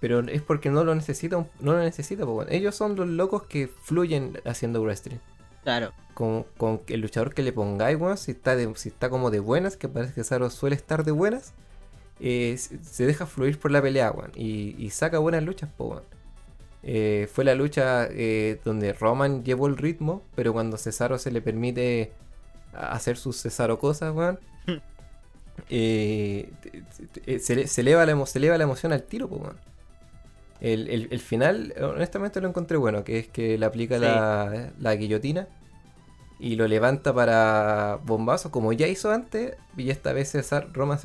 pero 0.00 0.20
es 0.20 0.42
porque 0.42 0.70
no 0.70 0.84
lo 0.84 0.94
necesita, 0.94 1.36
no 1.60 1.72
lo 1.72 1.78
necesita, 1.78 2.24
pues, 2.24 2.34
bueno. 2.34 2.50
ellos 2.52 2.74
son 2.74 2.96
los 2.96 3.06
locos 3.08 3.42
que 3.44 3.68
fluyen 3.68 4.40
haciendo 4.44 4.82
wrestling. 4.82 5.18
Claro. 5.62 5.92
Con, 6.14 6.44
con 6.56 6.80
el 6.88 7.00
luchador 7.00 7.34
que 7.34 7.42
le 7.42 7.52
pongáis, 7.52 7.98
weón, 7.98 8.16
si 8.16 8.30
está, 8.32 8.56
de- 8.56 8.72
si 8.76 8.88
está 8.88 9.10
como 9.10 9.30
de 9.30 9.40
buenas, 9.40 9.76
que 9.76 9.88
parece 9.88 10.14
que 10.14 10.22
Cesaro 10.22 10.48
suele 10.50 10.76
estar 10.76 11.04
de 11.04 11.12
buenas, 11.12 11.52
eh, 12.18 12.56
se 12.58 13.06
deja 13.06 13.26
fluir 13.26 13.58
por 13.58 13.70
la 13.70 13.80
pelea, 13.82 14.10
weón, 14.10 14.32
y, 14.34 14.74
y 14.78 14.90
saca 14.90 15.18
buenas 15.18 15.42
luchas, 15.42 15.68
pues, 15.76 15.90
weón. 15.90 16.02
Eh, 16.82 17.28
fue 17.30 17.44
la 17.44 17.54
lucha 17.54 18.06
eh, 18.10 18.58
donde 18.64 18.94
Roman 18.94 19.44
llevó 19.44 19.66
el 19.66 19.76
ritmo, 19.76 20.22
pero 20.34 20.54
cuando 20.54 20.78
Cesaro 20.78 21.18
se 21.18 21.30
le 21.30 21.42
permite 21.42 22.12
hacer 22.72 23.18
sus 23.18 23.36
Cesaro 23.42 23.78
cosas, 23.78 24.14
weón, 24.14 24.38
eh, 25.68 26.50
se, 27.40 27.56
le- 27.56 27.66
se 27.66 27.80
eleva 27.82 28.06
la, 28.06 28.12
emo- 28.12 28.26
se 28.26 28.38
eleva 28.38 28.56
la 28.58 28.64
emoción 28.64 28.92
al 28.92 29.02
tiro, 29.02 29.28
pues. 29.28 29.42
El, 30.60 30.88
el- 30.88 31.08
el 31.10 31.20
final, 31.20 31.74
honestamente 31.80 32.40
lo 32.40 32.48
encontré 32.48 32.76
bueno, 32.76 33.02
que 33.04 33.18
es 33.18 33.28
que 33.28 33.56
le 33.58 33.66
aplica 33.66 33.96
Sí. 33.96 34.02
la, 34.02 34.70
la 34.78 34.94
guillotina 34.96 35.48
y 36.38 36.56
lo 36.56 36.66
levanta 36.68 37.14
para 37.14 37.98
bombazo, 38.04 38.50
como 38.50 38.72
ya 38.72 38.86
hizo 38.86 39.10
antes, 39.10 39.56
y 39.76 39.90
esta 39.90 40.12
vez 40.12 40.30
Cesar, 40.32 40.68
Roman 40.72 40.98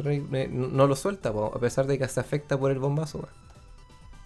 no 0.52 0.88
lo 0.88 0.96
suelta, 0.96 1.32
po, 1.34 1.52
a 1.54 1.60
pesar 1.60 1.88
de 1.88 1.98
que 1.98 2.08
se 2.08 2.20
afecta 2.20 2.58
por 2.58 2.72
el 2.72 2.80
bombazo. 2.80 3.28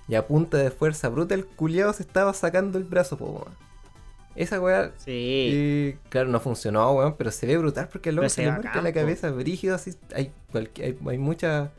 Y 0.08 0.16
a 0.16 0.26
punta 0.28 0.58
de 0.58 0.72
fuerza 0.72 1.10
bruta, 1.10 1.36
el 1.36 1.46
culiado 1.46 1.94
se 1.94 2.04
estaba 2.04 2.34
sacando 2.34 2.78
el 2.80 2.84
brazo, 2.84 3.18
po. 3.18 3.48
Esa 4.40 4.62
weá, 4.62 4.94
Sí. 4.96 5.98
claro, 6.08 6.30
no 6.30 6.40
funcionó, 6.40 6.94
weón, 6.94 7.16
pero 7.18 7.30
se 7.30 7.46
ve 7.46 7.58
brutal 7.58 7.90
porque 7.92 8.08
el 8.08 8.16
loco 8.16 8.24
Pero 8.24 8.30
se 8.30 8.36
se 8.36 8.44
le 8.44 8.52
marca 8.54 8.82
la 8.82 8.94
cabeza 8.94 9.30
brígido, 9.32 9.76
así, 9.76 9.92
hay, 10.16 10.32
hay, 10.54 10.98
hay 11.06 11.18
mucha... 11.18 11.72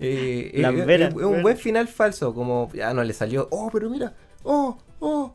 eh, 0.00 0.50
eh, 0.54 0.62
eh, 0.64 1.24
un 1.24 1.40
buen 1.42 1.56
final 1.56 1.86
falso, 1.86 2.34
como 2.34 2.68
ya 2.74 2.92
no 2.94 3.04
le 3.04 3.12
salió, 3.12 3.46
oh, 3.52 3.70
pero 3.72 3.88
mira, 3.88 4.12
oh, 4.42 4.76
oh, 4.98 5.32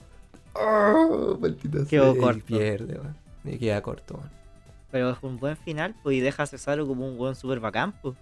oh, 0.56 1.38
maldita 1.40 1.86
Quedó 1.90 2.12
sea, 2.12 2.20
y 2.22 2.24
corto. 2.24 2.46
pierde, 2.46 3.00
weón. 3.00 3.16
Y 3.46 3.58
queda 3.58 3.82
corto, 3.82 4.16
weón. 4.16 4.30
Pero 4.92 5.12
es 5.12 5.18
un 5.22 5.40
buen 5.40 5.56
final, 5.56 5.96
pues, 6.04 6.18
y 6.18 6.20
deja 6.20 6.44
a 6.44 6.46
Cesaro 6.46 6.86
como 6.86 7.08
un 7.08 7.18
buen 7.18 7.36
super 7.36 7.62
bacán, 7.62 7.94
pues. 8.02 8.16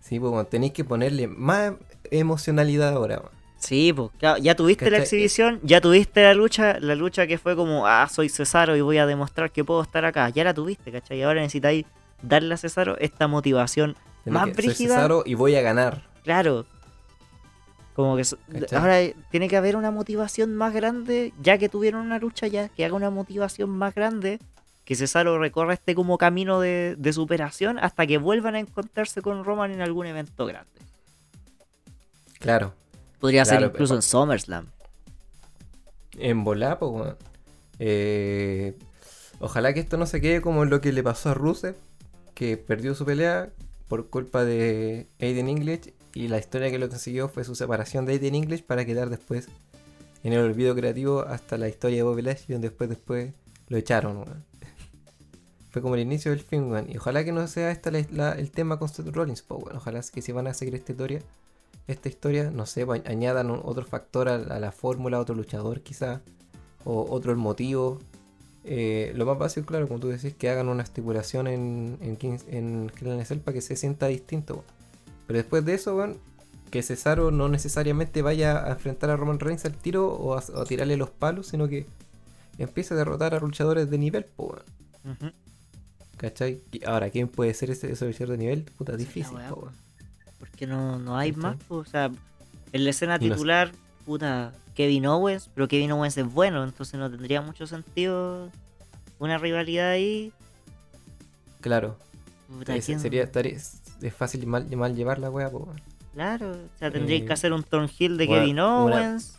Sí, 0.00 0.20
pues 0.20 0.30
bueno, 0.30 0.46
tenéis 0.46 0.74
que 0.74 0.84
ponerle 0.84 1.28
más 1.28 1.72
emocionalidad 2.10 2.92
ahora, 2.92 3.20
weón. 3.20 3.35
Sí, 3.58 3.92
pues, 3.92 4.10
claro, 4.18 4.38
ya 4.38 4.54
tuviste 4.54 4.90
la 4.90 4.98
exhibición, 4.98 5.60
ya 5.62 5.80
tuviste 5.80 6.22
la 6.22 6.34
lucha, 6.34 6.78
la 6.78 6.94
lucha 6.94 7.26
que 7.26 7.38
fue 7.38 7.56
como, 7.56 7.86
ah, 7.86 8.06
soy 8.08 8.28
Cesaro 8.28 8.76
y 8.76 8.80
voy 8.82 8.98
a 8.98 9.06
demostrar 9.06 9.50
que 9.50 9.64
puedo 9.64 9.82
estar 9.82 10.04
acá. 10.04 10.28
Ya 10.28 10.44
la 10.44 10.52
tuviste, 10.54 10.92
¿cachai? 10.92 11.18
Y 11.18 11.22
ahora 11.22 11.40
necesitáis 11.40 11.86
darle 12.22 12.54
a 12.54 12.56
Cesaro 12.58 12.96
esta 12.98 13.26
motivación 13.28 13.96
más 14.26 14.44
que- 14.46 14.54
soy 14.54 14.64
brígida. 14.66 14.94
Cesaro 14.96 15.22
y 15.24 15.34
voy 15.34 15.56
a 15.56 15.62
ganar. 15.62 16.02
Claro. 16.22 16.66
Como 17.94 18.14
que 18.16 18.24
ahora 18.76 18.98
tiene 19.30 19.48
que 19.48 19.56
haber 19.56 19.74
una 19.74 19.90
motivación 19.90 20.54
más 20.54 20.74
grande, 20.74 21.32
ya 21.40 21.56
que 21.56 21.70
tuvieron 21.70 22.02
una 22.02 22.18
lucha 22.18 22.46
ya, 22.46 22.68
que 22.68 22.84
haga 22.84 22.94
una 22.94 23.08
motivación 23.08 23.70
más 23.70 23.94
grande, 23.94 24.38
que 24.84 24.94
Cesaro 24.94 25.38
recorra 25.38 25.72
este 25.72 25.94
como 25.94 26.18
camino 26.18 26.60
de, 26.60 26.94
de 26.98 27.12
superación 27.14 27.78
hasta 27.78 28.06
que 28.06 28.18
vuelvan 28.18 28.54
a 28.54 28.58
encontrarse 28.60 29.22
con 29.22 29.44
Roman 29.44 29.70
en 29.72 29.80
algún 29.80 30.06
evento 30.06 30.44
grande. 30.44 30.68
Claro. 32.38 32.74
Podría 33.20 33.44
ser 33.44 33.62
incluso 33.62 33.94
pero- 33.94 33.98
en 33.98 34.02
SummerSlam. 34.02 34.66
En 36.18 36.44
volá, 36.44 36.78
pues, 36.78 36.90
weón. 36.92 37.16
Eh, 37.78 38.74
ojalá 39.40 39.72
que 39.74 39.80
esto 39.80 39.96
no 39.96 40.06
se 40.06 40.20
quede 40.20 40.40
como 40.40 40.64
lo 40.64 40.80
que 40.80 40.92
le 40.92 41.02
pasó 41.02 41.30
a 41.30 41.34
Rusev, 41.34 41.74
que 42.34 42.56
perdió 42.56 42.94
su 42.94 43.04
pelea 43.04 43.50
por 43.88 44.08
culpa 44.08 44.44
de 44.44 45.06
Aiden 45.20 45.48
English. 45.48 45.92
Y 46.14 46.28
la 46.28 46.38
historia 46.38 46.70
que 46.70 46.78
lo 46.78 46.88
consiguió 46.88 47.28
fue 47.28 47.44
su 47.44 47.54
separación 47.54 48.06
de 48.06 48.12
Aiden 48.14 48.34
English 48.34 48.62
para 48.62 48.86
quedar 48.86 49.10
después 49.10 49.48
en 50.24 50.32
el 50.32 50.40
olvido 50.40 50.74
creativo 50.74 51.20
hasta 51.20 51.58
la 51.58 51.68
historia 51.68 51.98
de 51.98 52.02
Bobby 52.04 52.22
Lashley, 52.22 52.54
donde 52.54 52.68
después, 52.70 52.88
después 52.88 53.32
lo 53.68 53.76
echaron. 53.76 54.24
Fue 55.70 55.82
como 55.82 55.94
el 55.94 56.00
inicio 56.00 56.30
del 56.30 56.40
fin, 56.40 56.70
weón. 56.72 56.90
Y 56.90 56.96
ojalá 56.96 57.22
que 57.22 57.32
no 57.32 57.46
sea 57.48 57.70
este 57.70 57.90
la- 57.90 58.06
la- 58.10 58.32
el 58.32 58.50
tema 58.50 58.78
con 58.78 58.88
Seth 58.88 59.08
Rollins, 59.08 59.42
po, 59.42 59.56
weón. 59.56 59.76
Ojalá 59.76 60.00
que 60.10 60.22
si 60.22 60.32
van 60.32 60.46
a 60.46 60.54
seguir 60.54 60.74
esta 60.74 60.92
historia, 60.92 61.20
esta 61.86 62.08
historia, 62.08 62.50
no 62.50 62.66
sé, 62.66 62.84
pues, 62.84 63.02
añadan 63.06 63.50
otro 63.50 63.84
factor 63.84 64.28
a, 64.28 64.34
a 64.34 64.60
la 64.60 64.72
fórmula, 64.72 65.20
otro 65.20 65.34
luchador 65.34 65.80
quizá, 65.82 66.20
o 66.84 67.06
otro 67.10 67.32
el 67.32 67.38
motivo. 67.38 68.00
Eh, 68.64 69.12
lo 69.14 69.26
más 69.26 69.38
básico, 69.38 69.66
claro, 69.66 69.86
como 69.86 70.00
tú 70.00 70.08
decís, 70.08 70.34
que 70.34 70.50
hagan 70.50 70.68
una 70.68 70.82
estipulación 70.82 71.46
en, 71.46 71.98
en, 72.00 72.40
en 72.48 72.90
para 73.44 73.52
que 73.52 73.60
se 73.60 73.76
sienta 73.76 74.08
distinto. 74.08 74.64
Pero 75.28 75.38
después 75.38 75.64
de 75.64 75.74
eso, 75.74 75.96
weón, 75.96 76.18
que 76.70 76.82
Cesaro 76.82 77.30
no 77.30 77.48
necesariamente 77.48 78.22
vaya 78.22 78.66
a 78.66 78.72
enfrentar 78.72 79.10
a 79.10 79.16
Roman 79.16 79.38
Reigns 79.38 79.64
al 79.64 79.74
tiro 79.74 80.08
o 80.08 80.34
a, 80.34 80.42
o 80.54 80.60
a 80.62 80.64
tirarle 80.64 80.96
los 80.96 81.10
palos, 81.10 81.46
sino 81.46 81.68
que 81.68 81.86
empiece 82.58 82.94
a 82.94 82.96
derrotar 82.96 83.34
a 83.34 83.38
luchadores 83.38 83.88
de 83.88 83.98
nivel. 83.98 84.26
Ujú. 84.38 85.30
¿Cachai? 86.16 86.60
Ahora, 86.86 87.10
¿quién 87.10 87.28
puede 87.28 87.54
ser 87.54 87.70
ese, 87.70 87.92
ese 87.92 88.06
luchador 88.06 88.32
de 88.32 88.38
nivel? 88.38 88.64
Puta, 88.76 88.96
difícil, 88.96 89.36
weón. 89.36 89.85
Porque 90.38 90.66
no, 90.66 90.98
no 90.98 91.16
hay 91.16 91.32
más, 91.32 91.56
po, 91.64 91.76
o 91.76 91.84
sea, 91.84 92.10
en 92.72 92.84
la 92.84 92.90
escena 92.90 93.14
no- 93.18 93.20
titular, 93.20 93.72
puta, 94.04 94.52
Kevin 94.74 95.06
Owens, 95.06 95.48
pero 95.54 95.66
Kevin 95.68 95.92
Owens 95.92 96.16
es 96.18 96.26
bueno, 96.32 96.62
entonces 96.64 96.98
no 97.00 97.10
tendría 97.10 97.40
mucho 97.40 97.66
sentido 97.66 98.50
una 99.18 99.38
rivalidad 99.38 99.90
ahí. 99.90 100.32
Claro. 101.60 101.96
Puta, 102.48 102.78
¿quién- 102.80 103.00
sería, 103.00 103.24
estaría- 103.24 103.56
es 103.56 103.80
fácil 104.16 104.46
mal, 104.46 104.66
mal 104.76 104.94
llevar 104.94 105.18
la 105.18 105.30
wea, 105.30 105.50
po. 105.50 105.68
Claro, 106.12 106.52
o 106.52 106.78
sea, 106.78 106.90
tendríais 106.90 107.22
Eh, 107.22 107.26
que 107.26 107.32
hacer 107.32 107.52
un 107.52 107.62
Thornhill 107.62 108.16
de 108.16 108.26
una- 108.26 108.38
Kevin 108.40 108.58
Owens. 108.60 109.38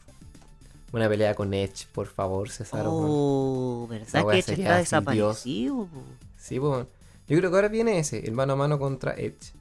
Una 0.93 1.09
pelea 1.09 1.35
con 1.35 1.53
Edge, 1.53 1.85
por 1.91 2.07
favor, 2.07 2.49
César. 2.49 2.83
Oh, 2.87 3.87
¿verdad 3.89 4.25
que 4.29 4.39
Edge 4.39 4.53
está 4.53 4.77
desaparecido? 4.77 5.85
po? 5.87 6.01
Sí, 6.37 6.59
pues. 6.59 6.85
Yo 7.27 7.37
creo 7.37 7.49
que 7.49 7.55
ahora 7.55 7.67
viene 7.67 7.99
ese, 7.99 8.25
el 8.25 8.31
mano 8.31 8.53
a 8.53 8.55
mano 8.55 8.79
contra 8.79 9.13
Edge. 9.13 9.51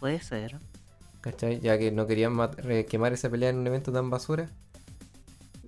Puede 0.00 0.20
ser. 0.20 0.56
¿Cachai? 1.20 1.60
Ya 1.60 1.78
que 1.78 1.92
no 1.92 2.06
querían 2.06 2.34
quemar 2.88 3.12
esa 3.12 3.28
pelea 3.30 3.50
en 3.50 3.58
un 3.58 3.66
evento 3.66 3.92
tan 3.92 4.08
basura. 4.10 4.48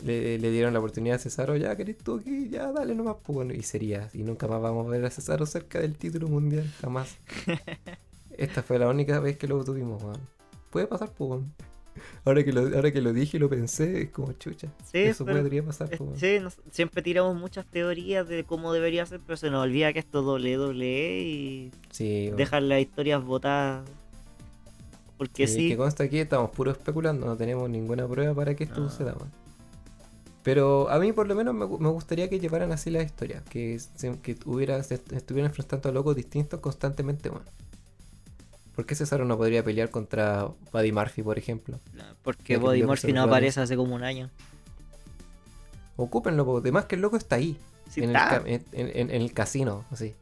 Le, 0.03 0.37
le 0.39 0.51
dieron 0.51 0.73
la 0.73 0.81
oportunidad 0.81 1.17
a 1.17 1.19
Cesaro, 1.21 1.57
ya 1.57 1.77
querés 1.77 1.97
tú 1.99 2.17
aquí, 2.17 2.49
ya 2.49 2.73
dale 2.73 2.93
nomás, 2.95 3.17
pues 3.23 3.37
bueno, 3.37 3.55
y 3.55 3.63
sería. 3.63 4.09
Y 4.15 4.25
nunca 4.25 4.49
más 4.49 4.61
vamos 4.61 4.87
a 4.87 4.91
ver 4.91 5.05
a 5.05 5.11
Cesaro 5.11 5.47
cerca 5.47 5.79
del 5.79 5.97
título 5.97 6.27
mundial, 6.27 6.69
jamás. 6.81 7.17
Esta 8.37 8.63
fue 8.65 8.79
la 8.81 8.89
única 8.89 9.21
vez 9.21 9.37
que 9.37 9.47
lo 9.47 9.63
tuvimos, 9.63 10.03
weón. 10.03 10.19
Puede 10.71 10.87
pasar, 10.89 11.11
pues. 11.17 11.43
Ahora 12.25 12.43
que, 12.43 12.53
lo, 12.53 12.63
ahora 12.75 12.91
que 12.91 13.03
lo 13.03 13.13
dije 13.13 13.37
y 13.37 13.41
lo 13.41 13.49
pensé, 13.51 14.03
es 14.05 14.11
como 14.11 14.33
chucha. 14.33 14.69
Sí, 14.91 14.99
Eso 14.99 15.25
pero- 15.27 15.41
podría 15.43 15.63
pasar, 15.63 15.93
Eh, 15.93 15.97
pues. 15.99 16.19
Sí, 16.19 16.39
nos- 16.41 16.57
siempre 16.73 17.03
tiramos 17.03 17.37
muchas 17.37 17.67
teorías 17.67 18.27
de 18.27 18.43
cómo 18.45 18.73
debería 18.73 19.05
ser, 19.07 19.21
pero 19.25 19.37
se 19.37 19.51
nos 19.51 19.63
olvida 19.63 19.93
que 19.93 19.99
esto 20.01 20.21
es 20.21 20.25
WWE 20.25 21.21
y 21.23 21.71
Sí, 21.91 22.31
dejan 22.37 22.69
las 22.71 22.81
historias 22.81 23.23
botadas. 23.23 23.89
Porque 25.23 25.47
Sí, 25.47 25.55
sí, 25.55 25.69
Que 25.69 25.77
consta 25.77 26.03
aquí, 26.03 26.19
estamos 26.19 26.51
puro 26.51 26.73
especulando, 26.73 27.27
no 27.27 27.37
tenemos 27.37 27.71
ninguna 27.71 28.09
prueba 28.09 28.35
para 28.35 28.57
que 28.57 28.65
esto 28.65 28.81
No. 28.81 28.91
suceda. 28.91 29.13
weón. 29.13 29.31
Pero 30.43 30.91
a 30.91 30.99
mí 30.99 31.13
por 31.13 31.29
lo 31.29 31.37
menos 31.37 31.55
me, 31.55 31.65
gu- 31.65 31.79
me 31.79 31.89
gustaría 31.91 32.29
que 32.29 32.41
llevaran 32.41 32.73
así 32.73 32.91
la 32.91 33.01
historia, 33.03 33.45
que, 33.49 33.79
que 34.23 34.37
hubiera, 34.45 34.83
se 34.83 34.95
est- 34.97 35.13
estuvieran 35.13 35.51
enfrentando 35.53 35.89
a 35.89 35.93
locos 35.93 36.17
distintos 36.17 36.59
constantemente. 36.59 37.31
¿Por 38.75 38.85
qué 38.85 38.97
Cesaro 38.97 39.25
no 39.25 39.37
podría 39.37 39.63
pelear 39.63 39.91
contra 39.91 40.49
Buddy 40.73 40.91
Murphy, 40.91 41.23
por 41.23 41.39
ejemplo? 41.39 41.79
porque 42.25 42.59
que 42.59 42.59
Murphy 42.85 43.13
no 43.13 43.23
aparece 43.23 43.61
hace 43.61 43.77
como 43.77 43.95
un 43.95 44.03
año. 44.03 44.29
Ocúpenlo, 45.97 46.57
además 46.59 46.87
que 46.87 46.97
el 46.97 47.03
loco 47.03 47.17
está 47.17 47.37
ahí, 47.37 47.57
Sí, 47.91 48.03
en, 48.03 48.11
el 48.11 48.17
está. 48.17 48.29
ca- 48.43 48.49
en- 48.49 48.65
en- 48.73 48.89
en- 48.97 49.11
en 49.11 49.23
el 49.23 49.33
casino, 49.33 49.85
así. 49.93 50.15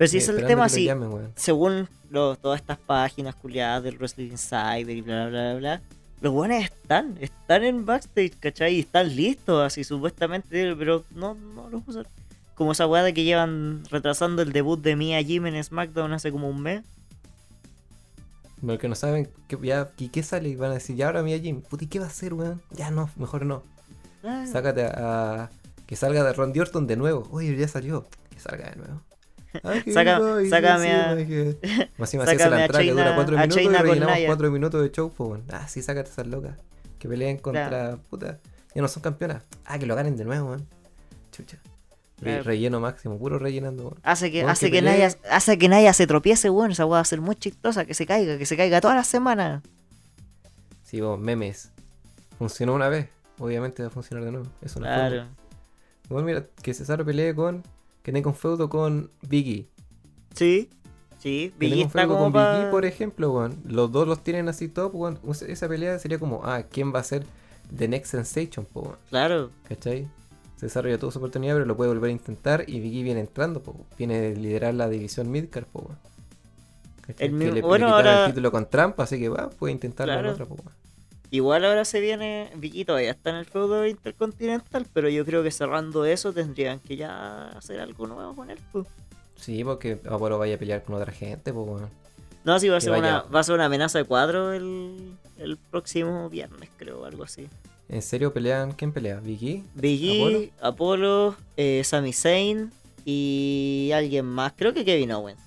Pero 0.00 0.10
si 0.10 0.16
es 0.16 0.28
el 0.30 0.46
tema 0.46 0.62
que 0.62 0.66
así, 0.72 0.88
según 1.36 1.86
todas 2.10 2.58
estas 2.58 2.78
páginas 2.78 3.34
culiadas 3.34 3.82
del 3.82 3.98
Wrestling 3.98 4.30
Insider 4.30 4.88
y 4.88 5.02
bla 5.02 5.26
bla 5.28 5.50
bla 5.50 5.54
bla, 5.58 5.80
los 6.22 6.32
buenos 6.32 6.64
están, 6.64 7.18
están 7.20 7.64
en 7.64 7.84
backstage, 7.84 8.32
¿cachai? 8.40 8.76
Y 8.76 8.80
están 8.80 9.14
listos, 9.14 9.62
así 9.62 9.84
supuestamente, 9.84 10.74
pero 10.76 11.04
no, 11.14 11.34
no 11.34 11.68
los 11.68 11.82
usan. 11.86 12.06
Como 12.54 12.72
esa 12.72 12.86
weá 12.86 13.02
de 13.02 13.12
que 13.12 13.24
llevan 13.24 13.84
retrasando 13.90 14.40
el 14.40 14.52
debut 14.52 14.80
de 14.80 14.96
Mia 14.96 15.22
Jim 15.22 15.44
en 15.46 15.62
SmackDown 15.62 16.14
hace 16.14 16.32
como 16.32 16.48
un 16.48 16.62
mes. 16.62 16.82
Los 18.62 18.78
que 18.78 18.88
no 18.88 18.94
saben 18.94 19.28
que 19.48 19.58
ya, 19.62 19.90
¿y 19.98 20.08
qué 20.08 20.22
sale? 20.22 20.48
Y 20.48 20.56
van 20.56 20.70
a 20.70 20.74
decir, 20.74 20.96
ya 20.96 21.06
ahora 21.06 21.22
mira 21.22 21.38
Jim, 21.38 21.60
puta, 21.60 21.84
¿y 21.84 21.88
qué 21.88 21.98
va 21.98 22.06
a 22.06 22.08
hacer, 22.08 22.32
weón? 22.34 22.60
Ya 22.70 22.90
no, 22.90 23.10
mejor 23.16 23.44
no. 23.46 23.62
Ah, 24.24 24.46
Sácate 24.50 24.84
a, 24.84 24.92
a- 25.44 25.50
que 25.86 25.96
salga 25.96 26.22
de 26.24 26.32
Randy 26.32 26.60
Orton 26.60 26.86
de 26.86 26.96
nuevo. 26.96 27.28
Oye, 27.32 27.54
ya 27.56 27.68
salió. 27.68 28.06
Que 28.30 28.40
salga 28.40 28.70
de 28.70 28.76
nuevo. 28.76 29.00
Que 29.52 29.92
Saca- 29.92 30.20
sácame 30.48 30.92
a- 30.92 31.14
Más 31.16 31.18
encima, 31.18 32.06
si 32.06 32.16
hace 32.16 32.38
sácame 32.38 32.50
la 32.50 32.56
a 32.56 32.64
entrada 32.64 32.84
que 32.84 32.90
dura 32.92 33.14
4 33.16 33.36
a 33.36 33.40
minutos 33.40 33.56
y 33.56 33.60
China 33.64 33.82
rellenamos 33.82 34.16
Nia. 34.16 34.26
4 34.26 34.50
minutos 34.50 34.82
de 34.82 34.90
show, 34.92 35.12
pues, 35.16 35.30
weón. 35.30 35.44
Ah, 35.50 35.66
sí, 35.68 35.82
sácate 35.82 36.10
esas 36.10 36.26
locas. 36.26 36.56
Que 36.98 37.08
peleen 37.08 37.38
contra. 37.38 37.68
Claro. 37.68 38.00
Puta. 38.10 38.38
Ya 38.74 38.82
no 38.82 38.88
son 38.88 39.02
campeonas. 39.02 39.42
Ah, 39.64 39.78
que 39.78 39.86
lo 39.86 39.96
ganen 39.96 40.16
de 40.16 40.24
nuevo, 40.24 40.48
weón. 40.50 40.66
Chucha. 41.32 41.58
Re- 42.18 42.32
Claro. 42.32 42.42
Relleno 42.44 42.80
máximo, 42.80 43.18
puro 43.18 43.38
rellenando, 43.38 43.84
weón. 43.84 43.98
Hace 44.02 44.30
que, 44.30 44.38
Weón, 44.40 44.50
hace 44.50 44.70
que 44.70 44.80
que, 44.82 45.16
hace 45.30 45.58
que 45.58 45.68
nadie 45.68 45.92
se 45.94 46.06
tropiece, 46.06 46.50
weón. 46.50 46.70
Esa 46.72 46.84
weá 46.86 46.96
va 46.96 47.00
a 47.00 47.04
ser 47.04 47.20
muy 47.20 47.34
chistosa, 47.34 47.84
que 47.86 47.94
se 47.94 48.06
caiga, 48.06 48.36
que 48.38 48.46
se 48.46 48.56
caiga 48.56 48.80
todas 48.80 48.96
las 48.96 49.06
semanas. 49.06 49.62
Sí, 50.84 51.00
vos, 51.00 51.18
memes. 51.18 51.72
Funcionó 52.38 52.74
una 52.74 52.88
vez. 52.88 53.08
Obviamente 53.38 53.82
va 53.82 53.88
a 53.88 53.90
funcionar 53.90 54.24
de 54.24 54.32
nuevo. 54.32 54.46
Eso 54.60 54.80
no 54.80 54.86
Claro. 54.86 55.26
Bueno, 56.08 56.26
mira, 56.26 56.44
que 56.62 56.74
Cesaro 56.74 57.04
pelee 57.04 57.34
con. 57.34 57.62
Que 58.02 58.12
un 58.12 58.34
feudo 58.34 58.68
con 58.68 59.10
Biggie. 59.28 59.68
Sí, 60.34 60.70
sí. 61.18 61.52
Biggie 61.58 61.82
está 61.82 62.00
feudo 62.00 62.14
como 62.14 62.24
con 62.24 62.32
pa- 62.32 62.56
Biggie, 62.56 62.70
por 62.70 62.84
ejemplo, 62.84 63.32
weón. 63.32 63.56
Los 63.66 63.92
dos 63.92 64.06
los 64.08 64.22
tienen 64.22 64.48
así 64.48 64.68
top, 64.68 64.94
weón. 64.94 65.18
Us- 65.22 65.42
Esa 65.42 65.68
pelea 65.68 65.98
sería 65.98 66.18
como, 66.18 66.42
ah, 66.44 66.62
¿quién 66.62 66.94
va 66.94 67.00
a 67.00 67.04
ser 67.04 67.24
The 67.76 67.88
Next 67.88 68.10
Sensation, 68.12 68.64
po, 68.66 68.80
weón? 68.80 68.96
Claro. 69.10 69.50
¿Cachai? 69.68 70.08
Cesaro 70.56 70.88
ya 70.90 70.98
tuvo 70.98 71.10
su 71.10 71.18
oportunidad, 71.18 71.54
pero 71.54 71.64
lo 71.66 71.76
puede 71.76 71.88
volver 71.88 72.08
a 72.10 72.12
intentar. 72.12 72.64
Y 72.66 72.80
Biggie 72.80 73.02
viene 73.02 73.20
entrando, 73.20 73.62
po. 73.62 73.74
Viene 73.98 74.20
de 74.20 74.36
liderar 74.36 74.74
la 74.74 74.88
división 74.88 75.30
Midcard, 75.30 75.64
po. 75.66 75.90
El 77.08 77.14
Que 77.16 77.28
mismo- 77.28 77.54
le, 77.54 77.60
le 77.60 77.62
bueno, 77.62 77.86
quitaron 77.86 78.06
ahora- 78.06 78.24
el 78.26 78.30
título 78.32 78.52
con 78.52 78.68
trampa, 78.70 79.02
así 79.04 79.18
que 79.18 79.28
va, 79.28 79.50
puede 79.50 79.72
intentarlo 79.72 80.12
en 80.14 80.18
Claro. 80.20 80.32
otra, 80.34 80.46
po, 80.46 80.54
weón. 80.54 80.79
Igual 81.30 81.64
ahora 81.64 81.84
se 81.84 82.00
viene. 82.00 82.50
Vicky 82.56 82.84
todavía 82.84 83.12
está 83.12 83.30
en 83.30 83.36
el 83.36 83.44
feudo 83.46 83.86
intercontinental, 83.86 84.86
pero 84.92 85.08
yo 85.08 85.24
creo 85.24 85.42
que 85.42 85.50
cerrando 85.50 86.04
eso 86.04 86.32
tendrían 86.32 86.80
que 86.80 86.96
ya 86.96 87.48
hacer 87.50 87.80
algo 87.80 88.06
nuevo 88.06 88.34
con 88.34 88.50
él. 88.50 88.58
pues. 88.72 88.86
Sí, 89.36 89.64
porque 89.64 89.98
Apolo 90.08 90.38
vaya 90.38 90.56
a 90.56 90.58
pelear 90.58 90.82
con 90.82 90.96
otra 90.96 91.12
gente, 91.12 91.52
po, 91.52 91.62
weón. 91.62 91.88
No, 92.44 92.58
sí, 92.58 92.68
va 92.68 92.78
a, 92.78 92.80
ser 92.80 92.90
una, 92.90 93.00
vaya. 93.00 93.22
va 93.34 93.40
a 93.40 93.42
ser 93.42 93.54
una 93.54 93.66
amenaza 93.66 93.98
de 93.98 94.04
cuadro 94.04 94.52
el, 94.52 95.14
el 95.38 95.56
próximo 95.56 96.28
viernes, 96.28 96.68
creo, 96.76 97.04
algo 97.04 97.24
así. 97.24 97.48
¿En 97.88 98.02
serio 98.02 98.32
pelean? 98.32 98.72
¿Quién 98.72 98.92
pelea? 98.92 99.20
¿Biggie? 99.20 99.64
Biggie, 99.74 100.52
Apolo, 100.60 101.36
eh, 101.56 101.82
Sami 101.84 102.12
Zayn 102.12 102.70
y 103.04 103.90
alguien 103.94 104.26
más. 104.26 104.52
Creo 104.56 104.72
que 104.72 104.84
Kevin 104.84 105.12
Owens. 105.12 105.40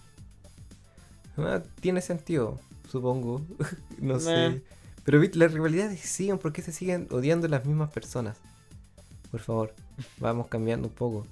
Ah, 1.37 1.61
tiene 1.79 2.01
sentido, 2.01 2.59
supongo. 2.91 3.41
no 3.99 4.19
sé. 4.19 4.61
Pero 5.03 5.21
las 5.33 5.53
rivalidades 5.53 5.99
siguen, 5.99 6.37
¿por 6.37 6.53
qué 6.53 6.61
se 6.61 6.71
siguen 6.71 7.07
odiando 7.11 7.47
las 7.47 7.65
mismas 7.65 7.91
personas? 7.91 8.37
Por 9.31 9.41
favor, 9.41 9.73
vamos 10.17 10.47
cambiando 10.47 10.87
un 10.87 10.93
poco. 10.93 11.25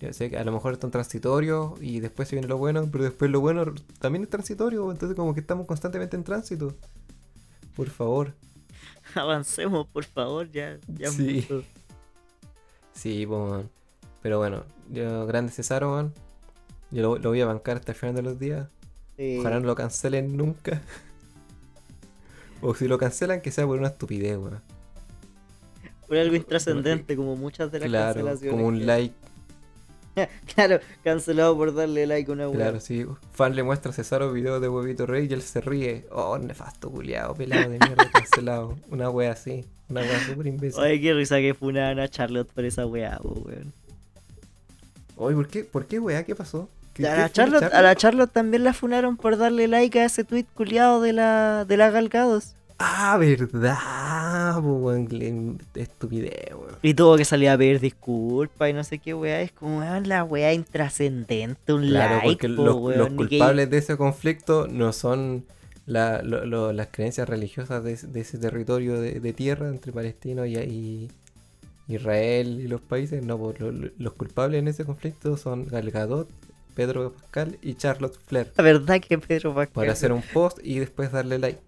Yo 0.00 0.12
sé 0.12 0.30
que 0.30 0.38
a 0.38 0.44
lo 0.44 0.52
mejor 0.52 0.74
están 0.74 0.90
transitorios 0.92 1.72
y 1.82 1.98
después 2.00 2.28
se 2.28 2.36
viene 2.36 2.46
lo 2.48 2.56
bueno, 2.56 2.88
pero 2.90 3.04
después 3.04 3.30
lo 3.30 3.40
bueno 3.40 3.74
también 3.98 4.22
es 4.22 4.30
transitorio, 4.30 4.90
entonces 4.92 5.16
como 5.16 5.34
que 5.34 5.40
estamos 5.40 5.66
constantemente 5.66 6.16
en 6.16 6.24
tránsito. 6.24 6.74
Por 7.74 7.90
favor. 7.90 8.32
Avancemos, 9.14 9.86
por 9.88 10.04
favor, 10.04 10.50
ya. 10.50 10.78
ya 10.86 11.10
Sí. 11.10 11.44
mucho. 11.48 11.64
Sí, 12.94 13.26
pues. 13.26 13.64
Pero 14.22 14.38
bueno, 14.38 14.64
yo, 14.90 15.26
grande 15.26 15.52
Cesaro, 15.52 15.92
weón. 15.92 16.14
Yo 16.90 17.02
lo, 17.02 17.18
lo 17.18 17.28
voy 17.30 17.40
a 17.40 17.46
bancar 17.46 17.76
hasta 17.76 17.92
el 17.92 17.98
final 17.98 18.14
de 18.14 18.22
los 18.22 18.38
días. 18.38 18.68
Sí. 19.16 19.38
Ojalá 19.40 19.60
no 19.60 19.66
lo 19.66 19.74
cancelen 19.74 20.36
nunca. 20.36 20.80
o 22.62 22.74
si 22.74 22.88
lo 22.88 22.98
cancelan, 22.98 23.40
que 23.40 23.50
sea 23.50 23.66
por 23.66 23.78
una 23.78 23.88
estupidez, 23.88 24.36
weón. 24.38 24.60
Por 26.06 26.16
algo 26.16 26.34
intrascendente, 26.36 27.16
como 27.16 27.36
muchas 27.36 27.70
de 27.70 27.80
las 27.80 27.88
Claro, 27.88 28.14
cancelaciones. 28.14 28.50
como 28.52 28.66
un 28.66 28.86
like. 28.86 29.14
Claro, 30.54 30.80
cancelado 31.04 31.56
por 31.56 31.72
darle 31.74 32.04
like 32.06 32.28
a 32.30 32.34
una 32.34 32.48
weá. 32.48 32.56
Claro, 32.58 32.80
sí. 32.80 33.06
Fan 33.32 33.54
le 33.54 33.62
muestra 33.62 33.90
a 33.92 33.94
Cesaro 33.94 34.32
videos 34.32 34.60
de 34.60 34.68
huevito 34.68 35.06
rey 35.06 35.28
y 35.30 35.32
él 35.32 35.42
se 35.42 35.60
ríe. 35.60 36.06
Oh, 36.10 36.36
nefasto, 36.38 36.90
culiado, 36.90 37.34
pelado 37.34 37.70
de 37.70 37.78
mierda, 37.78 38.10
cancelado. 38.12 38.76
Una 38.90 39.10
wea 39.10 39.32
así. 39.32 39.64
Una 39.88 40.00
wea 40.00 40.18
súper 40.26 40.48
imbécil. 40.48 40.82
Ay, 40.82 41.00
qué 41.00 41.14
risa 41.14 41.36
que 41.38 41.54
funaban 41.54 42.00
a 42.00 42.08
Charlotte 42.08 42.50
por 42.52 42.64
esa 42.64 42.84
weá, 42.86 43.18
po, 43.18 43.28
weón. 43.46 43.72
Oye, 45.16 45.36
¿por 45.36 45.46
qué? 45.48 45.64
¿Por 45.64 45.86
qué, 45.86 45.98
wea? 46.00 46.24
¿Qué 46.24 46.34
pasó? 46.34 46.68
¿Qué- 46.98 47.06
A 47.08 47.16
la, 47.16 47.30
Charlotte, 47.32 47.62
a 47.72 47.82
la 47.82 47.94
Charlotte 47.96 48.30
también 48.32 48.64
la 48.64 48.74
funaron 48.74 49.16
por 49.16 49.38
darle 49.38 49.66
like 49.68 49.98
a 50.00 50.04
ese 50.04 50.24
tweet 50.24 50.44
culiado 50.54 51.00
de 51.00 51.12
la, 51.14 51.64
de 51.66 51.76
la 51.76 51.90
Galgados. 51.90 52.54
Ah, 52.80 53.16
verdad, 53.18 54.60
weón. 54.62 55.58
Estupidez, 55.74 56.52
weón. 56.52 56.76
Y 56.82 56.94
tuvo 56.94 57.16
que 57.16 57.24
salir 57.24 57.48
a 57.48 57.58
pedir 57.58 57.80
disculpas 57.80 58.70
y 58.70 58.72
no 58.72 58.84
sé 58.84 58.98
qué 58.98 59.14
weá. 59.14 59.40
Es 59.40 59.52
como, 59.52 59.78
weón, 59.78 60.08
la 60.08 60.22
weá 60.24 60.52
intrascendente, 60.52 61.72
un 61.72 61.86
Claro, 61.86 62.16
like, 62.16 62.26
porque 62.28 62.48
po, 62.48 62.64
los, 62.64 62.76
weón, 62.76 62.98
los 62.98 63.10
ni 63.12 63.16
que- 63.16 63.38
culpables 63.38 63.70
de 63.70 63.78
ese 63.78 63.96
conflicto 63.96 64.68
no 64.68 64.92
son 64.92 65.44
la- 65.86 66.22
lo- 66.22 66.44
lo- 66.44 66.72
las 66.72 66.88
creencias 66.90 67.28
religiosas 67.28 67.82
de, 67.82 67.92
ese- 67.94 68.06
de 68.08 68.20
ese 68.20 68.38
territorio 68.38 69.00
de, 69.00 69.20
de 69.20 69.32
tierra 69.32 69.68
entre 69.68 69.90
palestinos 69.92 70.46
y, 70.46 70.56
y 70.58 71.10
Israel 71.88 72.60
y 72.60 72.68
los 72.68 72.80
países. 72.80 73.24
No, 73.24 73.38
lo- 73.58 73.72
lo- 73.72 73.90
los 73.98 74.12
culpables 74.14 74.58
en 74.60 74.68
ese 74.68 74.84
conflicto 74.84 75.36
son 75.36 75.66
Gal 75.66 75.90
Gadot, 75.90 76.28
Pedro 76.78 77.12
Pascal 77.12 77.58
y 77.60 77.74
Charlotte 77.74 78.16
Flair. 78.28 78.52
La 78.56 78.62
verdad 78.62 79.00
que 79.00 79.18
Pedro 79.18 79.52
Pascal. 79.52 79.72
Para 79.74 79.92
hacer 79.92 80.12
un 80.12 80.22
post 80.22 80.60
y 80.62 80.78
después 80.78 81.10
darle 81.10 81.40
like. 81.40 81.58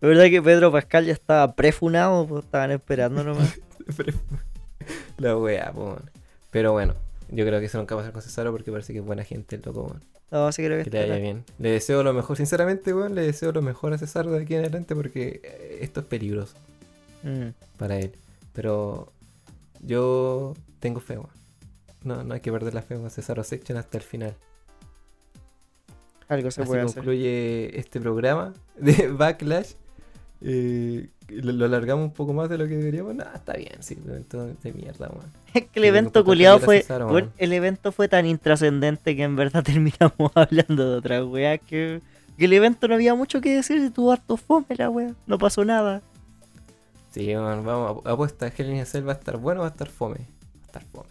La 0.00 0.06
verdad 0.08 0.26
que 0.26 0.40
Pedro 0.40 0.70
Pascal 0.70 1.06
ya 1.06 1.12
estaba 1.12 1.56
prefunado, 1.56 2.24
pues 2.28 2.44
estaban 2.44 2.70
esperando 2.70 3.24
nomás. 3.24 3.58
La 5.18 5.36
wea, 5.36 5.72
man. 5.72 6.08
Pero 6.52 6.70
bueno, 6.70 6.94
yo 7.30 7.44
creo 7.44 7.58
que 7.58 7.66
eso 7.66 7.78
nunca 7.78 7.96
va 7.96 8.02
a 8.02 8.04
pasar 8.04 8.12
con 8.12 8.22
Cesaro 8.22 8.52
porque 8.52 8.70
parece 8.70 8.92
que 8.92 9.00
es 9.00 9.04
buena 9.04 9.24
gente 9.24 9.56
el 9.56 9.62
loco, 9.62 9.88
man. 9.88 10.00
No, 10.30 10.52
sí 10.52 10.62
creo 10.64 10.78
que 10.78 10.84
Que 10.88 10.90
le 10.90 11.08
vaya 11.08 11.20
bien. 11.20 11.44
Le 11.58 11.70
deseo 11.70 12.04
lo 12.04 12.12
mejor, 12.12 12.36
sinceramente, 12.36 12.94
weón, 12.94 13.16
le 13.16 13.22
deseo 13.22 13.50
lo 13.50 13.62
mejor 13.62 13.92
a 13.92 13.98
Cesaro 13.98 14.30
de 14.30 14.42
aquí 14.42 14.54
en 14.54 14.60
adelante 14.60 14.94
porque 14.94 15.40
eh, 15.42 15.78
esto 15.82 15.98
es 16.00 16.06
peligroso 16.06 16.54
Mm. 17.24 17.48
para 17.76 17.98
él. 17.98 18.12
Pero 18.52 19.12
yo 19.80 20.54
tengo 20.78 21.00
fe, 21.00 21.14
weón. 21.18 21.28
No, 22.04 22.22
no 22.22 22.34
hay 22.34 22.40
que 22.40 22.52
perder 22.52 22.72
la 22.72 22.82
fe, 22.82 22.94
weón. 22.96 23.10
Cesaro 23.10 23.42
Section 23.42 23.76
hasta 23.78 23.98
el 23.98 24.04
final. 24.04 24.36
Algo 26.30 26.50
se 26.50 26.62
Así 26.62 26.68
puede 26.68 26.82
hacer. 26.82 26.94
concluye 26.96 27.78
este 27.78 28.00
programa 28.00 28.54
de 28.78 29.08
Backlash. 29.08 29.72
eh, 30.40 31.08
lo, 31.28 31.52
lo 31.52 31.64
alargamos 31.66 32.06
un 32.06 32.12
poco 32.12 32.32
más 32.32 32.48
de 32.48 32.56
lo 32.58 32.66
que 32.66 32.76
deberíamos. 32.76 33.14
Nah, 33.14 33.34
está 33.34 33.52
bien, 33.52 33.76
sí, 33.80 33.96
un 34.02 34.10
evento 34.10 34.46
de 34.62 34.72
mierda, 34.72 35.08
weón. 35.08 35.26
Es 35.54 35.64
que 35.64 35.80
el 35.80 35.84
evento 35.84 36.24
culiado 36.24 36.58
fue. 36.60 36.84
El 37.38 37.52
evento 37.52 37.92
fue 37.92 38.08
tan 38.08 38.24
intrascendente 38.26 39.14
que 39.16 39.22
en 39.24 39.36
verdad 39.36 39.62
terminamos 39.64 40.32
hablando 40.34 40.90
de 40.92 40.96
otra 40.96 41.24
weá 41.24 41.58
que. 41.58 42.00
Que 42.38 42.46
el 42.46 42.54
evento 42.54 42.88
no 42.88 42.94
había 42.94 43.14
mucho 43.14 43.42
que 43.42 43.54
decir, 43.54 43.76
y 43.84 43.90
tuvo 43.90 44.12
harto 44.12 44.38
fome 44.38 44.64
la 44.78 44.88
weá. 44.88 45.12
No 45.26 45.36
pasó 45.36 45.62
nada. 45.64 46.00
Sí, 47.10 47.26
weón, 47.26 47.66
vamos, 47.66 47.98
ap- 47.98 48.06
apuesta, 48.06 48.46
a 48.46 48.50
Cell 48.50 49.06
va 49.06 49.12
a 49.12 49.16
estar 49.16 49.36
bueno 49.36 49.60
o 49.60 49.62
va 49.64 49.68
a 49.68 49.72
estar 49.72 49.88
fome. 49.90 50.20
Va 50.20 50.62
a 50.62 50.66
estar 50.66 50.84
fome. 50.84 51.08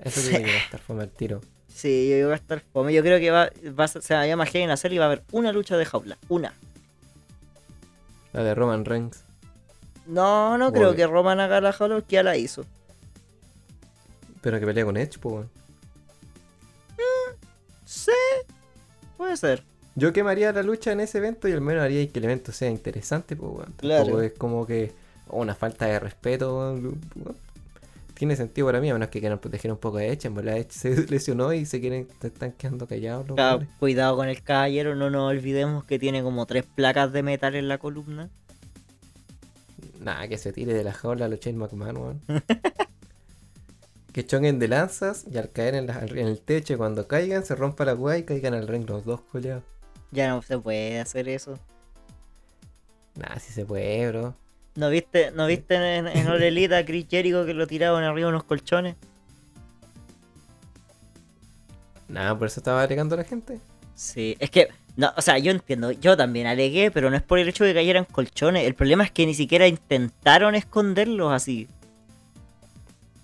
Eso 0.00 0.20
tiene 0.22 0.44
que 0.46 0.50
va 0.50 0.56
a 0.58 0.64
estar 0.64 0.80
fome 0.80 1.02
al 1.02 1.10
tiro. 1.10 1.40
Sí, 1.74 2.08
yo 2.08 2.16
iba 2.16 2.32
a 2.32 2.36
estar 2.36 2.60
fome. 2.60 2.94
Yo 2.94 3.02
creo 3.02 3.18
que 3.18 3.32
va, 3.32 3.50
va 3.78 3.88
se 3.88 4.14
va 4.14 4.20
a 4.20 4.26
llamar 4.28 4.46
a 4.46 4.76
Cell 4.76 4.92
y 4.92 4.98
va 4.98 5.06
a 5.06 5.08
haber 5.08 5.24
una 5.32 5.52
lucha 5.52 5.76
de 5.76 5.84
jaula. 5.84 6.16
Una. 6.28 6.54
La 8.32 8.44
de 8.44 8.54
Roman 8.54 8.84
Reigns. 8.84 9.24
No, 10.06 10.56
no 10.56 10.72
creo 10.72 10.94
que 10.94 11.04
Roman 11.04 11.40
haga 11.40 11.60
la 11.60 11.72
jaula 11.72 11.96
porque 11.96 12.14
ya 12.14 12.22
la 12.22 12.36
hizo. 12.36 12.64
Pero 14.40 14.60
que 14.60 14.66
pelea 14.66 14.84
con 14.84 14.96
Edge, 14.96 15.18
pues, 15.18 15.34
weón. 15.34 15.50
Sí, 17.84 18.12
puede 19.16 19.36
ser. 19.36 19.64
Yo 19.96 20.12
quemaría 20.12 20.52
la 20.52 20.62
lucha 20.62 20.92
en 20.92 21.00
ese 21.00 21.18
evento 21.18 21.48
y 21.48 21.52
al 21.52 21.60
menos 21.60 21.82
haría 21.82 22.06
que 22.08 22.18
el 22.20 22.24
evento 22.26 22.52
sea 22.52 22.70
interesante, 22.70 23.34
pues, 23.34 23.50
weón. 23.52 23.74
Claro. 23.78 24.20
Es 24.20 24.32
como 24.34 24.64
que 24.64 24.92
oh, 25.26 25.40
una 25.40 25.56
falta 25.56 25.86
de 25.86 25.98
respeto, 25.98 26.56
weón. 26.56 27.00
Tiene 28.14 28.36
sentido 28.36 28.68
para 28.68 28.80
mí, 28.80 28.88
a 28.90 28.92
menos 28.94 29.08
que 29.08 29.18
quieran 29.20 29.38
proteger 29.40 29.72
un 29.72 29.78
poco 29.78 29.96
a 29.98 30.04
Edge. 30.04 30.26
En 30.26 30.34
verdad, 30.34 30.56
Edge 30.56 30.70
se 30.72 30.96
lesionó 31.10 31.52
y 31.52 31.66
se 31.66 31.80
quieren, 31.80 32.08
se 32.20 32.28
están 32.28 32.52
quedando 32.52 32.86
callados 32.86 33.28
los 33.28 33.36
cuidado 33.80 34.16
con 34.16 34.28
el 34.28 34.42
caballero, 34.42 34.94
no 34.94 35.10
nos 35.10 35.30
olvidemos 35.30 35.84
que 35.84 35.98
tiene 35.98 36.22
como 36.22 36.46
tres 36.46 36.64
placas 36.64 37.12
de 37.12 37.22
metal 37.22 37.54
en 37.56 37.68
la 37.68 37.78
columna. 37.78 38.30
Nada, 40.00 40.28
que 40.28 40.38
se 40.38 40.52
tire 40.52 40.74
de 40.74 40.84
la 40.84 40.92
jaula 40.92 41.24
a 41.24 41.28
los 41.28 41.40
Shane 41.40 41.58
McMahon, 41.58 41.96
weón. 41.96 42.20
que 44.12 44.24
chonguen 44.24 44.58
de 44.60 44.68
lanzas 44.68 45.24
y 45.28 45.36
al 45.38 45.50
caer 45.50 45.74
en, 45.74 45.86
la- 45.88 46.00
en 46.04 46.18
el 46.28 46.40
techo, 46.40 46.76
cuando 46.78 47.08
caigan, 47.08 47.44
se 47.44 47.54
rompa 47.56 47.84
la 47.84 47.94
weá 47.94 48.18
y 48.18 48.22
caigan 48.22 48.54
al 48.54 48.68
ring 48.68 48.88
los 48.88 49.04
dos, 49.04 49.22
culiados. 49.22 49.64
Ya 50.12 50.28
no 50.28 50.40
se 50.42 50.56
puede 50.58 51.00
hacer 51.00 51.28
eso. 51.28 51.58
Nada, 53.16 53.40
si 53.40 53.52
se 53.52 53.64
puede, 53.64 54.08
bro. 54.10 54.34
¿No 54.76 54.90
viste, 54.90 55.30
¿no 55.30 55.46
viste 55.46 55.74
en, 55.96 56.06
en 56.08 56.26
Orelita 56.28 56.78
a 56.78 56.84
Chris 56.84 57.06
Jericho 57.08 57.46
que 57.46 57.54
lo 57.54 57.66
tiraban 57.66 58.02
arriba 58.02 58.26
de 58.26 58.34
unos 58.34 58.44
colchones? 58.44 58.96
Nada, 62.08 62.36
por 62.36 62.48
eso 62.48 62.60
estaba 62.60 62.82
alegando 62.82 63.16
la 63.16 63.24
gente. 63.24 63.60
Sí, 63.94 64.36
es 64.40 64.50
que, 64.50 64.68
no, 64.96 65.12
o 65.16 65.22
sea, 65.22 65.38
yo 65.38 65.50
entiendo, 65.52 65.92
yo 65.92 66.16
también 66.16 66.46
alegué, 66.46 66.90
pero 66.90 67.08
no 67.10 67.16
es 67.16 67.22
por 67.22 67.38
el 67.38 67.48
hecho 67.48 67.64
de 67.64 67.70
que 67.70 67.80
cayeran 67.80 68.04
colchones. 68.04 68.66
El 68.66 68.74
problema 68.74 69.04
es 69.04 69.10
que 69.10 69.26
ni 69.26 69.34
siquiera 69.34 69.66
intentaron 69.68 70.54
esconderlos 70.54 71.32
así. 71.32 71.68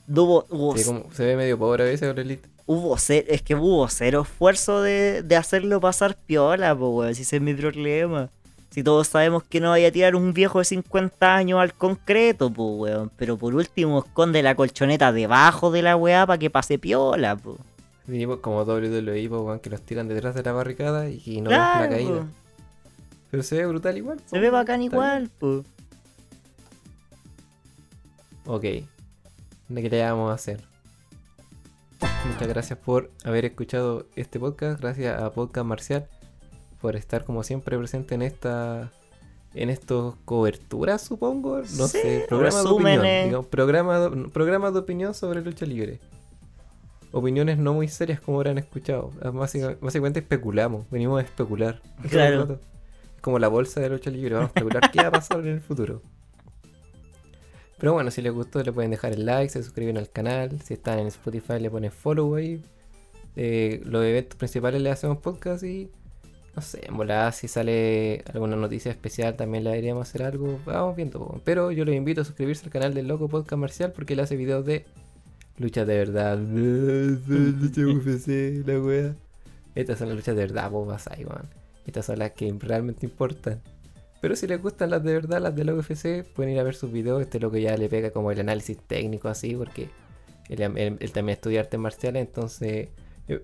Hubo, 0.09 0.45
hubo, 0.51 0.77
Sí, 0.77 0.85
como, 0.85 1.13
se 1.13 1.25
ve 1.25 1.37
medio 1.37 1.59
pobre 1.59 1.85
a 1.85 1.87
veces, 1.87 2.09
All 2.09 2.19
Elite. 2.19 2.49
hubo 2.67 2.97
es 2.97 3.43
que 3.43 3.55
hubo 3.55 3.89
cero 3.89 4.23
esfuerzo 4.23 4.83
de, 4.83 5.23
de 5.23 5.37
hacerlo 5.37 5.81
pasar 5.81 6.17
piola, 6.17 6.77
si 7.13 7.23
ese 7.23 7.37
es 7.37 7.43
mi 7.43 7.55
problema. 7.55 8.29
Si 8.71 8.85
todos 8.85 9.09
sabemos 9.09 9.43
que 9.43 9.61
no 9.61 9.71
vaya 9.71 9.89
a 9.89 9.91
tirar 9.91 10.15
un 10.15 10.33
viejo 10.33 10.61
de 10.61 10.65
50 10.65 11.35
años 11.35 11.59
al 11.59 11.75
concreto, 11.75 12.53
po, 12.53 12.77
weón. 12.77 13.11
Pero 13.17 13.37
por 13.37 13.55
último, 13.55 13.99
esconde 13.99 14.43
la 14.45 14.55
colchoneta 14.55 15.13
debajo 15.13 15.73
de 15.73 15.83
la 15.83 15.97
weá 15.97 16.25
para 16.27 16.39
que 16.39 16.51
pase 16.51 16.79
piola, 16.79 17.37
po. 17.37 17.59
Sí, 18.07 18.25
pues, 18.27 18.39
como 18.39 18.63
WWE, 18.63 19.29
pues, 19.29 19.41
weón, 19.43 19.59
que 19.59 19.71
los 19.71 19.83
tiran 19.83 20.07
detrás 20.07 20.37
de 20.37 20.45
la 20.45 20.53
barricada 20.53 21.09
y, 21.11 21.41
no 21.41 21.51
ven 21.51 21.59
la 21.59 21.73
Claro, 21.79 21.91
caída. 21.91 22.21
po. 22.21 22.27
Pero 23.33 23.43
se 23.43 23.57
ve 23.57 23.67
brutal 23.67 23.97
igual. 23.97 24.19
Se 24.21 24.25
po, 24.31 24.35
ve 24.37 24.41
weón, 24.43 24.53
bacán 24.53 24.83
igual, 24.83 25.31
bien. 25.41 25.65
Ok. 28.47 28.63
¿De 28.63 29.83
qué 29.83 29.91
le 29.91 30.03
vamos 30.05 30.31
a 30.31 30.35
hacer? 30.35 30.61
Muchas 32.33 32.49
gracias 32.49 32.79
por 32.79 33.11
haber 33.25 33.45
escuchado 33.47 34.07
este 34.15 34.39
podcast. 34.39 34.81
Gracias 34.81 35.21
a 35.21 35.33
Podcast 35.33 35.67
Marcial 35.67 36.09
por 36.81 36.97
estar 36.97 37.25
como 37.25 37.43
siempre 37.43 37.77
presente 37.79 38.15
en 38.15 38.23
esta 38.23 38.91
en 39.55 39.69
estos 39.69 40.15
coberturas, 40.25 41.03
supongo. 41.03 41.59
No 41.59 41.65
Sí, 41.89 41.99
sé, 41.99 42.25
programas 42.29 42.63
de 42.65 42.71
opinión. 42.71 43.03
digamos, 43.25 43.47
programa 43.47 44.11
programas 44.33 44.73
de 44.73 44.79
opinión 44.79 45.13
sobre 45.15 45.41
lucha 45.43 45.67
libre. 45.67 45.99
Opiniones 47.13 47.59
no 47.59 47.75
muy 47.75 47.89
serias 47.89 48.21
como 48.21 48.39
habrán 48.39 48.59
escuchado. 48.59 49.11
Ah, 49.21 49.31
básica- 49.31 49.77
Básicamente 49.81 50.21
especulamos, 50.21 50.89
venimos 50.91 51.21
a 51.21 51.25
especular. 51.25 51.81
Claro. 52.09 52.61
como 53.21 53.39
la 53.41 53.49
bolsa 53.49 53.81
de 53.81 53.89
lucha 53.91 54.11
libre, 54.11 54.35
vamos 54.37 54.51
a 54.55 54.59
especular 54.61 54.91
qué 54.93 55.01
va 55.03 55.09
a 55.09 55.11
pasar 55.11 55.41
en 55.41 55.49
el 55.49 55.61
futuro. 55.61 56.01
Pero 57.79 57.93
bueno, 57.95 58.11
si 58.11 58.23
les 58.23 58.33
gustó 58.33 58.63
le 58.63 58.73
pueden 58.73 58.91
dejar 58.91 59.13
el 59.13 59.25
like, 59.27 59.51
se 59.51 59.63
suscriben 59.63 59.97
al 59.99 60.11
canal, 60.11 60.61
si 60.63 60.75
están 60.75 60.99
en 60.99 61.07
Spotify 61.09 61.59
le 61.59 61.71
ponen 61.71 61.91
follow 61.91 62.35
ahí. 62.35 62.63
Eh, 63.37 63.81
los 63.85 64.05
eventos 64.05 64.37
principales 64.37 64.81
le 64.83 64.91
hacemos 64.91 65.19
podcast 65.19 65.65
y 65.65 65.91
no 66.61 66.67
sé, 66.67 66.87
en 66.87 66.97
volada 66.97 67.33
si 67.33 67.49
sale 67.49 68.23
alguna 68.35 68.55
noticia 68.57 68.91
especial 68.91 69.35
también 69.35 69.65
le 69.65 69.71
deberíamos 69.71 70.09
hacer 70.09 70.23
algo. 70.23 70.61
Vamos 70.67 70.95
viendo. 70.95 71.41
Pero 71.45 71.73
yo 71.73 71.85
los 71.87 71.95
invito 71.95 72.21
a 72.21 72.25
suscribirse 72.25 72.65
al 72.67 72.71
canal 72.71 72.93
del 72.95 73.09
Loco 73.09 73.29
Podcast 73.29 73.59
Marcial 73.59 73.93
porque 73.93 74.13
él 74.13 74.21
hace 74.21 74.37
videos 74.37 74.65
de 74.67 74.85
luchas 75.57 75.87
de 75.87 75.97
verdad. 75.97 76.39
Lucha 77.27 77.81
UFC, 77.87 78.67
la 78.67 78.79
wea. 78.81 79.15
Estas 79.75 79.99
son 79.99 80.09
las 80.09 80.17
luchas 80.19 80.37
de 80.37 80.43
verdad, 80.43 80.71
vos 80.71 80.87
vas 80.87 81.07
ahí, 81.09 81.25
weón. 81.25 81.49
Estas 81.87 82.07
son 82.07 82.19
las 82.19 82.33
que 82.33 82.53
realmente 82.59 83.07
importan. 83.07 83.61
Pero 84.21 84.37
si 84.37 84.47
les 84.47 84.61
gustan 84.61 84.91
las 84.91 85.03
de 85.03 85.15
verdad, 85.15 85.41
las 85.41 85.57
de 85.57 85.65
la 85.65 85.73
UFC, 85.75 86.25
pueden 86.35 86.53
ir 86.53 86.61
a 86.61 86.63
ver 86.63 86.75
sus 86.75 86.93
videos. 86.93 87.23
Este 87.23 87.41
loco 87.41 87.57
ya 87.57 87.75
le 87.77 87.89
pega 87.89 88.11
como 88.11 88.31
el 88.31 88.41
análisis 88.41 88.77
técnico 88.79 89.29
así, 89.29 89.55
porque 89.55 89.89
él, 90.51 90.61
él- 90.61 90.97
él 91.01 91.13
también 91.13 91.37
estudia 91.37 91.61
artes 91.61 91.81
marciales, 91.81 92.27
entonces 92.27 92.89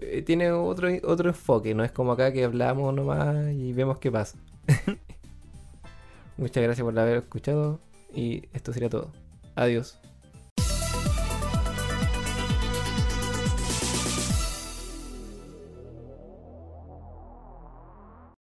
eh, 0.01 0.23
tiene 0.23 0.51
otro, 0.51 0.89
otro 1.05 1.29
enfoque. 1.29 1.75
No 1.75 1.85
es 1.85 1.93
como 1.93 2.13
acá 2.13 2.33
que 2.33 2.45
hablamos 2.45 2.95
nomás 2.95 3.53
y 3.53 3.73
vemos 3.73 3.99
qué 3.99 4.11
pasa. 4.11 4.39
Muchas 6.37 6.63
gracias 6.63 6.85
por 6.85 6.99
haber 6.99 7.19
escuchado 7.19 7.81
y 8.15 8.43
esto 8.53 8.73
sería 8.73 8.91
todo. 8.91 9.13
Adiós. 9.55 10.01